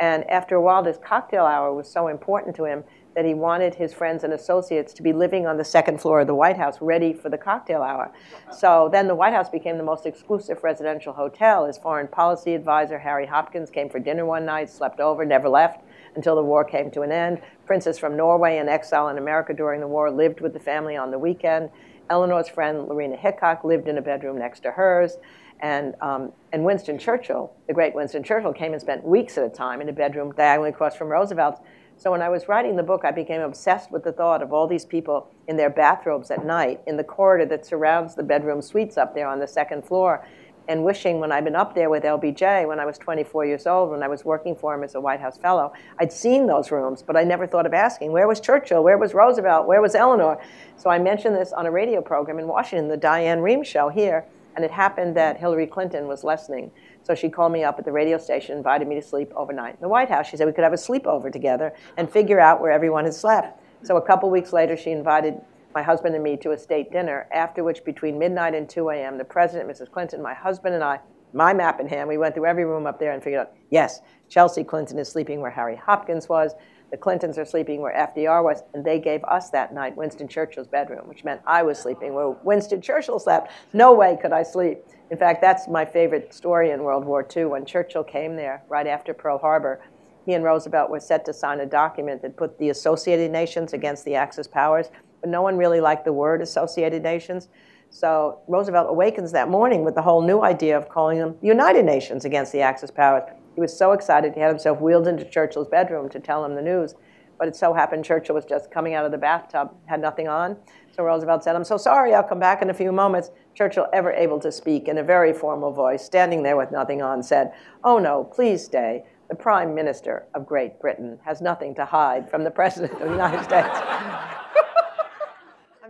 And 0.00 0.28
after 0.30 0.56
a 0.56 0.62
while, 0.62 0.82
this 0.82 0.96
cocktail 0.96 1.44
hour 1.44 1.74
was 1.74 1.90
so 1.90 2.08
important 2.08 2.56
to 2.56 2.64
him 2.64 2.84
that 3.14 3.24
he 3.24 3.34
wanted 3.34 3.74
his 3.74 3.94
friends 3.94 4.24
and 4.24 4.32
associates 4.32 4.92
to 4.94 5.02
be 5.02 5.12
living 5.12 5.46
on 5.46 5.56
the 5.56 5.64
second 5.64 6.00
floor 6.00 6.20
of 6.20 6.26
the 6.26 6.34
White 6.34 6.56
House 6.56 6.78
ready 6.80 7.12
for 7.12 7.28
the 7.28 7.38
cocktail 7.38 7.82
hour. 7.82 8.12
So 8.52 8.88
then 8.90 9.06
the 9.06 9.14
White 9.14 9.32
House 9.32 9.48
became 9.48 9.78
the 9.78 9.84
most 9.84 10.06
exclusive 10.06 10.64
residential 10.64 11.12
hotel. 11.12 11.66
His 11.66 11.78
foreign 11.78 12.08
policy 12.08 12.54
advisor, 12.54 12.98
Harry 12.98 13.26
Hopkins, 13.26 13.70
came 13.70 13.88
for 13.88 13.98
dinner 13.98 14.26
one 14.26 14.44
night, 14.44 14.68
slept 14.68 15.00
over, 15.00 15.24
never 15.24 15.48
left 15.48 15.82
until 16.16 16.34
the 16.36 16.42
war 16.42 16.64
came 16.64 16.90
to 16.92 17.02
an 17.02 17.12
end. 17.12 17.40
Princess 17.66 17.98
from 17.98 18.16
Norway 18.16 18.58
in 18.58 18.68
exile 18.68 19.08
in 19.08 19.18
America 19.18 19.54
during 19.54 19.80
the 19.80 19.88
war 19.88 20.10
lived 20.10 20.40
with 20.40 20.52
the 20.52 20.60
family 20.60 20.96
on 20.96 21.10
the 21.10 21.18
weekend. 21.18 21.70
Eleanor's 22.10 22.48
friend, 22.48 22.86
Lorena 22.86 23.16
Hickok, 23.16 23.64
lived 23.64 23.88
in 23.88 23.98
a 23.98 24.02
bedroom 24.02 24.38
next 24.38 24.60
to 24.60 24.70
hers. 24.70 25.16
And, 25.60 25.94
um, 26.00 26.32
and 26.52 26.64
Winston 26.64 26.98
Churchill, 26.98 27.52
the 27.68 27.72
great 27.72 27.94
Winston 27.94 28.22
Churchill, 28.22 28.52
came 28.52 28.72
and 28.72 28.80
spent 28.80 29.04
weeks 29.04 29.38
at 29.38 29.44
a 29.44 29.48
time 29.48 29.80
in 29.80 29.88
a 29.88 29.92
bedroom 29.92 30.32
diagonally 30.32 30.70
across 30.70 30.94
from 30.96 31.08
Roosevelt's. 31.08 31.60
So 31.96 32.10
when 32.10 32.22
I 32.22 32.28
was 32.28 32.48
writing 32.48 32.76
the 32.76 32.82
book, 32.82 33.02
I 33.04 33.12
became 33.12 33.40
obsessed 33.40 33.90
with 33.90 34.02
the 34.02 34.12
thought 34.12 34.42
of 34.42 34.52
all 34.52 34.66
these 34.66 34.84
people 34.84 35.30
in 35.46 35.56
their 35.56 35.70
bathrobes 35.70 36.30
at 36.30 36.44
night 36.44 36.80
in 36.86 36.96
the 36.96 37.04
corridor 37.04 37.46
that 37.46 37.64
surrounds 37.64 38.14
the 38.14 38.22
bedroom 38.22 38.60
suites 38.60 38.98
up 38.98 39.14
there 39.14 39.28
on 39.28 39.38
the 39.38 39.46
second 39.46 39.84
floor, 39.84 40.26
and 40.66 40.82
wishing 40.82 41.20
when 41.20 41.30
I'd 41.30 41.44
been 41.44 41.56
up 41.56 41.74
there 41.74 41.90
with 41.90 42.04
LBJ 42.04 42.66
when 42.66 42.80
I 42.80 42.86
was 42.86 42.98
24 42.98 43.44
years 43.44 43.66
old, 43.66 43.90
when 43.90 44.02
I 44.02 44.08
was 44.08 44.24
working 44.24 44.56
for 44.56 44.74
him 44.74 44.82
as 44.82 44.94
a 44.94 45.00
White 45.00 45.20
House 45.20 45.36
fellow, 45.36 45.72
I'd 45.98 46.12
seen 46.12 46.46
those 46.46 46.70
rooms, 46.70 47.02
but 47.02 47.16
I 47.16 47.22
never 47.22 47.46
thought 47.46 47.66
of 47.66 47.74
asking, 47.74 48.12
where 48.12 48.26
was 48.26 48.40
Churchill? 48.40 48.82
Where 48.82 48.98
was 48.98 49.14
Roosevelt? 49.14 49.66
Where 49.66 49.82
was 49.82 49.94
Eleanor? 49.94 50.40
So 50.76 50.90
I 50.90 50.98
mentioned 50.98 51.36
this 51.36 51.52
on 51.52 51.66
a 51.66 51.70
radio 51.70 52.00
program 52.00 52.38
in 52.38 52.48
Washington, 52.48 52.88
the 52.88 52.96
Diane 52.96 53.40
Rehm 53.40 53.64
show 53.64 53.88
here, 53.88 54.24
and 54.56 54.64
it 54.64 54.70
happened 54.70 55.16
that 55.16 55.38
Hillary 55.38 55.66
Clinton 55.66 56.08
was 56.08 56.24
listening. 56.24 56.70
So 57.04 57.14
she 57.14 57.28
called 57.28 57.52
me 57.52 57.62
up 57.62 57.78
at 57.78 57.84
the 57.84 57.92
radio 57.92 58.18
station, 58.18 58.56
invited 58.56 58.88
me 58.88 58.94
to 58.96 59.02
sleep 59.02 59.30
overnight 59.36 59.74
in 59.74 59.80
the 59.80 59.88
White 59.88 60.08
House. 60.08 60.26
She 60.26 60.36
said 60.36 60.46
we 60.46 60.52
could 60.52 60.64
have 60.64 60.72
a 60.72 60.76
sleepover 60.76 61.30
together 61.30 61.74
and 61.96 62.10
figure 62.10 62.40
out 62.40 62.60
where 62.60 62.72
everyone 62.72 63.04
had 63.04 63.14
slept. 63.14 63.60
So 63.82 63.98
a 63.98 64.02
couple 64.02 64.30
weeks 64.30 64.52
later, 64.52 64.76
she 64.76 64.90
invited 64.90 65.40
my 65.74 65.82
husband 65.82 66.14
and 66.14 66.24
me 66.24 66.36
to 66.38 66.52
a 66.52 66.58
state 66.58 66.90
dinner, 66.90 67.26
after 67.32 67.62
which 67.62 67.84
between 67.84 68.18
midnight 68.18 68.54
and 68.54 68.68
2 68.68 68.90
a.m., 68.90 69.18
the 69.18 69.24
president, 69.24 69.68
Mrs. 69.68 69.90
Clinton, 69.90 70.22
my 70.22 70.32
husband 70.32 70.74
and 70.74 70.82
I, 70.82 71.00
my 71.34 71.52
map 71.52 71.80
in 71.80 71.88
hand, 71.88 72.08
we 72.08 72.16
went 72.16 72.34
through 72.34 72.46
every 72.46 72.64
room 72.64 72.86
up 72.86 72.98
there 72.98 73.12
and 73.12 73.22
figured 73.22 73.40
out, 73.40 73.52
yes, 73.70 74.00
Chelsea 74.28 74.64
Clinton 74.64 74.98
is 74.98 75.08
sleeping 75.08 75.40
where 75.40 75.50
Harry 75.50 75.76
Hopkins 75.76 76.28
was. 76.28 76.52
The 76.94 76.98
Clintons 76.98 77.38
are 77.38 77.44
sleeping 77.44 77.80
where 77.80 77.92
FDR 77.92 78.44
was, 78.44 78.62
and 78.72 78.84
they 78.84 79.00
gave 79.00 79.24
us 79.24 79.50
that 79.50 79.74
night 79.74 79.96
Winston 79.96 80.28
Churchill's 80.28 80.68
bedroom, 80.68 81.08
which 81.08 81.24
meant 81.24 81.40
I 81.44 81.64
was 81.64 81.76
sleeping 81.76 82.14
where 82.14 82.28
Winston 82.44 82.80
Churchill 82.80 83.18
slept. 83.18 83.50
No 83.72 83.92
way 83.92 84.16
could 84.22 84.30
I 84.30 84.44
sleep. 84.44 84.78
In 85.10 85.18
fact, 85.18 85.40
that's 85.40 85.66
my 85.66 85.84
favorite 85.84 86.32
story 86.32 86.70
in 86.70 86.84
World 86.84 87.04
War 87.04 87.26
II. 87.36 87.46
When 87.46 87.64
Churchill 87.64 88.04
came 88.04 88.36
there 88.36 88.62
right 88.68 88.86
after 88.86 89.12
Pearl 89.12 89.38
Harbor, 89.38 89.82
he 90.24 90.34
and 90.34 90.44
Roosevelt 90.44 90.88
were 90.88 91.00
set 91.00 91.24
to 91.24 91.34
sign 91.34 91.58
a 91.58 91.66
document 91.66 92.22
that 92.22 92.36
put 92.36 92.60
the 92.60 92.68
Associated 92.68 93.32
Nations 93.32 93.72
against 93.72 94.04
the 94.04 94.14
Axis 94.14 94.46
powers, 94.46 94.90
but 95.20 95.28
no 95.28 95.42
one 95.42 95.56
really 95.56 95.80
liked 95.80 96.04
the 96.04 96.12
word 96.12 96.42
Associated 96.42 97.02
Nations. 97.02 97.48
So 97.90 98.38
Roosevelt 98.46 98.88
awakens 98.88 99.32
that 99.32 99.48
morning 99.48 99.84
with 99.84 99.96
the 99.96 100.02
whole 100.02 100.22
new 100.22 100.42
idea 100.42 100.78
of 100.78 100.88
calling 100.88 101.18
them 101.18 101.34
United 101.42 101.84
Nations 101.86 102.24
against 102.24 102.52
the 102.52 102.60
Axis 102.60 102.92
powers. 102.92 103.24
He 103.54 103.60
was 103.60 103.76
so 103.76 103.92
excited 103.92 104.34
he 104.34 104.40
had 104.40 104.48
himself 104.48 104.80
wheeled 104.80 105.06
into 105.06 105.24
Churchill's 105.24 105.68
bedroom 105.68 106.08
to 106.10 106.20
tell 106.20 106.44
him 106.44 106.54
the 106.54 106.62
news. 106.62 106.94
But 107.38 107.48
it 107.48 107.56
so 107.56 107.72
happened 107.72 108.04
Churchill 108.04 108.34
was 108.34 108.44
just 108.44 108.70
coming 108.70 108.94
out 108.94 109.04
of 109.04 109.12
the 109.12 109.18
bathtub, 109.18 109.74
had 109.86 110.00
nothing 110.00 110.28
on. 110.28 110.56
So 110.92 111.02
Roosevelt 111.02 111.42
said, 111.42 111.56
I'm 111.56 111.64
so 111.64 111.76
sorry, 111.76 112.14
I'll 112.14 112.22
come 112.22 112.38
back 112.38 112.62
in 112.62 112.70
a 112.70 112.74
few 112.74 112.92
moments. 112.92 113.30
Churchill, 113.54 113.86
ever 113.92 114.12
able 114.12 114.38
to 114.40 114.52
speak 114.52 114.86
in 114.86 114.98
a 114.98 115.02
very 115.02 115.32
formal 115.32 115.72
voice, 115.72 116.04
standing 116.04 116.42
there 116.42 116.56
with 116.56 116.70
nothing 116.70 117.02
on, 117.02 117.22
said, 117.22 117.52
Oh 117.82 117.98
no, 117.98 118.24
please 118.24 118.64
stay. 118.64 119.04
The 119.28 119.34
Prime 119.34 119.74
Minister 119.74 120.26
of 120.34 120.46
Great 120.46 120.78
Britain 120.80 121.18
has 121.24 121.40
nothing 121.40 121.74
to 121.76 121.84
hide 121.84 122.30
from 122.30 122.44
the 122.44 122.50
President 122.50 122.92
of 122.92 123.00
the 123.00 123.10
United 123.10 123.42
States. 123.42 123.80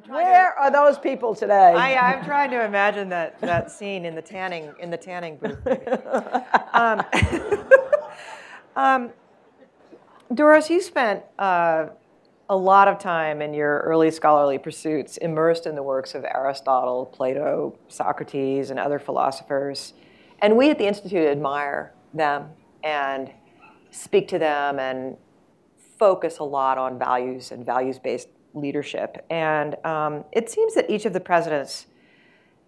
Where 0.07 0.53
to, 0.53 0.61
are 0.61 0.71
those 0.71 0.99
people 0.99 1.35
today? 1.35 1.73
I, 1.73 2.15
am 2.15 2.25
trying 2.25 2.51
to 2.51 2.65
imagine 2.65 3.09
that, 3.09 3.41
that 3.41 3.71
scene 3.71 4.05
in 4.05 4.15
the 4.15 4.23
tanning 4.23 4.73
in 4.79 4.91
the 4.91 4.97
tanning 4.97 5.37
booth. 5.37 5.67
um, 6.75 7.03
um, 8.77 9.11
Doris, 10.33 10.69
you 10.69 10.83
spent 10.83 11.23
uh, 11.39 11.87
a 12.49 12.57
lot 12.57 12.89
of 12.89 12.99
time 12.99 13.41
in 13.41 13.55
your 13.55 13.81
early 13.81 14.11
scholarly 14.11 14.59
pursuits 14.59 15.17
immersed 15.17 15.67
in 15.67 15.75
the 15.75 15.83
works 15.83 16.15
of 16.15 16.25
Aristotle, 16.25 17.07
Plato, 17.07 17.79
Socrates, 17.89 18.71
and 18.71 18.79
other 18.79 18.99
philosophers. 18.99 19.95
And 20.41 20.57
we 20.57 20.71
at 20.71 20.79
the 20.79 20.87
Institute 20.87 21.27
admire 21.27 21.95
them 22.13 22.51
and 22.83 23.31
speak 23.91 24.29
to 24.29 24.39
them 24.39 24.79
and 24.79 25.17
focus 25.99 26.39
a 26.39 26.45
lot 26.45 26.77
on 26.77 26.99
values 26.99 27.51
and 27.51 27.65
values 27.65 27.99
based 27.99 28.29
leadership. 28.55 29.25
And 29.31 29.77
um, 29.85 30.25
it 30.33 30.49
seems 30.49 30.75
that 30.75 30.89
each 30.91 31.05
of 31.05 31.13
the 31.13 31.21
presidents, 31.21 31.87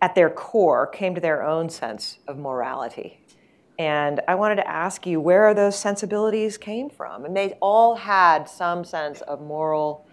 at 0.02 0.14
their 0.14 0.28
core, 0.28 0.86
came 0.86 1.14
to 1.14 1.20
their 1.20 1.42
own 1.42 1.70
sense 1.70 2.18
of 2.28 2.36
morality. 2.36 3.20
And 3.78 4.20
I 4.26 4.34
wanted 4.34 4.56
to 4.56 4.68
ask 4.68 5.06
you 5.06 5.20
where 5.20 5.54
those 5.54 5.78
sensibilities 5.78 6.58
came 6.58 6.90
from. 6.90 7.24
And 7.24 7.36
they 7.36 7.56
all 7.60 7.96
had 7.96 8.48
some 8.48 8.84
sense 8.84 9.20
of 9.22 9.40
moral 9.40 10.06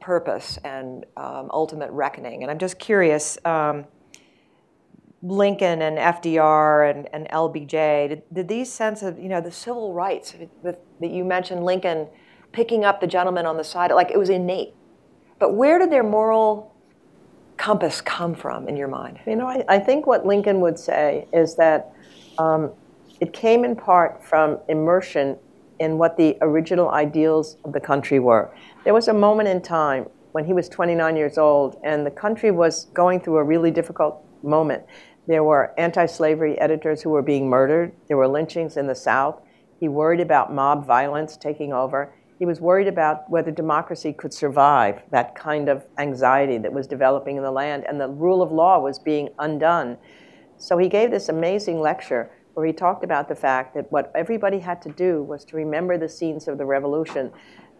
purpose 0.00 0.58
and 0.64 1.06
um, 1.16 1.50
ultimate 1.52 1.90
reckoning. 1.90 2.42
And 2.42 2.50
I'm 2.50 2.58
just 2.58 2.78
curious. 2.78 3.38
Um, 3.44 3.86
Lincoln 5.22 5.82
and 5.82 5.98
FDR 5.98 6.90
and, 6.90 7.08
and 7.12 7.28
LBJ, 7.28 8.08
did, 8.08 8.22
did, 8.32 8.48
these 8.48 8.72
sense 8.72 9.02
of, 9.02 9.18
you 9.18 9.28
know, 9.28 9.40
the 9.40 9.50
civil 9.50 9.92
rights 9.92 10.34
that 10.62 10.80
you 11.00 11.24
mentioned, 11.24 11.62
Lincoln 11.62 12.08
picking 12.52 12.84
up 12.84 13.00
the 13.00 13.06
gentleman 13.06 13.46
on 13.46 13.56
the 13.56 13.64
side, 13.64 13.92
like 13.92 14.10
it 14.10 14.18
was 14.18 14.30
innate. 14.30 14.74
But 15.40 15.54
where 15.54 15.78
did 15.78 15.90
their 15.90 16.04
moral 16.04 16.72
compass 17.56 18.00
come 18.00 18.34
from 18.34 18.68
in 18.68 18.76
your 18.76 18.88
mind? 18.88 19.18
You 19.26 19.36
know, 19.36 19.48
I, 19.48 19.64
I 19.68 19.78
think 19.80 20.06
what 20.06 20.24
Lincoln 20.24 20.60
would 20.60 20.78
say 20.78 21.26
is 21.32 21.56
that 21.56 21.92
um, 22.38 22.70
it 23.20 23.32
came 23.32 23.64
in 23.64 23.74
part 23.74 24.22
from 24.24 24.58
immersion 24.68 25.36
in 25.80 25.96
what 25.96 26.16
the 26.18 26.36
original 26.42 26.90
ideals 26.90 27.56
of 27.64 27.72
the 27.72 27.80
country 27.80 28.20
were. 28.20 28.54
There 28.84 28.94
was 28.94 29.08
a 29.08 29.14
moment 29.14 29.48
in 29.48 29.62
time 29.62 30.06
when 30.32 30.44
he 30.44 30.52
was 30.52 30.68
29 30.68 31.16
years 31.16 31.38
old 31.38 31.80
and 31.82 32.06
the 32.06 32.10
country 32.10 32.50
was 32.50 32.84
going 32.92 33.20
through 33.20 33.38
a 33.38 33.44
really 33.44 33.70
difficult 33.70 34.22
moment. 34.42 34.84
There 35.26 35.42
were 35.42 35.72
anti 35.78 36.06
slavery 36.06 36.58
editors 36.58 37.00
who 37.00 37.10
were 37.10 37.22
being 37.22 37.48
murdered. 37.48 37.92
There 38.08 38.16
were 38.18 38.28
lynchings 38.28 38.76
in 38.76 38.86
the 38.86 38.94
South. 38.94 39.40
He 39.78 39.88
worried 39.88 40.20
about 40.20 40.52
mob 40.52 40.86
violence 40.86 41.36
taking 41.36 41.72
over. 41.72 42.12
He 42.40 42.46
was 42.46 42.58
worried 42.58 42.88
about 42.88 43.28
whether 43.28 43.50
democracy 43.50 44.14
could 44.14 44.32
survive 44.32 45.02
that 45.10 45.34
kind 45.34 45.68
of 45.68 45.84
anxiety 45.98 46.56
that 46.56 46.72
was 46.72 46.86
developing 46.86 47.36
in 47.36 47.42
the 47.42 47.50
land, 47.50 47.84
and 47.86 48.00
the 48.00 48.08
rule 48.08 48.40
of 48.40 48.50
law 48.50 48.80
was 48.80 48.98
being 48.98 49.28
undone. 49.38 49.98
So 50.56 50.78
he 50.78 50.88
gave 50.88 51.10
this 51.10 51.28
amazing 51.28 51.82
lecture 51.82 52.30
where 52.54 52.64
he 52.64 52.72
talked 52.72 53.04
about 53.04 53.28
the 53.28 53.34
fact 53.34 53.74
that 53.74 53.92
what 53.92 54.10
everybody 54.14 54.58
had 54.58 54.80
to 54.82 54.88
do 54.88 55.22
was 55.22 55.44
to 55.44 55.56
remember 55.56 55.98
the 55.98 56.08
scenes 56.08 56.48
of 56.48 56.56
the 56.56 56.64
revolution 56.64 57.30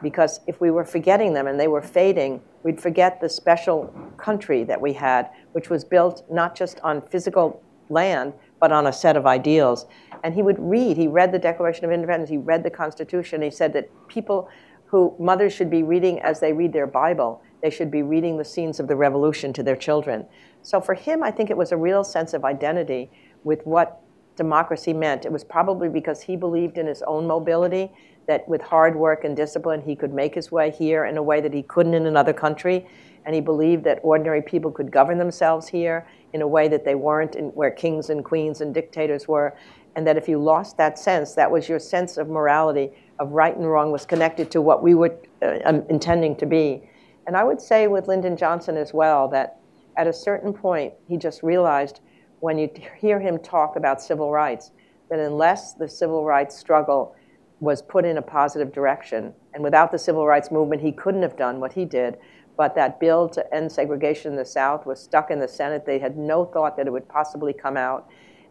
because 0.03 0.41
if 0.47 0.61
we 0.61 0.71
were 0.71 0.85
forgetting 0.85 1.33
them 1.33 1.47
and 1.47 1.59
they 1.59 1.69
were 1.69 1.81
fading, 1.81 2.43
we'd 2.63 2.81
forget 2.81 3.19
the 3.19 3.31
special 3.31 3.87
country 4.19 4.63
that 4.65 4.79
we 4.79 4.93
had, 4.93 5.31
which 5.53 5.71
was 5.71 5.85
built 5.85 6.23
not 6.31 6.55
just 6.55 6.81
on 6.81 7.01
physical 7.01 7.63
land, 7.89 8.35
but 8.61 8.73
on 8.73 8.87
a 8.87 8.93
set 8.93 9.17
of 9.17 9.27
ideals. 9.27 9.87
And 10.23 10.35
he 10.35 10.43
would 10.43 10.59
read, 10.59 10.97
he 10.97 11.09
read 11.09 11.33
the 11.33 11.39
Declaration 11.39 11.85
of 11.85 11.93
Independence, 11.93 12.31
he 12.31 12.37
read 12.37 12.63
the 12.63 12.71
Constitution, 12.71 13.43
he 13.43 13.51
said 13.51 13.73
that 13.73 13.91
people 14.09 14.49
who, 14.87 15.15
mothers 15.19 15.53
should 15.53 15.71
be 15.71 15.83
reading 15.83 16.21
as 16.21 16.41
they 16.41 16.53
read 16.53 16.73
their 16.73 16.87
Bible, 16.87 17.43
they 17.63 17.71
should 17.71 17.91
be 17.91 18.03
reading 18.03 18.37
the 18.37 18.45
scenes 18.45 18.81
of 18.81 18.89
the 18.89 18.97
revolution 18.97 19.53
to 19.53 19.63
their 19.63 19.77
children. 19.77 20.27
So 20.63 20.81
for 20.81 20.95
him, 20.95 21.23
I 21.23 21.31
think 21.31 21.49
it 21.49 21.57
was 21.57 21.73
a 21.73 21.77
real 21.77 22.05
sense 22.05 22.35
of 22.35 22.45
identity 22.45 23.11
with 23.45 23.65
what 23.67 24.01
democracy 24.37 24.93
meant. 24.93 25.25
It 25.25 25.33
was 25.33 25.45
probably 25.45 25.89
because 25.89 26.23
he 26.23 26.37
believed 26.37 26.79
in 26.79 26.87
his 26.87 27.03
own 27.03 27.27
mobility 27.27 27.93
that 28.27 28.49
with 28.49 28.63
hard 28.63 28.97
work 28.97 29.25
and 29.25 29.37
discipline, 29.37 29.83
he 29.83 29.95
could 29.95 30.13
make 30.13 30.35
his 30.35 30.51
way 30.51 30.71
here 30.71 31.05
in 31.05 31.17
a 31.17 31.23
way 31.23 31.41
that 31.41 31.53
he 31.53 31.63
couldn't 31.63 31.95
in 31.95 32.07
another 32.07 32.33
country. 32.33 32.87
And 33.27 33.35
he 33.35 33.41
believed 33.41 33.85
that 33.85 34.01
ordinary 34.03 34.41
people 34.41 34.71
could 34.71 34.91
govern 34.91 35.19
themselves 35.19 35.69
here 35.69 36.07
in 36.33 36.41
a 36.41 36.49
way 36.49 36.69
that 36.69 36.85
they 36.85 36.95
weren't 36.95 37.37
in, 37.37 37.47
where 37.49 37.71
kings 37.71 38.09
and 38.09 38.25
queens 38.25 38.61
and 38.61 38.73
dictators 38.73 39.29
were. 39.29 39.55
And 39.97 40.07
that 40.07 40.17
if 40.17 40.29
you 40.29 40.39
lost 40.39 40.77
that 40.77 40.99
sense, 40.99 41.35
that 41.35 41.51
was 41.51 41.69
your 41.69 41.79
sense 41.79 42.17
of 42.17 42.29
morality, 42.29 42.91
of 43.19 43.33
right 43.33 43.57
and 43.57 43.69
wrong, 43.69 43.91
was 43.91 44.07
connected 44.07 44.51
to 44.53 44.61
what 44.61 44.83
we 44.83 44.95
were 44.95 45.17
uh, 45.43 45.59
um, 45.65 45.83
intending 45.91 46.37
to 46.37 46.47
be. 46.47 46.83
And 47.27 47.37
I 47.37 47.45
would 47.45 47.61
say 47.61 47.87
with 47.87 48.09
Lyndon 48.09 48.37
Johnson 48.37 48.77
as 48.77 48.95
well 48.95 49.29
that 49.29 49.59
at 49.97 50.07
a 50.07 50.13
certain 50.13 50.53
point, 50.53 50.95
he 51.07 51.17
just 51.17 51.43
realized 51.43 52.01
when 52.41 52.59
you 52.59 52.71
hear 52.99 53.21
him 53.21 53.39
talk 53.39 53.77
about 53.77 54.01
civil 54.01 54.31
rights, 54.31 54.71
that 55.11 55.19
unless 55.19 55.75
the 55.75 55.89
civil 55.89 56.25
rights 56.25 56.57
struggle 56.57 57.15
was 57.61 57.83
put 57.83 58.05
in 58.05 58.17
a 58.17 58.23
positive 58.23 58.73
direction. 58.73 59.35
And 59.53 59.63
without 59.63 59.93
the 59.93 59.99
civil 59.99 60.27
rights 60.27 60.51
movement, 60.51 60.81
he 60.81 60.93
couldn't 60.93 61.23
have 61.23 61.37
done 61.37 61.61
what 61.61 61.73
he 61.73 61.85
did. 61.85 62.17
But 62.57 62.75
that 62.75 62.99
bill 63.01 63.29
to 63.31 63.55
end 63.55 63.71
segregation 63.71 64.33
in 64.33 64.37
the 64.37 64.45
South 64.45 64.87
was 64.87 65.01
stuck 65.01 65.31
in 65.31 65.39
the 65.39 65.49
Senate. 65.49 65.85
They 65.85 65.99
had 65.99 66.17
no 66.17 66.45
thought 66.45 66.77
that 66.77 66.87
it 66.87 66.91
would 66.91 67.09
possibly 67.09 67.53
come 67.53 67.77
out. 67.77 68.09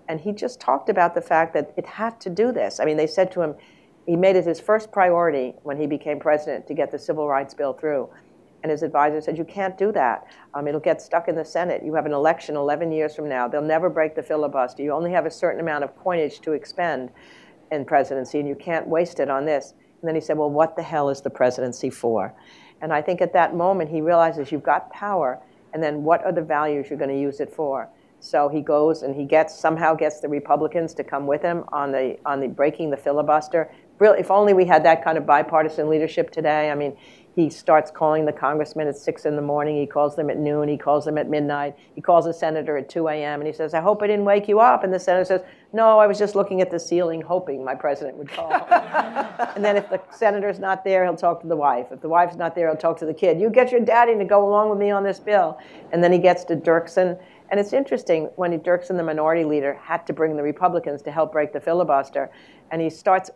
And 0.09 0.19
he 0.19 0.33
just 0.33 0.59
talked 0.59 0.89
about 0.89 1.13
the 1.13 1.21
fact 1.21 1.53
that 1.53 1.71
it 1.77 1.85
had 1.85 2.19
to 2.21 2.31
do 2.31 2.51
this. 2.51 2.79
I 2.79 2.85
mean, 2.85 2.97
they 2.97 3.07
said 3.07 3.31
to 3.33 3.41
him, 3.41 3.55
he 4.07 4.15
made 4.15 4.35
it 4.35 4.43
his 4.43 4.59
first 4.59 4.91
priority 4.91 5.53
when 5.61 5.77
he 5.77 5.85
became 5.85 6.19
president 6.19 6.65
to 6.67 6.73
get 6.73 6.89
the 6.89 6.97
civil 6.97 7.27
rights 7.27 7.53
bill 7.53 7.73
through. 7.73 8.09
And 8.63 8.71
his 8.71 8.81
advisor 8.81 9.21
said, 9.21 9.37
You 9.37 9.45
can't 9.45 9.77
do 9.77 9.91
that. 9.91 10.25
Um, 10.55 10.67
it'll 10.67 10.79
get 10.79 10.99
stuck 10.99 11.27
in 11.27 11.35
the 11.35 11.45
Senate. 11.45 11.83
You 11.85 11.93
have 11.93 12.07
an 12.07 12.13
election 12.13 12.55
11 12.55 12.91
years 12.91 13.15
from 13.15 13.29
now. 13.29 13.47
They'll 13.47 13.61
never 13.61 13.87
break 13.87 14.15
the 14.15 14.23
filibuster. 14.23 14.81
You 14.81 14.93
only 14.93 15.11
have 15.11 15.27
a 15.27 15.31
certain 15.31 15.61
amount 15.61 15.83
of 15.83 15.95
coinage 15.95 16.41
to 16.41 16.53
expend 16.53 17.11
in 17.71 17.85
presidency, 17.85 18.39
and 18.39 18.49
you 18.49 18.55
can't 18.55 18.87
waste 18.87 19.19
it 19.19 19.29
on 19.29 19.45
this. 19.45 19.75
And 20.01 20.07
then 20.07 20.15
he 20.15 20.21
said, 20.21 20.37
Well, 20.37 20.49
what 20.49 20.75
the 20.75 20.83
hell 20.83 21.09
is 21.09 21.21
the 21.21 21.29
presidency 21.29 21.91
for? 21.91 22.33
And 22.81 22.91
I 22.91 23.01
think 23.01 23.21
at 23.21 23.33
that 23.33 23.55
moment 23.55 23.91
he 23.91 24.01
realizes 24.01 24.51
you've 24.51 24.63
got 24.63 24.89
power, 24.91 25.39
and 25.71 25.83
then 25.83 26.03
what 26.03 26.25
are 26.25 26.31
the 26.31 26.41
values 26.41 26.89
you're 26.89 26.99
going 26.99 27.11
to 27.11 27.19
use 27.19 27.39
it 27.39 27.53
for? 27.53 27.87
So 28.19 28.49
he 28.49 28.61
goes 28.61 29.01
and 29.03 29.15
he 29.15 29.25
gets 29.25 29.57
somehow 29.57 29.95
gets 29.95 30.19
the 30.19 30.27
Republicans 30.27 30.93
to 30.95 31.03
come 31.03 31.25
with 31.25 31.41
him 31.41 31.63
on 31.71 31.91
the 31.91 32.17
on 32.25 32.39
the 32.39 32.47
breaking 32.47 32.89
the 32.89 32.97
filibuster. 32.97 33.71
If 34.01 34.31
only 34.31 34.53
we 34.53 34.65
had 34.65 34.83
that 34.85 35.03
kind 35.03 35.17
of 35.17 35.25
bipartisan 35.25 35.89
leadership 35.89 36.31
today. 36.31 36.71
I 36.71 36.75
mean, 36.75 36.95
he 37.35 37.49
starts 37.49 37.91
calling 37.91 38.25
the 38.25 38.33
congressman 38.33 38.87
at 38.87 38.97
6 38.97 39.25
in 39.25 39.35
the 39.35 39.41
morning. 39.41 39.77
He 39.77 39.85
calls 39.85 40.15
them 40.15 40.29
at 40.29 40.37
noon. 40.37 40.67
He 40.67 40.77
calls 40.77 41.05
them 41.05 41.17
at 41.17 41.29
midnight. 41.29 41.75
He 41.95 42.01
calls 42.01 42.25
the 42.25 42.33
senator 42.33 42.77
at 42.77 42.89
2 42.89 43.07
a.m. 43.07 43.39
and 43.39 43.47
he 43.47 43.53
says, 43.53 43.73
I 43.73 43.81
hope 43.81 44.01
I 44.01 44.07
didn't 44.07 44.25
wake 44.25 44.47
you 44.47 44.59
up. 44.59 44.83
And 44.83 44.93
the 44.93 44.99
senator 44.99 45.25
says, 45.25 45.41
No, 45.71 45.99
I 45.99 46.07
was 46.07 46.17
just 46.17 46.35
looking 46.35 46.59
at 46.59 46.71
the 46.71 46.79
ceiling 46.79 47.21
hoping 47.21 47.63
my 47.63 47.75
president 47.75 48.17
would 48.17 48.29
call. 48.29 48.51
and 49.55 49.63
then 49.63 49.77
if 49.77 49.89
the 49.89 50.01
senator's 50.11 50.59
not 50.59 50.83
there, 50.83 51.05
he'll 51.05 51.15
talk 51.15 51.41
to 51.41 51.47
the 51.47 51.55
wife. 51.55 51.87
If 51.91 52.01
the 52.01 52.09
wife's 52.09 52.35
not 52.35 52.55
there, 52.55 52.67
he'll 52.67 52.77
talk 52.77 52.97
to 52.99 53.05
the 53.05 53.13
kid. 53.13 53.39
You 53.39 53.49
get 53.49 53.71
your 53.71 53.81
daddy 53.81 54.17
to 54.17 54.25
go 54.25 54.47
along 54.47 54.69
with 54.69 54.79
me 54.79 54.91
on 54.91 55.03
this 55.03 55.19
bill. 55.19 55.59
And 55.93 56.03
then 56.03 56.11
he 56.11 56.19
gets 56.19 56.43
to 56.45 56.55
Dirksen. 56.55 57.19
And 57.51 57.59
it's 57.59 57.73
interesting 57.73 58.25
when 58.35 58.57
Dirksen, 58.59 58.97
the 58.97 59.03
minority 59.03 59.43
leader, 59.43 59.73
had 59.81 60.05
to 60.07 60.13
bring 60.13 60.35
the 60.35 60.43
Republicans 60.43 61.01
to 61.03 61.11
help 61.11 61.31
break 61.31 61.53
the 61.53 61.59
filibuster. 61.59 62.29
And 62.71 62.81
he 62.81 62.89
starts 62.89 63.31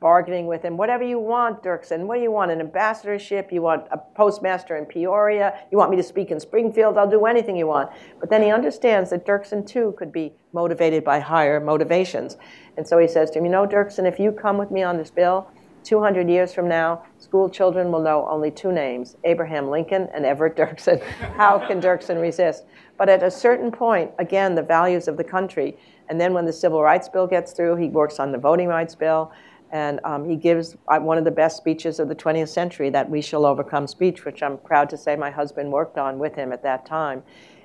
bargaining 0.00 0.46
with 0.46 0.62
him. 0.62 0.76
Whatever 0.76 1.02
you 1.02 1.18
want, 1.18 1.62
Dirksen. 1.62 2.06
What 2.06 2.16
do 2.16 2.22
you 2.22 2.30
want? 2.30 2.50
An 2.50 2.60
ambassadorship? 2.60 3.52
You 3.52 3.62
want 3.62 3.86
a 3.90 3.98
postmaster 3.98 4.76
in 4.76 4.86
Peoria? 4.86 5.58
You 5.70 5.78
want 5.78 5.90
me 5.90 5.96
to 5.96 6.02
speak 6.02 6.30
in 6.30 6.38
Springfield? 6.38 6.96
I'll 6.96 7.10
do 7.10 7.26
anything 7.26 7.56
you 7.56 7.66
want. 7.66 7.90
But 8.20 8.30
then 8.30 8.42
he 8.42 8.50
understands 8.50 9.10
that 9.10 9.26
Dirksen, 9.26 9.66
too, 9.66 9.94
could 9.98 10.12
be 10.12 10.32
motivated 10.52 11.04
by 11.04 11.20
higher 11.20 11.60
motivations. 11.60 12.36
And 12.76 12.86
so 12.86 12.98
he 12.98 13.08
says 13.08 13.30
to 13.32 13.38
him, 13.38 13.44
You 13.44 13.50
know, 13.50 13.66
Dirksen, 13.66 14.06
if 14.06 14.18
you 14.18 14.32
come 14.32 14.56
with 14.56 14.70
me 14.70 14.82
on 14.82 14.96
this 14.96 15.10
bill, 15.10 15.50
200 15.88 16.28
years 16.28 16.52
from 16.52 16.68
now, 16.68 17.02
school 17.16 17.48
children 17.48 17.90
will 17.90 18.02
know 18.02 18.28
only 18.28 18.50
two 18.50 18.70
names 18.70 19.16
Abraham 19.24 19.70
Lincoln 19.70 20.06
and 20.12 20.26
Everett 20.26 20.54
Dirksen. 20.54 21.02
How 21.36 21.58
can 21.66 21.80
Dirksen 21.80 22.20
resist? 22.20 22.64
But 22.98 23.08
at 23.08 23.22
a 23.22 23.30
certain 23.30 23.72
point, 23.72 24.10
again, 24.18 24.54
the 24.54 24.62
values 24.62 25.08
of 25.08 25.16
the 25.16 25.24
country. 25.24 25.78
And 26.10 26.20
then 26.20 26.34
when 26.34 26.44
the 26.44 26.52
Civil 26.52 26.82
Rights 26.82 27.08
Bill 27.08 27.26
gets 27.26 27.52
through, 27.52 27.76
he 27.76 27.88
works 27.88 28.20
on 28.20 28.32
the 28.32 28.36
Voting 28.36 28.68
Rights 28.68 28.94
Bill. 28.94 29.32
And 29.72 29.98
um, 30.04 30.28
he 30.28 30.36
gives 30.36 30.76
uh, 30.88 30.98
one 30.98 31.16
of 31.16 31.24
the 31.24 31.30
best 31.30 31.56
speeches 31.56 31.98
of 31.98 32.08
the 32.08 32.14
20th 32.14 32.50
century, 32.50 32.90
that 32.90 33.08
We 33.08 33.22
Shall 33.22 33.46
Overcome 33.46 33.86
speech, 33.86 34.26
which 34.26 34.42
I'm 34.42 34.58
proud 34.58 34.90
to 34.90 34.98
say 34.98 35.16
my 35.16 35.30
husband 35.30 35.72
worked 35.72 35.96
on 35.96 36.18
with 36.18 36.34
him 36.34 36.52
at 36.52 36.62
that 36.64 36.84
time. 36.84 37.22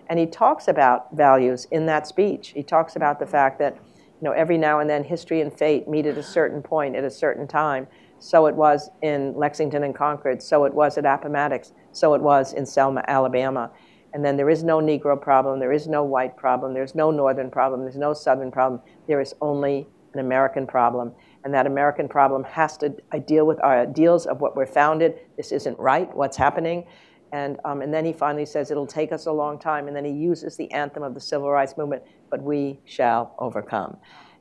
And 0.08 0.18
he 0.18 0.28
talks 0.28 0.70
about 0.70 1.14
values 1.14 1.68
in 1.72 1.86
that 1.88 2.08
speech. 2.08 2.54
He 2.56 2.64
talks 2.64 2.96
about 2.96 3.20
the 3.20 3.28
fact 3.28 3.60
that 3.60 3.76
you 3.76 4.30
know, 4.30 4.32
every 4.32 4.58
now 4.58 4.80
and 4.80 4.90
then 4.90 5.04
history 5.04 5.42
and 5.42 5.52
fate 5.52 5.90
meet 5.90 6.06
at 6.06 6.18
a 6.18 6.24
certain 6.24 6.62
point 6.62 6.96
at 6.96 7.04
a 7.04 7.12
certain 7.12 7.46
time. 7.46 7.88
So 8.24 8.46
it 8.46 8.56
was 8.56 8.90
in 9.02 9.34
Lexington 9.36 9.84
and 9.84 9.94
Concord, 9.94 10.42
so 10.42 10.64
it 10.64 10.74
was 10.74 10.98
at 10.98 11.06
Appomattox, 11.06 11.74
so 11.92 12.14
it 12.14 12.22
was 12.22 12.54
in 12.54 12.66
Selma, 12.66 13.04
Alabama. 13.10 13.70
And 14.14 14.24
then 14.24 14.38
there 14.38 14.50
is 14.50 14.64
no 14.64 14.80
Negro 14.80 15.22
problem, 15.22 15.60
there 15.60 15.74
is 15.74 15.90
no 15.90 16.06
white 16.06 16.38
problem, 16.38 16.74
there's 16.74 16.96
no 16.96 17.12
Northern 17.12 17.52
problem, 17.52 17.82
there's 17.82 17.98
no 17.98 18.14
Southern 18.14 18.50
problem. 18.50 18.80
There 19.08 19.20
is 19.20 19.36
only 19.42 19.88
an 20.14 20.22
American 20.22 20.66
problem 20.66 21.12
and 21.44 21.54
that 21.54 21.68
American 21.68 22.08
problem 22.08 22.46
has 22.46 22.78
to 22.78 22.96
deal 23.26 23.46
with 23.46 23.62
our 23.62 23.82
ideals 23.82 24.26
of 24.26 24.40
what 24.40 24.56
we're 24.56 24.66
founded. 24.66 25.20
This 25.36 25.52
isn't 25.52 25.78
right, 25.78 26.14
what's 26.16 26.38
happening. 26.38 26.86
And, 27.34 27.60
um, 27.66 27.82
and 27.82 27.94
then 27.94 28.06
he 28.06 28.14
finally 28.14 28.46
says 28.46 28.72
it'll 28.72 28.88
take 28.88 29.12
us 29.12 29.26
a 29.26 29.34
long 29.34 29.60
time, 29.60 29.88
and 29.88 29.98
then 29.98 30.06
he 30.06 30.12
uses 30.12 30.56
the 30.56 30.72
anthem 30.72 31.04
of 31.04 31.14
the 31.14 31.20
civil 31.20 31.50
rights 31.50 31.76
movement, 31.78 32.04
but 32.30 32.42
we 32.42 32.80
shall 32.86 33.36
overcome. 33.40 33.98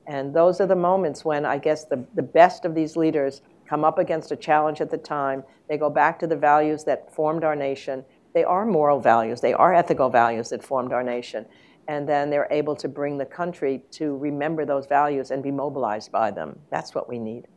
And 0.07 0.35
those 0.35 0.61
are 0.61 0.66
the 0.66 0.76
moments 0.76 1.24
when 1.24 1.45
I 1.45 1.59
guess 1.59 1.87
the, 1.87 2.05
the 2.14 2.22
best 2.22 2.64
of 2.64 2.74
these 2.74 2.97
leaders 2.97 3.41
come 3.72 3.84
up 3.84 3.98
against 3.98 4.30
a 4.32 4.36
challenge 4.36 4.82
at 4.82 4.90
the 4.90 4.98
time. 4.98 5.42
They 5.66 5.78
go 5.78 5.88
back 5.88 6.18
to 6.18 6.26
the 6.26 6.36
values 6.36 6.84
that 6.84 7.14
formed 7.14 7.42
our 7.42 7.56
nation. 7.56 8.04
They 8.34 8.44
are 8.44 8.66
moral 8.66 9.00
values, 9.00 9.40
they 9.40 9.54
are 9.54 9.72
ethical 9.74 10.10
values 10.10 10.50
that 10.50 10.62
formed 10.62 10.92
our 10.92 11.02
nation 11.02 11.46
and 11.88 12.08
then 12.08 12.30
they're 12.30 12.48
able 12.50 12.76
to 12.76 12.88
bring 12.88 13.18
the 13.18 13.24
country 13.24 13.82
to 13.90 14.16
remember 14.18 14.64
those 14.64 14.86
values 14.86 15.30
and 15.30 15.42
be 15.42 15.50
mobilized 15.50 16.12
by 16.12 16.30
them. 16.30 16.58
That's 16.70 16.94
what 16.94 17.08
we 17.08 17.18
need. 17.18 17.48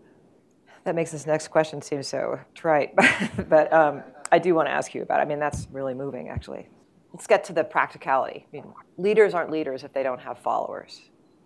That 0.84 0.96
makes 0.96 1.12
this 1.12 1.26
next 1.26 1.50
question 1.50 1.82
seem 1.82 2.02
so 2.04 2.40
trite, 2.54 2.94
but 3.50 3.72
um, 3.74 4.04
I 4.32 4.40
do 4.40 4.56
want 4.56 4.68
to 4.68 4.72
ask 4.72 4.94
you 4.94 5.02
about. 5.02 5.20
It. 5.20 5.24
I 5.24 5.26
mean, 5.26 5.40
that's 5.40 5.68
really 5.72 5.94
moving, 5.94 6.30
actually. 6.30 6.70
Let's 7.14 7.28
get 7.28 7.44
to 7.46 7.54
the 7.54 7.64
practicality. 7.64 8.46
I 8.48 8.56
mean, 8.56 8.74
leaders 8.98 9.34
aren't 9.34 9.52
leaders 9.52 9.84
if 9.84 9.94
they 9.94 10.04
don't 10.04 10.22
have 10.22 10.40
followers. 10.40 11.02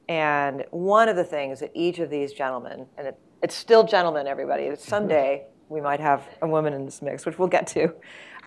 And 0.07 0.65
one 0.71 1.07
of 1.07 1.15
the 1.15 1.23
things 1.23 1.59
that 1.59 1.71
each 1.75 1.99
of 1.99 2.09
these 2.09 2.33
gentlemen, 2.33 2.87
and 2.97 3.07
it, 3.07 3.19
it's 3.41 3.55
still 3.55 3.83
gentlemen, 3.83 4.27
everybody, 4.27 4.69
someday 4.75 5.45
we 5.69 5.81
might 5.81 5.99
have 5.99 6.27
a 6.41 6.47
woman 6.47 6.73
in 6.73 6.85
this 6.85 7.01
mix, 7.01 7.25
which 7.25 7.39
we'll 7.39 7.47
get 7.47 7.67
to. 7.67 7.93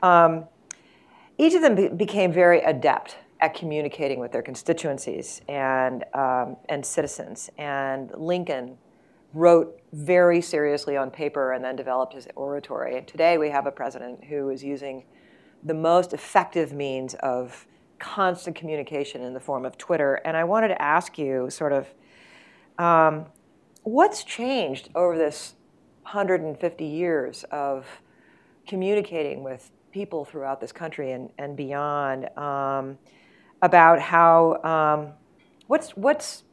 Um, 0.03 0.45
each 1.39 1.55
of 1.55 1.63
them 1.63 1.75
be- 1.75 1.89
became 1.89 2.33
very 2.33 2.61
adept 2.61 3.17
at 3.41 3.55
communicating 3.55 4.21
with 4.21 4.33
their 4.33 4.43
constituencies 4.43 5.41
and, 5.49 6.05
um, 6.15 6.57
and 6.69 6.85
citizens. 6.85 7.51
And 7.59 8.13
Lincoln 8.17 8.77
wrote 9.35 9.81
very 9.93 10.41
seriously 10.41 10.97
on 10.97 11.11
paper 11.11 11.53
and 11.53 11.65
then 11.65 11.75
developed 11.75 12.15
his 12.15 12.29
oratory. 12.37 12.99
And 12.99 13.07
today 13.07 13.39
we 13.39 13.49
have 13.51 13.67
a 13.67 13.73
president 13.73 14.25
who 14.25 14.51
is 14.51 14.63
using 14.63 15.05
the 15.65 15.75
most 15.75 16.13
effective 16.13 16.73
means 16.73 17.15
of 17.15 17.67
constant 17.99 18.57
communication 18.57 19.23
in 19.23 19.33
the 19.33 19.41
form 19.41 19.65
of 19.65 19.79
Twitter. 19.79 20.17
And 20.25 20.37
I 20.37 20.45
wanted 20.45 20.69
to 20.69 20.83
ask 20.83 21.19
you 21.19 21.49
sort 21.51 21.73
of 21.73 21.89
um, 22.79 23.27
what's 23.83 24.25
changed 24.25 24.89
over 24.95 25.17
this 25.17 25.55
150 26.03 26.85
years 26.85 27.45
of 27.51 27.87
communicating 28.67 29.43
with 29.43 29.71
people 29.93 30.25
throughout 30.25 30.61
this 30.61 30.73
country 30.73 31.13
and, 31.13 31.31
and 31.39 31.57
beyond 31.57 32.37
um, 32.39 32.99
about 33.61 34.01
how 34.01 34.63
um, 34.63 35.13
what's 35.67 35.91
what's 35.91 36.45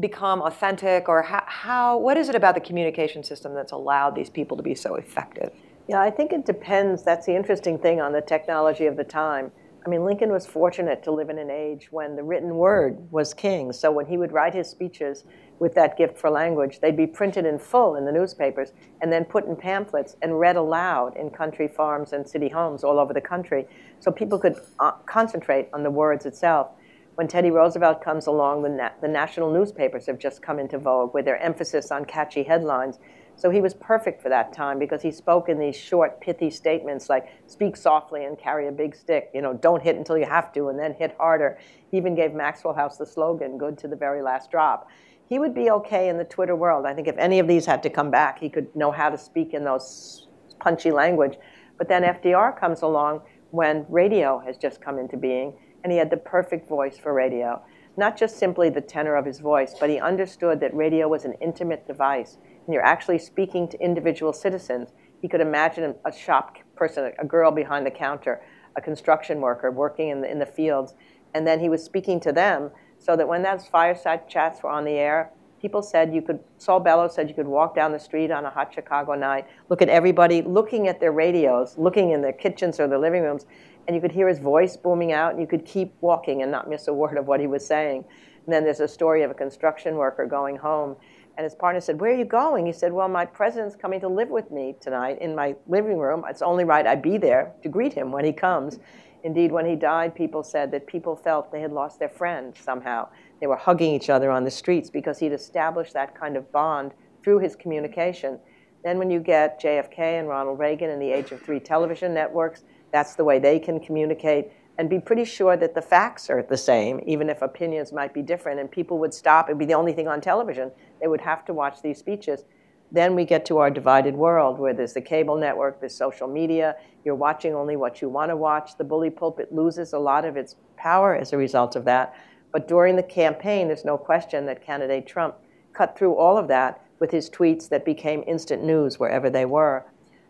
become 0.00 0.42
authentic 0.42 1.08
or 1.08 1.22
how, 1.22 1.42
how 1.46 1.98
what 1.98 2.16
is 2.16 2.28
it 2.28 2.34
about 2.34 2.54
the 2.54 2.60
communication 2.60 3.24
system 3.24 3.54
that's 3.54 3.72
allowed 3.72 4.14
these 4.14 4.30
people 4.30 4.56
to 4.56 4.62
be 4.62 4.74
so 4.74 4.94
effective? 4.94 5.52
Yeah, 5.88 6.00
I 6.00 6.10
think 6.10 6.32
it 6.32 6.44
depends. 6.44 7.02
That's 7.02 7.26
the 7.26 7.34
interesting 7.34 7.78
thing 7.78 8.00
on 8.00 8.12
the 8.12 8.20
technology 8.20 8.86
of 8.86 8.96
the 8.96 9.04
time. 9.04 9.50
I 9.86 9.88
mean, 9.88 10.04
Lincoln 10.04 10.30
was 10.30 10.46
fortunate 10.46 11.02
to 11.04 11.10
live 11.10 11.30
in 11.30 11.38
an 11.38 11.50
age 11.50 11.88
when 11.90 12.14
the 12.14 12.22
written 12.22 12.56
word 12.56 13.10
was 13.10 13.32
king. 13.32 13.72
So 13.72 13.90
when 13.90 14.04
he 14.04 14.18
would 14.18 14.32
write 14.32 14.52
his 14.52 14.68
speeches 14.68 15.24
with 15.58 15.74
that 15.74 15.96
gift 15.96 16.16
for 16.16 16.30
language, 16.30 16.80
they'd 16.80 16.96
be 16.96 17.06
printed 17.06 17.44
in 17.44 17.58
full 17.58 17.96
in 17.96 18.04
the 18.04 18.12
newspapers 18.12 18.72
and 19.00 19.12
then 19.12 19.24
put 19.24 19.46
in 19.46 19.56
pamphlets 19.56 20.16
and 20.22 20.38
read 20.38 20.56
aloud 20.56 21.16
in 21.16 21.30
country 21.30 21.68
farms 21.68 22.12
and 22.12 22.26
city 22.26 22.48
homes 22.48 22.84
all 22.84 22.98
over 22.98 23.12
the 23.12 23.20
country 23.20 23.66
so 24.00 24.10
people 24.10 24.38
could 24.38 24.56
uh, 24.78 24.92
concentrate 25.06 25.68
on 25.72 25.82
the 25.82 25.90
words 25.90 26.26
itself. 26.26 26.68
When 27.16 27.26
Teddy 27.26 27.50
Roosevelt 27.50 28.00
comes 28.00 28.28
along, 28.28 28.62
the, 28.62 28.68
na- 28.68 28.90
the 29.00 29.08
national 29.08 29.52
newspapers 29.52 30.06
have 30.06 30.20
just 30.20 30.40
come 30.40 30.60
into 30.60 30.78
vogue 30.78 31.14
with 31.14 31.24
their 31.24 31.38
emphasis 31.42 31.90
on 31.90 32.04
catchy 32.04 32.44
headlines. 32.44 33.00
So 33.34 33.50
he 33.50 33.60
was 33.60 33.74
perfect 33.74 34.22
for 34.22 34.28
that 34.28 34.52
time 34.52 34.78
because 34.78 35.02
he 35.02 35.10
spoke 35.10 35.48
in 35.48 35.58
these 35.58 35.76
short, 35.76 36.20
pithy 36.20 36.50
statements 36.50 37.08
like 37.08 37.28
speak 37.46 37.76
softly 37.76 38.24
and 38.24 38.38
carry 38.38 38.68
a 38.68 38.72
big 38.72 38.94
stick. 38.94 39.30
You 39.34 39.42
know, 39.42 39.54
don't 39.54 39.82
hit 39.82 39.96
until 39.96 40.16
you 40.16 40.26
have 40.26 40.52
to 40.52 40.68
and 40.68 40.78
then 40.78 40.94
hit 40.94 41.16
harder. 41.18 41.58
He 41.90 41.96
even 41.96 42.14
gave 42.14 42.34
Maxwell 42.34 42.74
House 42.74 42.98
the 42.98 43.06
slogan, 43.06 43.58
good 43.58 43.78
to 43.78 43.88
the 43.88 43.96
very 43.96 44.22
last 44.22 44.50
drop. 44.52 44.88
He 45.28 45.38
would 45.38 45.54
be 45.54 45.70
okay 45.70 46.08
in 46.08 46.16
the 46.16 46.24
Twitter 46.24 46.56
world. 46.56 46.86
I 46.86 46.94
think 46.94 47.06
if 47.06 47.16
any 47.18 47.38
of 47.38 47.46
these 47.46 47.66
had 47.66 47.82
to 47.82 47.90
come 47.90 48.10
back, 48.10 48.38
he 48.38 48.48
could 48.48 48.74
know 48.74 48.90
how 48.90 49.10
to 49.10 49.18
speak 49.18 49.52
in 49.52 49.64
those 49.64 50.26
punchy 50.58 50.90
language. 50.90 51.36
But 51.76 51.88
then 51.88 52.02
FDR 52.02 52.58
comes 52.58 52.82
along 52.82 53.22
when 53.50 53.84
radio 53.88 54.38
has 54.44 54.56
just 54.56 54.80
come 54.80 54.98
into 54.98 55.16
being, 55.16 55.54
and 55.82 55.92
he 55.92 55.98
had 55.98 56.10
the 56.10 56.16
perfect 56.16 56.68
voice 56.68 56.98
for 56.98 57.12
radio. 57.12 57.62
Not 57.96 58.16
just 58.16 58.38
simply 58.38 58.70
the 58.70 58.80
tenor 58.80 59.16
of 59.16 59.26
his 59.26 59.40
voice, 59.40 59.74
but 59.78 59.90
he 59.90 59.98
understood 59.98 60.60
that 60.60 60.74
radio 60.74 61.08
was 61.08 61.24
an 61.24 61.34
intimate 61.40 61.86
device 61.86 62.38
and 62.68 62.74
you're 62.74 62.84
actually 62.84 63.18
speaking 63.18 63.66
to 63.66 63.80
individual 63.80 64.30
citizens. 64.30 64.90
He 65.22 65.28
could 65.28 65.40
imagine 65.40 65.94
a 66.04 66.12
shop 66.12 66.58
person, 66.76 67.12
a 67.18 67.24
girl 67.24 67.50
behind 67.50 67.86
the 67.86 67.90
counter, 67.90 68.42
a 68.76 68.80
construction 68.82 69.40
worker 69.40 69.70
working 69.70 70.10
in 70.10 70.20
the, 70.20 70.30
in 70.30 70.38
the 70.38 70.46
fields, 70.46 70.92
and 71.32 71.46
then 71.46 71.60
he 71.60 71.70
was 71.70 71.82
speaking 71.82 72.20
to 72.20 72.30
them 72.30 72.70
so 72.98 73.16
that 73.16 73.26
when 73.26 73.42
those 73.42 73.66
fireside 73.66 74.28
chats 74.28 74.62
were 74.62 74.70
on 74.70 74.84
the 74.84 74.92
air, 74.92 75.30
people 75.60 75.82
said 75.82 76.14
you 76.14 76.22
could, 76.22 76.40
Saul 76.58 76.80
Bellow 76.80 77.08
said 77.08 77.28
you 77.28 77.34
could 77.34 77.46
walk 77.46 77.74
down 77.74 77.92
the 77.92 77.98
street 77.98 78.30
on 78.30 78.44
a 78.44 78.50
hot 78.50 78.72
Chicago 78.72 79.14
night, 79.14 79.46
look 79.68 79.82
at 79.82 79.88
everybody 79.88 80.42
looking 80.42 80.88
at 80.88 81.00
their 81.00 81.12
radios, 81.12 81.76
looking 81.76 82.10
in 82.10 82.22
their 82.22 82.32
kitchens 82.32 82.78
or 82.78 82.88
their 82.88 82.98
living 82.98 83.22
rooms, 83.22 83.46
and 83.86 83.94
you 83.94 84.02
could 84.02 84.12
hear 84.12 84.28
his 84.28 84.38
voice 84.38 84.76
booming 84.76 85.12
out, 85.12 85.32
and 85.32 85.40
you 85.40 85.46
could 85.46 85.64
keep 85.64 85.94
walking 86.00 86.42
and 86.42 86.52
not 86.52 86.68
miss 86.68 86.88
a 86.88 86.92
word 86.92 87.16
of 87.16 87.26
what 87.26 87.40
he 87.40 87.46
was 87.46 87.66
saying. 87.66 88.04
And 88.44 88.52
then 88.52 88.64
there's 88.64 88.80
a 88.80 88.88
story 88.88 89.22
of 89.22 89.30
a 89.30 89.34
construction 89.34 89.96
worker 89.96 90.26
going 90.26 90.56
home, 90.56 90.96
and 91.38 91.44
his 91.44 91.54
partner 91.54 91.80
said, 91.80 92.00
Where 92.00 92.12
are 92.12 92.18
you 92.18 92.24
going? 92.24 92.66
He 92.66 92.72
said, 92.72 92.92
Well, 92.92 93.08
my 93.08 93.24
president's 93.24 93.76
coming 93.76 94.00
to 94.00 94.08
live 94.08 94.28
with 94.28 94.50
me 94.50 94.74
tonight 94.80 95.18
in 95.20 95.34
my 95.34 95.54
living 95.68 95.96
room. 95.96 96.24
It's 96.28 96.42
only 96.42 96.64
right 96.64 96.86
I 96.86 96.96
be 96.96 97.16
there 97.16 97.52
to 97.62 97.68
greet 97.68 97.94
him 97.94 98.10
when 98.10 98.24
he 98.24 98.32
comes. 98.32 98.80
Indeed, 99.24 99.52
when 99.52 99.66
he 99.66 99.74
died, 99.74 100.14
people 100.14 100.42
said 100.42 100.70
that 100.70 100.86
people 100.86 101.16
felt 101.16 101.50
they 101.50 101.60
had 101.60 101.72
lost 101.72 101.98
their 101.98 102.08
friend 102.08 102.54
somehow. 102.56 103.08
They 103.40 103.46
were 103.46 103.56
hugging 103.56 103.94
each 103.94 104.10
other 104.10 104.30
on 104.30 104.44
the 104.44 104.50
streets 104.50 104.90
because 104.90 105.18
he'd 105.18 105.32
established 105.32 105.92
that 105.94 106.14
kind 106.14 106.36
of 106.36 106.50
bond 106.52 106.92
through 107.22 107.40
his 107.40 107.56
communication. 107.56 108.38
Then, 108.84 108.98
when 108.98 109.10
you 109.10 109.20
get 109.20 109.60
JFK 109.60 109.98
and 109.98 110.28
Ronald 110.28 110.58
Reagan 110.58 110.90
and 110.90 111.02
the 111.02 111.10
age 111.10 111.32
of 111.32 111.42
three 111.42 111.58
television 111.58 112.14
networks, 112.14 112.62
that's 112.92 113.14
the 113.14 113.24
way 113.24 113.38
they 113.38 113.58
can 113.58 113.80
communicate 113.80 114.52
and 114.78 114.88
be 114.88 115.00
pretty 115.00 115.24
sure 115.24 115.56
that 115.56 115.74
the 115.74 115.82
facts 115.82 116.30
are 116.30 116.42
the 116.42 116.56
same, 116.56 117.00
even 117.04 117.28
if 117.28 117.42
opinions 117.42 117.92
might 117.92 118.14
be 118.14 118.22
different. 118.22 118.60
And 118.60 118.70
people 118.70 118.98
would 118.98 119.12
stop, 119.12 119.48
it'd 119.48 119.58
be 119.58 119.64
the 119.64 119.74
only 119.74 119.92
thing 119.92 120.06
on 120.06 120.20
television. 120.20 120.70
They 121.00 121.08
would 121.08 121.20
have 121.20 121.44
to 121.46 121.52
watch 121.52 121.82
these 121.82 121.98
speeches. 121.98 122.44
Then 122.90 123.14
we 123.14 123.24
get 123.24 123.44
to 123.46 123.58
our 123.58 123.70
divided 123.70 124.14
world 124.14 124.58
where 124.58 124.72
there's 124.72 124.94
the 124.94 125.00
cable 125.00 125.36
network, 125.36 125.80
there's 125.80 125.94
social 125.94 126.26
media. 126.26 126.76
You're 127.04 127.14
watching 127.14 127.54
only 127.54 127.76
what 127.76 128.00
you 128.00 128.08
want 128.08 128.30
to 128.30 128.36
watch. 128.36 128.76
The 128.78 128.84
bully 128.84 129.10
pulpit 129.10 129.52
loses 129.52 129.92
a 129.92 129.98
lot 129.98 130.24
of 130.24 130.36
its 130.36 130.56
power 130.76 131.14
as 131.14 131.32
a 131.32 131.36
result 131.36 131.76
of 131.76 131.84
that. 131.84 132.14
But 132.52 132.66
during 132.66 132.96
the 132.96 133.02
campaign, 133.02 133.68
there's 133.68 133.84
no 133.84 133.98
question 133.98 134.46
that 134.46 134.64
candidate 134.64 135.06
Trump 135.06 135.34
cut 135.74 135.98
through 135.98 136.14
all 136.14 136.38
of 136.38 136.48
that 136.48 136.82
with 136.98 137.10
his 137.10 137.28
tweets 137.28 137.68
that 137.68 137.84
became 137.84 138.24
instant 138.26 138.64
news 138.64 138.98
wherever 138.98 139.28
they 139.28 139.44
were. 139.44 139.84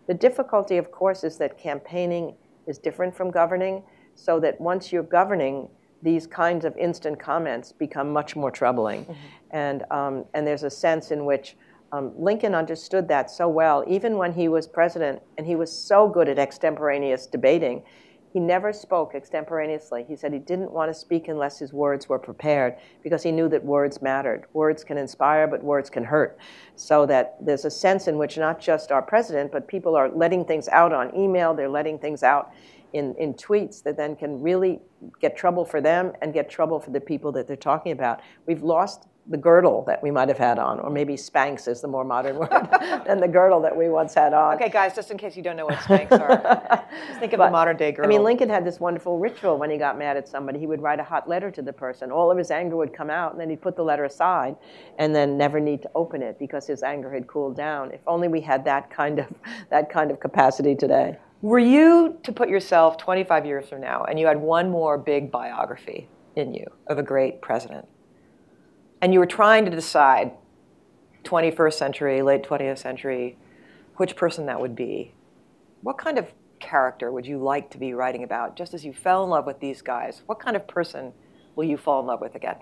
The 0.08 0.14
difficulty, 0.14 0.78
of 0.78 0.90
course, 0.90 1.22
is 1.22 1.38
that 1.38 1.58
campaigning 1.58 2.34
is 2.66 2.78
different 2.78 3.14
from 3.14 3.30
governing 3.30 3.82
so 4.14 4.40
that 4.40 4.60
once 4.60 4.92
you're 4.92 5.02
governing, 5.04 5.68
these 6.02 6.26
kinds 6.26 6.64
of 6.64 6.76
instant 6.76 7.18
comments 7.18 7.72
become 7.72 8.12
much 8.12 8.36
more 8.36 8.50
troubling. 8.50 9.04
Mm-hmm. 9.04 9.12
And, 9.52 9.84
um, 9.90 10.24
and 10.34 10.46
there's 10.46 10.64
a 10.64 10.70
sense 10.70 11.10
in 11.10 11.24
which 11.24 11.56
um, 11.92 12.12
Lincoln 12.18 12.54
understood 12.54 13.08
that 13.08 13.30
so 13.30 13.48
well, 13.48 13.84
even 13.86 14.16
when 14.16 14.32
he 14.32 14.48
was 14.48 14.66
president, 14.66 15.22
and 15.36 15.46
he 15.46 15.56
was 15.56 15.72
so 15.72 16.08
good 16.08 16.28
at 16.28 16.38
extemporaneous 16.38 17.26
debating. 17.26 17.82
He 18.32 18.40
never 18.40 18.74
spoke 18.74 19.14
extemporaneously. 19.14 20.04
He 20.06 20.14
said 20.14 20.34
he 20.34 20.38
didn't 20.38 20.70
want 20.70 20.90
to 20.90 20.94
speak 20.94 21.28
unless 21.28 21.58
his 21.58 21.72
words 21.72 22.10
were 22.10 22.18
prepared 22.18 22.76
because 23.02 23.22
he 23.22 23.32
knew 23.32 23.48
that 23.48 23.64
words 23.64 24.02
mattered. 24.02 24.44
Words 24.52 24.84
can 24.84 24.98
inspire, 24.98 25.46
but 25.46 25.64
words 25.64 25.88
can 25.88 26.04
hurt. 26.04 26.38
So 26.76 27.06
that 27.06 27.36
there's 27.40 27.64
a 27.64 27.70
sense 27.70 28.06
in 28.06 28.18
which 28.18 28.36
not 28.36 28.60
just 28.60 28.92
our 28.92 29.00
president, 29.00 29.50
but 29.50 29.66
people 29.66 29.96
are 29.96 30.10
letting 30.10 30.44
things 30.44 30.68
out 30.68 30.92
on 30.92 31.16
email, 31.16 31.54
they're 31.54 31.70
letting 31.70 31.98
things 31.98 32.22
out 32.22 32.52
in, 32.92 33.14
in 33.16 33.34
tweets 33.34 33.82
that 33.82 33.96
then 33.96 34.14
can 34.14 34.42
really 34.42 34.80
get 35.20 35.36
trouble 35.36 35.64
for 35.64 35.80
them 35.80 36.12
and 36.20 36.34
get 36.34 36.50
trouble 36.50 36.80
for 36.80 36.90
the 36.90 37.00
people 37.00 37.32
that 37.32 37.46
they're 37.46 37.56
talking 37.56 37.92
about. 37.92 38.20
We've 38.46 38.62
lost 38.62 39.08
the 39.30 39.36
girdle 39.36 39.84
that 39.86 40.02
we 40.02 40.10
might 40.10 40.28
have 40.28 40.38
had 40.38 40.58
on, 40.58 40.80
or 40.80 40.90
maybe 40.90 41.14
Spanx 41.14 41.68
is 41.68 41.80
the 41.80 41.88
more 41.88 42.04
modern 42.04 42.36
word 42.38 42.68
than 43.06 43.20
the 43.20 43.28
girdle 43.28 43.60
that 43.60 43.76
we 43.76 43.88
once 43.88 44.14
had 44.14 44.32
on. 44.32 44.54
Okay, 44.54 44.70
guys, 44.70 44.94
just 44.94 45.10
in 45.10 45.18
case 45.18 45.36
you 45.36 45.42
don't 45.42 45.56
know 45.56 45.66
what 45.66 45.78
Spanx 45.78 46.10
are, 46.12 46.84
just 47.08 47.20
think 47.20 47.32
of 47.32 47.38
but, 47.38 47.48
a 47.48 47.50
modern 47.50 47.76
day 47.76 47.92
girdle. 47.92 48.10
I 48.10 48.14
mean, 48.14 48.24
Lincoln 48.24 48.48
had 48.48 48.64
this 48.64 48.80
wonderful 48.80 49.18
ritual 49.18 49.58
when 49.58 49.70
he 49.70 49.76
got 49.76 49.98
mad 49.98 50.16
at 50.16 50.28
somebody. 50.28 50.58
He 50.58 50.66
would 50.66 50.80
write 50.80 51.00
a 51.00 51.04
hot 51.04 51.28
letter 51.28 51.50
to 51.50 51.62
the 51.62 51.72
person. 51.72 52.10
All 52.10 52.30
of 52.30 52.38
his 52.38 52.50
anger 52.50 52.76
would 52.76 52.94
come 52.94 53.10
out, 53.10 53.32
and 53.32 53.40
then 53.40 53.50
he'd 53.50 53.60
put 53.60 53.76
the 53.76 53.84
letter 53.84 54.04
aside 54.04 54.56
and 54.98 55.14
then 55.14 55.36
never 55.36 55.60
need 55.60 55.82
to 55.82 55.90
open 55.94 56.22
it 56.22 56.38
because 56.38 56.66
his 56.66 56.82
anger 56.82 57.12
had 57.12 57.26
cooled 57.26 57.56
down. 57.56 57.92
If 57.92 58.00
only 58.06 58.28
we 58.28 58.40
had 58.40 58.64
that 58.64 58.90
kind 58.90 59.18
of, 59.18 59.26
that 59.70 59.90
kind 59.90 60.10
of 60.10 60.20
capacity 60.20 60.74
today. 60.74 61.18
Were 61.40 61.60
you 61.60 62.18
to 62.24 62.32
put 62.32 62.48
yourself 62.48 62.98
25 62.98 63.46
years 63.46 63.68
from 63.68 63.80
now 63.80 64.02
and 64.04 64.18
you 64.18 64.26
had 64.26 64.40
one 64.40 64.70
more 64.70 64.98
big 64.98 65.30
biography 65.30 66.08
in 66.34 66.52
you 66.52 66.66
of 66.88 66.98
a 66.98 67.02
great 67.02 67.40
president, 67.40 67.86
and 69.00 69.12
you 69.12 69.18
were 69.18 69.26
trying 69.26 69.64
to 69.64 69.70
decide 69.70 70.32
21st 71.24 71.74
century, 71.74 72.22
late 72.22 72.42
20th 72.42 72.78
century, 72.78 73.36
which 73.96 74.16
person 74.16 74.46
that 74.46 74.60
would 74.60 74.74
be, 74.74 75.12
what 75.82 75.98
kind 75.98 76.18
of 76.18 76.32
character 76.58 77.12
would 77.12 77.26
you 77.26 77.38
like 77.38 77.70
to 77.70 77.78
be 77.78 77.94
writing 77.94 78.24
about? 78.24 78.56
Just 78.56 78.74
as 78.74 78.84
you 78.84 78.92
fell 78.92 79.24
in 79.24 79.30
love 79.30 79.46
with 79.46 79.60
these 79.60 79.82
guys, 79.82 80.22
what 80.26 80.40
kind 80.40 80.56
of 80.56 80.66
person 80.66 81.12
will 81.54 81.64
you 81.64 81.76
fall 81.76 82.00
in 82.00 82.06
love 82.06 82.20
with 82.20 82.34
again? 82.34 82.56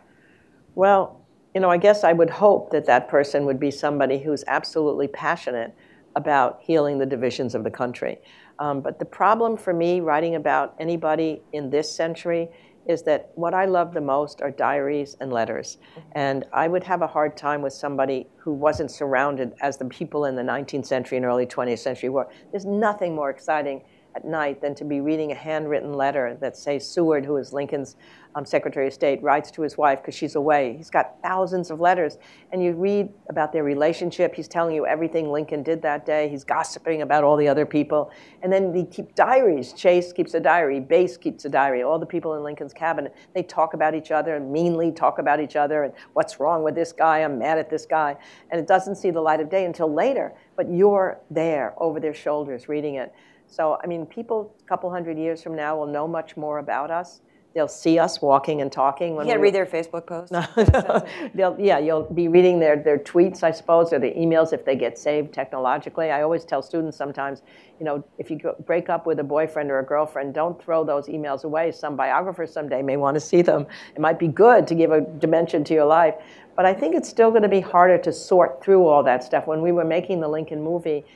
Well, 0.74 1.22
you 1.54 1.60
know, 1.60 1.70
I 1.70 1.78
guess 1.78 2.04
I 2.04 2.12
would 2.12 2.28
hope 2.28 2.70
that 2.72 2.86
that 2.86 3.08
person 3.08 3.46
would 3.46 3.58
be 3.58 3.70
somebody 3.70 4.18
who's 4.18 4.44
absolutely 4.46 5.08
passionate 5.08 5.74
about 6.16 6.60
healing 6.62 6.98
the 6.98 7.06
divisions 7.06 7.54
of 7.54 7.64
the 7.64 7.70
country. 7.70 8.18
Um, 8.58 8.80
but 8.80 8.98
the 8.98 9.04
problem 9.04 9.56
for 9.56 9.72
me 9.72 10.00
writing 10.00 10.34
about 10.34 10.74
anybody 10.78 11.42
in 11.52 11.70
this 11.70 11.90
century 11.90 12.48
is 12.88 13.02
that 13.02 13.30
what 13.34 13.54
I 13.54 13.64
love 13.64 13.94
the 13.94 14.00
most 14.00 14.40
are 14.42 14.50
diaries 14.50 15.16
and 15.20 15.32
letters. 15.32 15.78
Mm-hmm. 15.78 16.08
And 16.12 16.44
I 16.52 16.68
would 16.68 16.84
have 16.84 17.02
a 17.02 17.06
hard 17.06 17.36
time 17.36 17.62
with 17.62 17.72
somebody 17.72 18.28
who 18.36 18.52
wasn't 18.52 18.90
surrounded 18.90 19.54
as 19.60 19.76
the 19.76 19.86
people 19.86 20.24
in 20.24 20.36
the 20.36 20.42
19th 20.42 20.86
century 20.86 21.16
and 21.16 21.26
early 21.26 21.46
20th 21.46 21.80
century 21.80 22.08
were. 22.08 22.28
There's 22.50 22.64
nothing 22.64 23.14
more 23.14 23.30
exciting 23.30 23.82
at 24.16 24.24
night 24.24 24.62
than 24.62 24.74
to 24.74 24.84
be 24.84 25.00
reading 25.00 25.30
a 25.30 25.34
handwritten 25.34 25.92
letter 25.92 26.38
that, 26.40 26.56
say, 26.56 26.78
Seward, 26.78 27.26
who 27.26 27.36
is 27.36 27.52
Lincoln's 27.52 27.96
um, 28.34 28.46
Secretary 28.46 28.86
of 28.86 28.94
State, 28.94 29.22
writes 29.22 29.50
to 29.50 29.60
his 29.60 29.76
wife 29.76 30.00
because 30.00 30.14
she's 30.14 30.36
away. 30.36 30.74
He's 30.74 30.88
got 30.88 31.16
thousands 31.22 31.70
of 31.70 31.80
letters. 31.80 32.16
And 32.50 32.62
you 32.62 32.72
read 32.72 33.10
about 33.28 33.52
their 33.52 33.62
relationship. 33.62 34.34
He's 34.34 34.48
telling 34.48 34.74
you 34.74 34.86
everything 34.86 35.30
Lincoln 35.30 35.62
did 35.62 35.82
that 35.82 36.06
day. 36.06 36.30
He's 36.30 36.44
gossiping 36.44 37.02
about 37.02 37.24
all 37.24 37.36
the 37.36 37.46
other 37.46 37.66
people. 37.66 38.10
And 38.42 38.50
then 38.50 38.72
they 38.72 38.84
keep 38.84 39.14
diaries. 39.14 39.74
Chase 39.74 40.14
keeps 40.14 40.32
a 40.32 40.40
diary. 40.40 40.80
Bates 40.80 41.18
keeps 41.18 41.44
a 41.44 41.50
diary. 41.50 41.82
All 41.82 41.98
the 41.98 42.06
people 42.06 42.34
in 42.34 42.42
Lincoln's 42.42 42.72
cabinet, 42.72 43.14
they 43.34 43.42
talk 43.42 43.74
about 43.74 43.94
each 43.94 44.10
other 44.10 44.36
and 44.36 44.50
meanly 44.50 44.92
talk 44.92 45.18
about 45.18 45.40
each 45.40 45.56
other 45.56 45.84
and 45.84 45.92
what's 46.14 46.40
wrong 46.40 46.62
with 46.62 46.74
this 46.74 46.92
guy. 46.92 47.18
I'm 47.18 47.38
mad 47.38 47.58
at 47.58 47.68
this 47.68 47.84
guy. 47.84 48.16
And 48.50 48.58
it 48.58 48.66
doesn't 48.66 48.96
see 48.96 49.10
the 49.10 49.20
light 49.20 49.40
of 49.40 49.50
day 49.50 49.66
until 49.66 49.92
later. 49.92 50.32
But 50.56 50.70
you're 50.70 51.20
there 51.30 51.74
over 51.76 52.00
their 52.00 52.14
shoulders 52.14 52.66
reading 52.66 52.94
it. 52.94 53.12
So, 53.46 53.78
I 53.82 53.86
mean, 53.86 54.06
people 54.06 54.54
a 54.64 54.68
couple 54.68 54.90
hundred 54.90 55.18
years 55.18 55.42
from 55.42 55.56
now 55.56 55.76
will 55.76 55.86
know 55.86 56.06
much 56.06 56.36
more 56.36 56.58
about 56.58 56.90
us 56.90 57.20
they'll 57.56 57.66
see 57.66 57.98
us 57.98 58.20
walking 58.20 58.60
and 58.60 58.70
talking. 58.70 59.14
When 59.16 59.26
you 59.26 59.32
can't 59.32 59.40
read 59.40 59.54
their 59.54 59.64
Facebook 59.64 60.06
posts. 60.06 60.30
No, 60.36 61.06
they'll, 61.34 61.56
yeah, 61.58 61.78
you'll 61.78 62.02
be 62.02 62.28
reading 62.28 62.60
their, 62.60 62.76
their 62.76 62.98
tweets, 62.98 63.42
I 63.42 63.50
suppose, 63.50 63.94
or 63.94 63.98
their 63.98 64.12
emails 64.12 64.52
if 64.52 64.66
they 64.66 64.76
get 64.76 64.98
saved 64.98 65.32
technologically. 65.32 66.10
I 66.10 66.20
always 66.20 66.44
tell 66.44 66.60
students 66.60 66.98
sometimes, 66.98 67.40
you 67.78 67.86
know, 67.86 68.04
if 68.18 68.30
you 68.30 68.38
go, 68.38 68.54
break 68.66 68.90
up 68.90 69.06
with 69.06 69.20
a 69.20 69.24
boyfriend 69.24 69.70
or 69.70 69.78
a 69.78 69.84
girlfriend, 69.84 70.34
don't 70.34 70.62
throw 70.62 70.84
those 70.84 71.06
emails 71.06 71.44
away. 71.44 71.72
Some 71.72 71.96
biographer 71.96 72.46
someday 72.46 72.82
may 72.82 72.98
want 72.98 73.14
to 73.14 73.20
see 73.20 73.40
them. 73.40 73.66
It 73.94 74.02
might 74.02 74.18
be 74.18 74.28
good 74.28 74.66
to 74.66 74.74
give 74.74 74.92
a 74.92 75.00
dimension 75.00 75.64
to 75.64 75.72
your 75.72 75.86
life. 75.86 76.16
But 76.56 76.66
I 76.66 76.74
think 76.74 76.94
it's 76.94 77.08
still 77.08 77.30
going 77.30 77.42
to 77.42 77.48
be 77.48 77.60
harder 77.60 77.96
to 77.96 78.12
sort 78.12 78.62
through 78.62 78.86
all 78.86 79.02
that 79.04 79.24
stuff. 79.24 79.46
When 79.46 79.62
we 79.62 79.72
were 79.72 79.84
making 79.84 80.20
the 80.20 80.28
Lincoln 80.28 80.62
movie, 80.62 81.06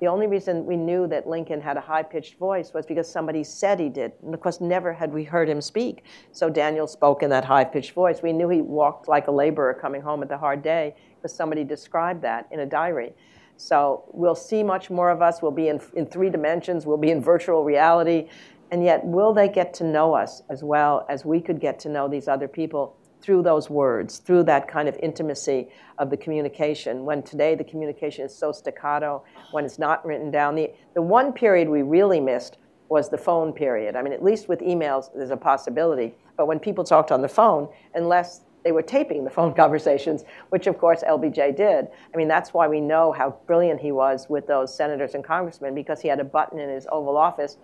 the 0.00 0.06
only 0.06 0.26
reason 0.26 0.64
we 0.64 0.76
knew 0.76 1.06
that 1.08 1.28
Lincoln 1.28 1.60
had 1.60 1.76
a 1.76 1.80
high 1.80 2.02
pitched 2.02 2.38
voice 2.38 2.72
was 2.72 2.86
because 2.86 3.10
somebody 3.10 3.44
said 3.44 3.78
he 3.78 3.90
did. 3.90 4.12
And 4.22 4.32
of 4.32 4.40
course, 4.40 4.60
never 4.60 4.94
had 4.94 5.12
we 5.12 5.24
heard 5.24 5.48
him 5.48 5.60
speak. 5.60 6.04
So 6.32 6.48
Daniel 6.48 6.86
spoke 6.86 7.22
in 7.22 7.28
that 7.30 7.44
high 7.44 7.64
pitched 7.64 7.92
voice. 7.92 8.22
We 8.22 8.32
knew 8.32 8.48
he 8.48 8.62
walked 8.62 9.08
like 9.08 9.26
a 9.26 9.30
laborer 9.30 9.74
coming 9.74 10.00
home 10.00 10.22
at 10.22 10.30
the 10.30 10.38
hard 10.38 10.62
day 10.62 10.94
because 11.16 11.34
somebody 11.34 11.64
described 11.64 12.22
that 12.22 12.48
in 12.50 12.60
a 12.60 12.66
diary. 12.66 13.12
So 13.58 14.04
we'll 14.12 14.34
see 14.34 14.62
much 14.62 14.88
more 14.88 15.10
of 15.10 15.20
us. 15.20 15.42
We'll 15.42 15.50
be 15.50 15.68
in, 15.68 15.80
in 15.94 16.06
three 16.06 16.30
dimensions, 16.30 16.86
we'll 16.86 16.96
be 16.96 17.10
in 17.10 17.22
virtual 17.22 17.62
reality. 17.62 18.28
And 18.70 18.82
yet, 18.82 19.04
will 19.04 19.34
they 19.34 19.48
get 19.48 19.74
to 19.74 19.84
know 19.84 20.14
us 20.14 20.42
as 20.48 20.62
well 20.62 21.04
as 21.10 21.24
we 21.26 21.40
could 21.40 21.60
get 21.60 21.78
to 21.80 21.88
know 21.90 22.08
these 22.08 22.26
other 22.28 22.48
people? 22.48 22.96
Through 23.20 23.42
those 23.42 23.68
words, 23.68 24.18
through 24.18 24.44
that 24.44 24.68
kind 24.68 24.88
of 24.88 24.96
intimacy 25.02 25.68
of 25.98 26.10
the 26.10 26.16
communication. 26.16 27.04
When 27.04 27.22
today 27.22 27.54
the 27.54 27.64
communication 27.64 28.24
is 28.24 28.34
so 28.34 28.52
staccato, 28.52 29.22
when 29.52 29.64
it's 29.64 29.78
not 29.78 30.04
written 30.04 30.30
down. 30.30 30.54
The, 30.54 30.70
the 30.94 31.02
one 31.02 31.32
period 31.32 31.68
we 31.68 31.82
really 31.82 32.20
missed 32.20 32.58
was 32.88 33.08
the 33.08 33.18
phone 33.18 33.52
period. 33.52 33.94
I 33.94 34.02
mean, 34.02 34.12
at 34.12 34.22
least 34.22 34.48
with 34.48 34.60
emails, 34.60 35.12
there's 35.14 35.30
a 35.30 35.36
possibility. 35.36 36.14
But 36.36 36.46
when 36.46 36.58
people 36.58 36.82
talked 36.82 37.12
on 37.12 37.22
the 37.22 37.28
phone, 37.28 37.68
unless 37.94 38.42
they 38.64 38.72
were 38.72 38.82
taping 38.82 39.24
the 39.24 39.30
phone 39.30 39.54
conversations, 39.64 40.24
which 40.50 40.66
of 40.66 40.78
course 40.78 41.02
LBJ 41.06 41.56
did. 41.56 41.88
I 42.12 42.16
mean, 42.16 42.28
that's 42.28 42.52
why 42.52 42.68
we 42.68 42.80
know 42.80 43.12
how 43.12 43.36
brilliant 43.46 43.80
he 43.80 43.92
was 43.92 44.28
with 44.28 44.46
those 44.46 44.74
senators 44.74 45.14
and 45.14 45.24
congressmen 45.24 45.74
because 45.74 46.00
he 46.00 46.08
had 46.08 46.20
a 46.20 46.24
button 46.24 46.58
in 46.58 46.68
his 46.68 46.86
Oval 46.90 47.16
Office 47.16 47.56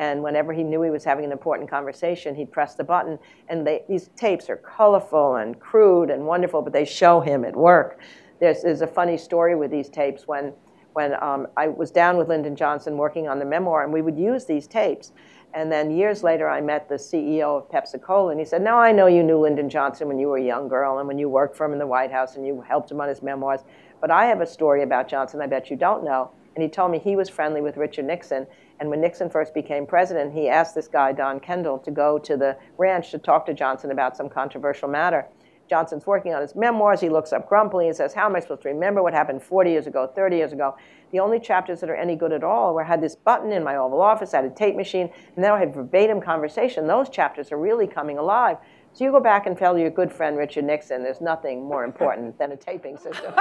and 0.00 0.22
whenever 0.22 0.54
he 0.54 0.64
knew 0.64 0.80
he 0.80 0.88
was 0.88 1.04
having 1.04 1.26
an 1.26 1.30
important 1.30 1.68
conversation, 1.68 2.34
he'd 2.34 2.50
press 2.50 2.74
the 2.74 2.82
button. 2.82 3.18
And 3.50 3.66
they, 3.66 3.82
these 3.86 4.08
tapes 4.16 4.48
are 4.48 4.56
colorful 4.56 5.36
and 5.36 5.60
crude 5.60 6.08
and 6.08 6.24
wonderful, 6.24 6.62
but 6.62 6.72
they 6.72 6.86
show 6.86 7.20
him 7.20 7.44
at 7.44 7.54
work. 7.54 8.00
There's, 8.40 8.62
there's 8.62 8.80
a 8.80 8.86
funny 8.86 9.18
story 9.18 9.54
with 9.56 9.70
these 9.70 9.90
tapes 9.90 10.26
when, 10.26 10.54
when 10.94 11.22
um, 11.22 11.48
I 11.54 11.68
was 11.68 11.90
down 11.90 12.16
with 12.16 12.28
Lyndon 12.28 12.56
Johnson 12.56 12.96
working 12.96 13.28
on 13.28 13.38
the 13.38 13.44
memoir, 13.44 13.84
and 13.84 13.92
we 13.92 14.00
would 14.00 14.18
use 14.18 14.46
these 14.46 14.66
tapes. 14.66 15.12
And 15.52 15.70
then 15.70 15.90
years 15.90 16.22
later, 16.22 16.48
I 16.48 16.62
met 16.62 16.88
the 16.88 16.94
CEO 16.94 17.58
of 17.58 17.70
Pepsi 17.70 18.00
Cola, 18.00 18.30
and 18.30 18.40
he 18.40 18.46
said, 18.46 18.62
Now 18.62 18.78
I 18.78 18.92
know 18.92 19.06
you 19.06 19.22
knew 19.22 19.36
Lyndon 19.36 19.68
Johnson 19.68 20.08
when 20.08 20.18
you 20.18 20.28
were 20.28 20.38
a 20.38 20.42
young 20.42 20.66
girl 20.66 20.98
and 20.98 21.08
when 21.08 21.18
you 21.18 21.28
worked 21.28 21.54
for 21.54 21.66
him 21.66 21.74
in 21.74 21.78
the 21.78 21.86
White 21.86 22.10
House 22.10 22.36
and 22.36 22.46
you 22.46 22.62
helped 22.66 22.90
him 22.90 23.02
on 23.02 23.08
his 23.10 23.20
memoirs. 23.20 23.60
But 24.00 24.10
I 24.10 24.24
have 24.24 24.40
a 24.40 24.46
story 24.46 24.82
about 24.82 25.08
Johnson 25.08 25.42
I 25.42 25.46
bet 25.46 25.68
you 25.68 25.76
don't 25.76 26.04
know. 26.04 26.30
And 26.54 26.62
he 26.62 26.68
told 26.70 26.90
me 26.90 26.98
he 26.98 27.16
was 27.16 27.28
friendly 27.28 27.60
with 27.60 27.76
Richard 27.76 28.06
Nixon. 28.06 28.46
And 28.80 28.88
when 28.88 29.02
Nixon 29.02 29.28
first 29.28 29.52
became 29.52 29.86
president, 29.86 30.32
he 30.32 30.48
asked 30.48 30.74
this 30.74 30.88
guy, 30.88 31.12
Don 31.12 31.38
Kendall, 31.38 31.78
to 31.80 31.90
go 31.90 32.18
to 32.18 32.36
the 32.36 32.56
ranch 32.78 33.10
to 33.10 33.18
talk 33.18 33.44
to 33.46 33.54
Johnson 33.54 33.90
about 33.90 34.16
some 34.16 34.30
controversial 34.30 34.88
matter. 34.88 35.26
Johnson's 35.68 36.04
working 36.04 36.34
on 36.34 36.42
his 36.42 36.56
memoirs. 36.56 37.00
He 37.00 37.08
looks 37.08 37.32
up 37.32 37.48
grumpily 37.48 37.86
and 37.86 37.96
says, 37.96 38.12
How 38.12 38.26
am 38.26 38.34
I 38.34 38.40
supposed 38.40 38.62
to 38.62 38.70
remember 38.70 39.04
what 39.04 39.12
happened 39.12 39.40
40 39.40 39.70
years 39.70 39.86
ago, 39.86 40.10
30 40.16 40.36
years 40.36 40.52
ago? 40.52 40.76
The 41.12 41.20
only 41.20 41.38
chapters 41.38 41.78
that 41.80 41.90
are 41.90 41.94
any 41.94 42.16
good 42.16 42.32
at 42.32 42.42
all 42.42 42.74
were 42.74 42.82
I 42.82 42.86
had 42.86 43.00
this 43.00 43.14
button 43.14 43.52
in 43.52 43.62
my 43.62 43.76
Oval 43.76 44.00
Office, 44.00 44.34
I 44.34 44.38
had 44.38 44.50
a 44.50 44.54
tape 44.54 44.74
machine, 44.74 45.10
and 45.36 45.36
now 45.36 45.54
I 45.54 45.60
had 45.60 45.72
verbatim 45.72 46.20
conversation. 46.20 46.88
Those 46.88 47.08
chapters 47.08 47.52
are 47.52 47.58
really 47.58 47.86
coming 47.86 48.18
alive. 48.18 48.56
So 49.00 49.06
you 49.06 49.12
go 49.12 49.18
back 49.18 49.46
and 49.46 49.56
tell 49.56 49.78
your 49.78 49.88
good 49.88 50.12
friend 50.12 50.36
Richard 50.36 50.64
Nixon 50.64 51.02
there's 51.02 51.22
nothing 51.22 51.64
more 51.64 51.84
important 51.84 52.38
than 52.38 52.52
a 52.52 52.56
taping 52.56 52.98
system. 52.98 53.32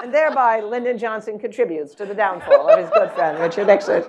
and 0.00 0.14
thereby, 0.14 0.60
Lyndon 0.60 0.96
Johnson 0.96 1.40
contributes 1.40 1.92
to 1.96 2.06
the 2.06 2.14
downfall 2.14 2.70
of 2.70 2.78
his 2.78 2.88
good 2.90 3.10
friend 3.14 3.36
Richard 3.40 3.66
Nixon. 3.66 4.04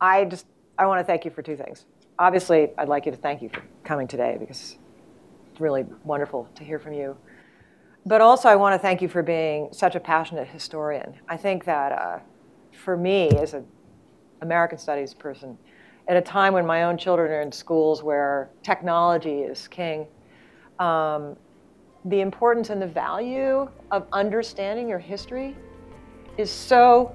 I 0.00 0.24
just 0.24 0.46
I 0.78 0.86
want 0.86 1.00
to 1.00 1.04
thank 1.04 1.26
you 1.26 1.30
for 1.30 1.42
two 1.42 1.54
things. 1.54 1.84
Obviously, 2.18 2.70
I'd 2.78 2.88
like 2.88 3.04
you 3.04 3.12
to 3.12 3.18
thank 3.18 3.42
you 3.42 3.50
for 3.50 3.62
coming 3.84 4.08
today 4.08 4.38
because 4.40 4.78
it's 5.52 5.60
really 5.60 5.84
wonderful 6.04 6.48
to 6.54 6.64
hear 6.64 6.78
from 6.78 6.94
you. 6.94 7.14
But 8.06 8.22
also, 8.22 8.48
I 8.48 8.56
want 8.56 8.72
to 8.72 8.78
thank 8.78 9.02
you 9.02 9.08
for 9.08 9.22
being 9.22 9.68
such 9.70 9.96
a 9.96 10.00
passionate 10.00 10.48
historian. 10.48 11.12
I 11.28 11.36
think 11.36 11.66
that 11.66 11.92
uh, 11.92 12.20
for 12.72 12.96
me, 12.96 13.28
as 13.32 13.52
an 13.52 13.66
American 14.40 14.78
Studies 14.78 15.12
person, 15.12 15.58
at 16.08 16.16
a 16.16 16.22
time 16.22 16.54
when 16.54 16.66
my 16.66 16.84
own 16.84 16.96
children 16.96 17.30
are 17.30 17.42
in 17.42 17.52
schools 17.52 18.02
where 18.02 18.50
technology 18.62 19.40
is 19.40 19.68
king, 19.68 20.06
um, 20.78 21.36
the 22.06 22.20
importance 22.20 22.70
and 22.70 22.80
the 22.80 22.86
value 22.86 23.68
of 23.90 24.06
understanding 24.12 24.88
your 24.88 24.98
history 24.98 25.54
is 26.38 26.50
so 26.50 27.14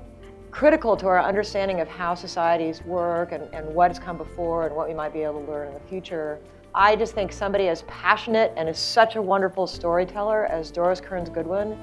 critical 0.52 0.96
to 0.96 1.08
our 1.08 1.20
understanding 1.20 1.80
of 1.80 1.88
how 1.88 2.14
societies 2.14 2.84
work 2.84 3.32
and, 3.32 3.52
and 3.56 3.66
what 3.74 3.90
has 3.90 3.98
come 3.98 4.18
before 4.18 4.68
and 4.68 4.76
what 4.76 4.88
we 4.88 4.94
might 4.94 5.12
be 5.12 5.24
able 5.24 5.44
to 5.44 5.52
learn 5.52 5.70
in 5.70 5.74
the 5.74 5.80
future. 5.90 6.40
I 6.76 6.96
just 6.96 7.16
think 7.16 7.32
somebody 7.32 7.70
as 7.70 7.82
passionate 7.84 8.54
and 8.56 8.70
is 8.70 8.78
such 8.78 9.16
a 9.16 9.22
wonderful 9.22 9.66
storyteller 9.66 10.46
as 10.46 10.70
Doris 10.70 11.02
Kearns 11.02 11.30
Goodwin 11.30 11.76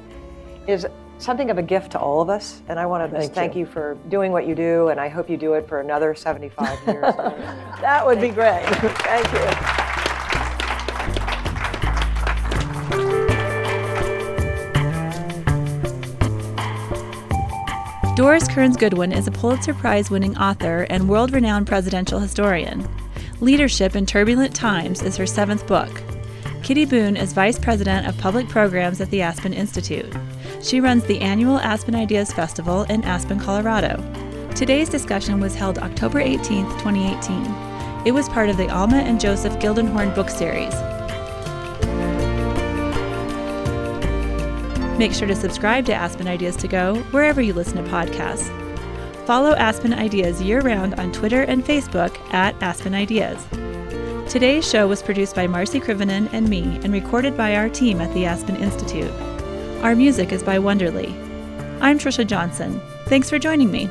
is 0.69 0.87
something 1.21 1.51
of 1.51 1.59
a 1.59 1.62
gift 1.62 1.93
to 1.93 1.99
all 2.01 2.21
of 2.21 2.29
us. 2.29 2.62
And 2.68 2.81
I 2.81 2.87
want 2.87 3.11
to 3.11 3.18
thank, 3.18 3.33
thank 3.33 3.55
you. 3.55 3.61
you. 3.61 3.66
for 3.66 3.99
doing 4.09 4.33
what 4.33 4.47
you 4.47 4.55
do, 4.55 4.89
and 4.89 4.99
I 4.99 5.09
hope 5.09 5.31
you 5.31 5.37
do 5.37 5.55
it 5.55 5.68
for 5.68 5.81
another 5.81 6.14
75 6.14 6.79
years. 6.87 7.03
that 7.81 8.05
would 8.05 8.21
be 8.21 8.31
great. 8.31 8.64
thank 8.64 9.33
you. 9.33 9.91
Doris 18.16 18.49
Kearns 18.49 18.77
Goodwin 18.77 19.12
is 19.12 19.27
a 19.27 19.31
Pulitzer 19.31 19.73
Prize 19.73 20.11
winning 20.11 20.37
author 20.37 20.87
and 20.91 21.09
world 21.09 21.33
renowned 21.33 21.66
presidential 21.66 22.18
historian. 22.18 22.87
Leadership 23.41 23.97
in 23.97 24.05
Turbulent 24.05 24.55
Times 24.55 25.01
is 25.01 25.16
her 25.16 25.27
seventh 25.27 25.66
book. 25.66 26.03
Kitty 26.62 26.85
Boone 26.85 27.16
is 27.16 27.33
Vice 27.33 27.59
President 27.59 28.07
of 28.07 28.18
Public 28.18 28.47
Programs 28.47 29.01
at 29.01 29.11
the 29.11 29.23
Aspen 29.23 29.55
Institute. 29.55 30.14
She 30.63 30.79
runs 30.81 31.05
the 31.05 31.21
annual 31.21 31.59
Aspen 31.59 31.95
Ideas 31.95 32.33
Festival 32.33 32.83
in 32.83 33.03
Aspen, 33.05 33.41
Colorado. 33.41 33.97
Today's 34.55 34.91
discussion 34.91 35.41
was 35.41 35.55
held 35.55 35.79
October 35.79 36.21
18, 36.21 36.65
2018. 36.79 38.07
It 38.07 38.13
was 38.13 38.29
part 38.29 38.51
of 38.51 38.59
the 38.59 38.69
Alma 38.69 38.99
and 38.99 39.19
Joseph 39.19 39.59
Gildenhorn 39.59 40.15
book 40.15 40.29
series. 40.29 40.75
Make 44.99 45.15
sure 45.15 45.29
to 45.29 45.35
subscribe 45.35 45.87
to 45.87 45.95
Aspen 45.95 46.29
Ideas 46.29 46.57
to 46.57 46.69
Go 46.69 46.97
wherever 47.11 47.41
you 47.41 47.55
listen 47.55 47.83
to 47.83 47.91
podcasts. 47.91 48.55
Follow 49.25 49.55
Aspen 49.55 49.95
Ideas 49.95 50.43
year 50.43 50.61
round 50.61 50.95
on 50.97 51.11
Twitter 51.11 51.43
and 51.43 51.65
Facebook 51.65 52.15
at 52.35 52.55
Aspen 52.63 52.95
Ideas. 52.95 53.47
Today's 54.31 54.69
show 54.69 54.87
was 54.87 55.03
produced 55.03 55.35
by 55.35 55.47
Marcy 55.47 55.81
Krivonen 55.81 56.31
and 56.35 56.51
me 56.51 56.79
and 56.85 56.93
recorded 56.93 57.35
by 57.35 57.57
our 57.57 57.71
team 57.71 58.03
at 58.03 58.13
the 58.13 58.27
Aspen 58.27 58.57
Institute. 58.57 59.11
Our 59.83 59.97
music 59.97 60.31
is 60.31 60.43
by 60.43 60.59
Wonderly. 60.59 61.09
I'm 61.81 61.99
Trisha 61.99 62.26
Johnson. 62.26 62.83
Thanks 63.07 63.31
for 63.31 63.39
joining 63.39 63.70
me. 63.70 63.89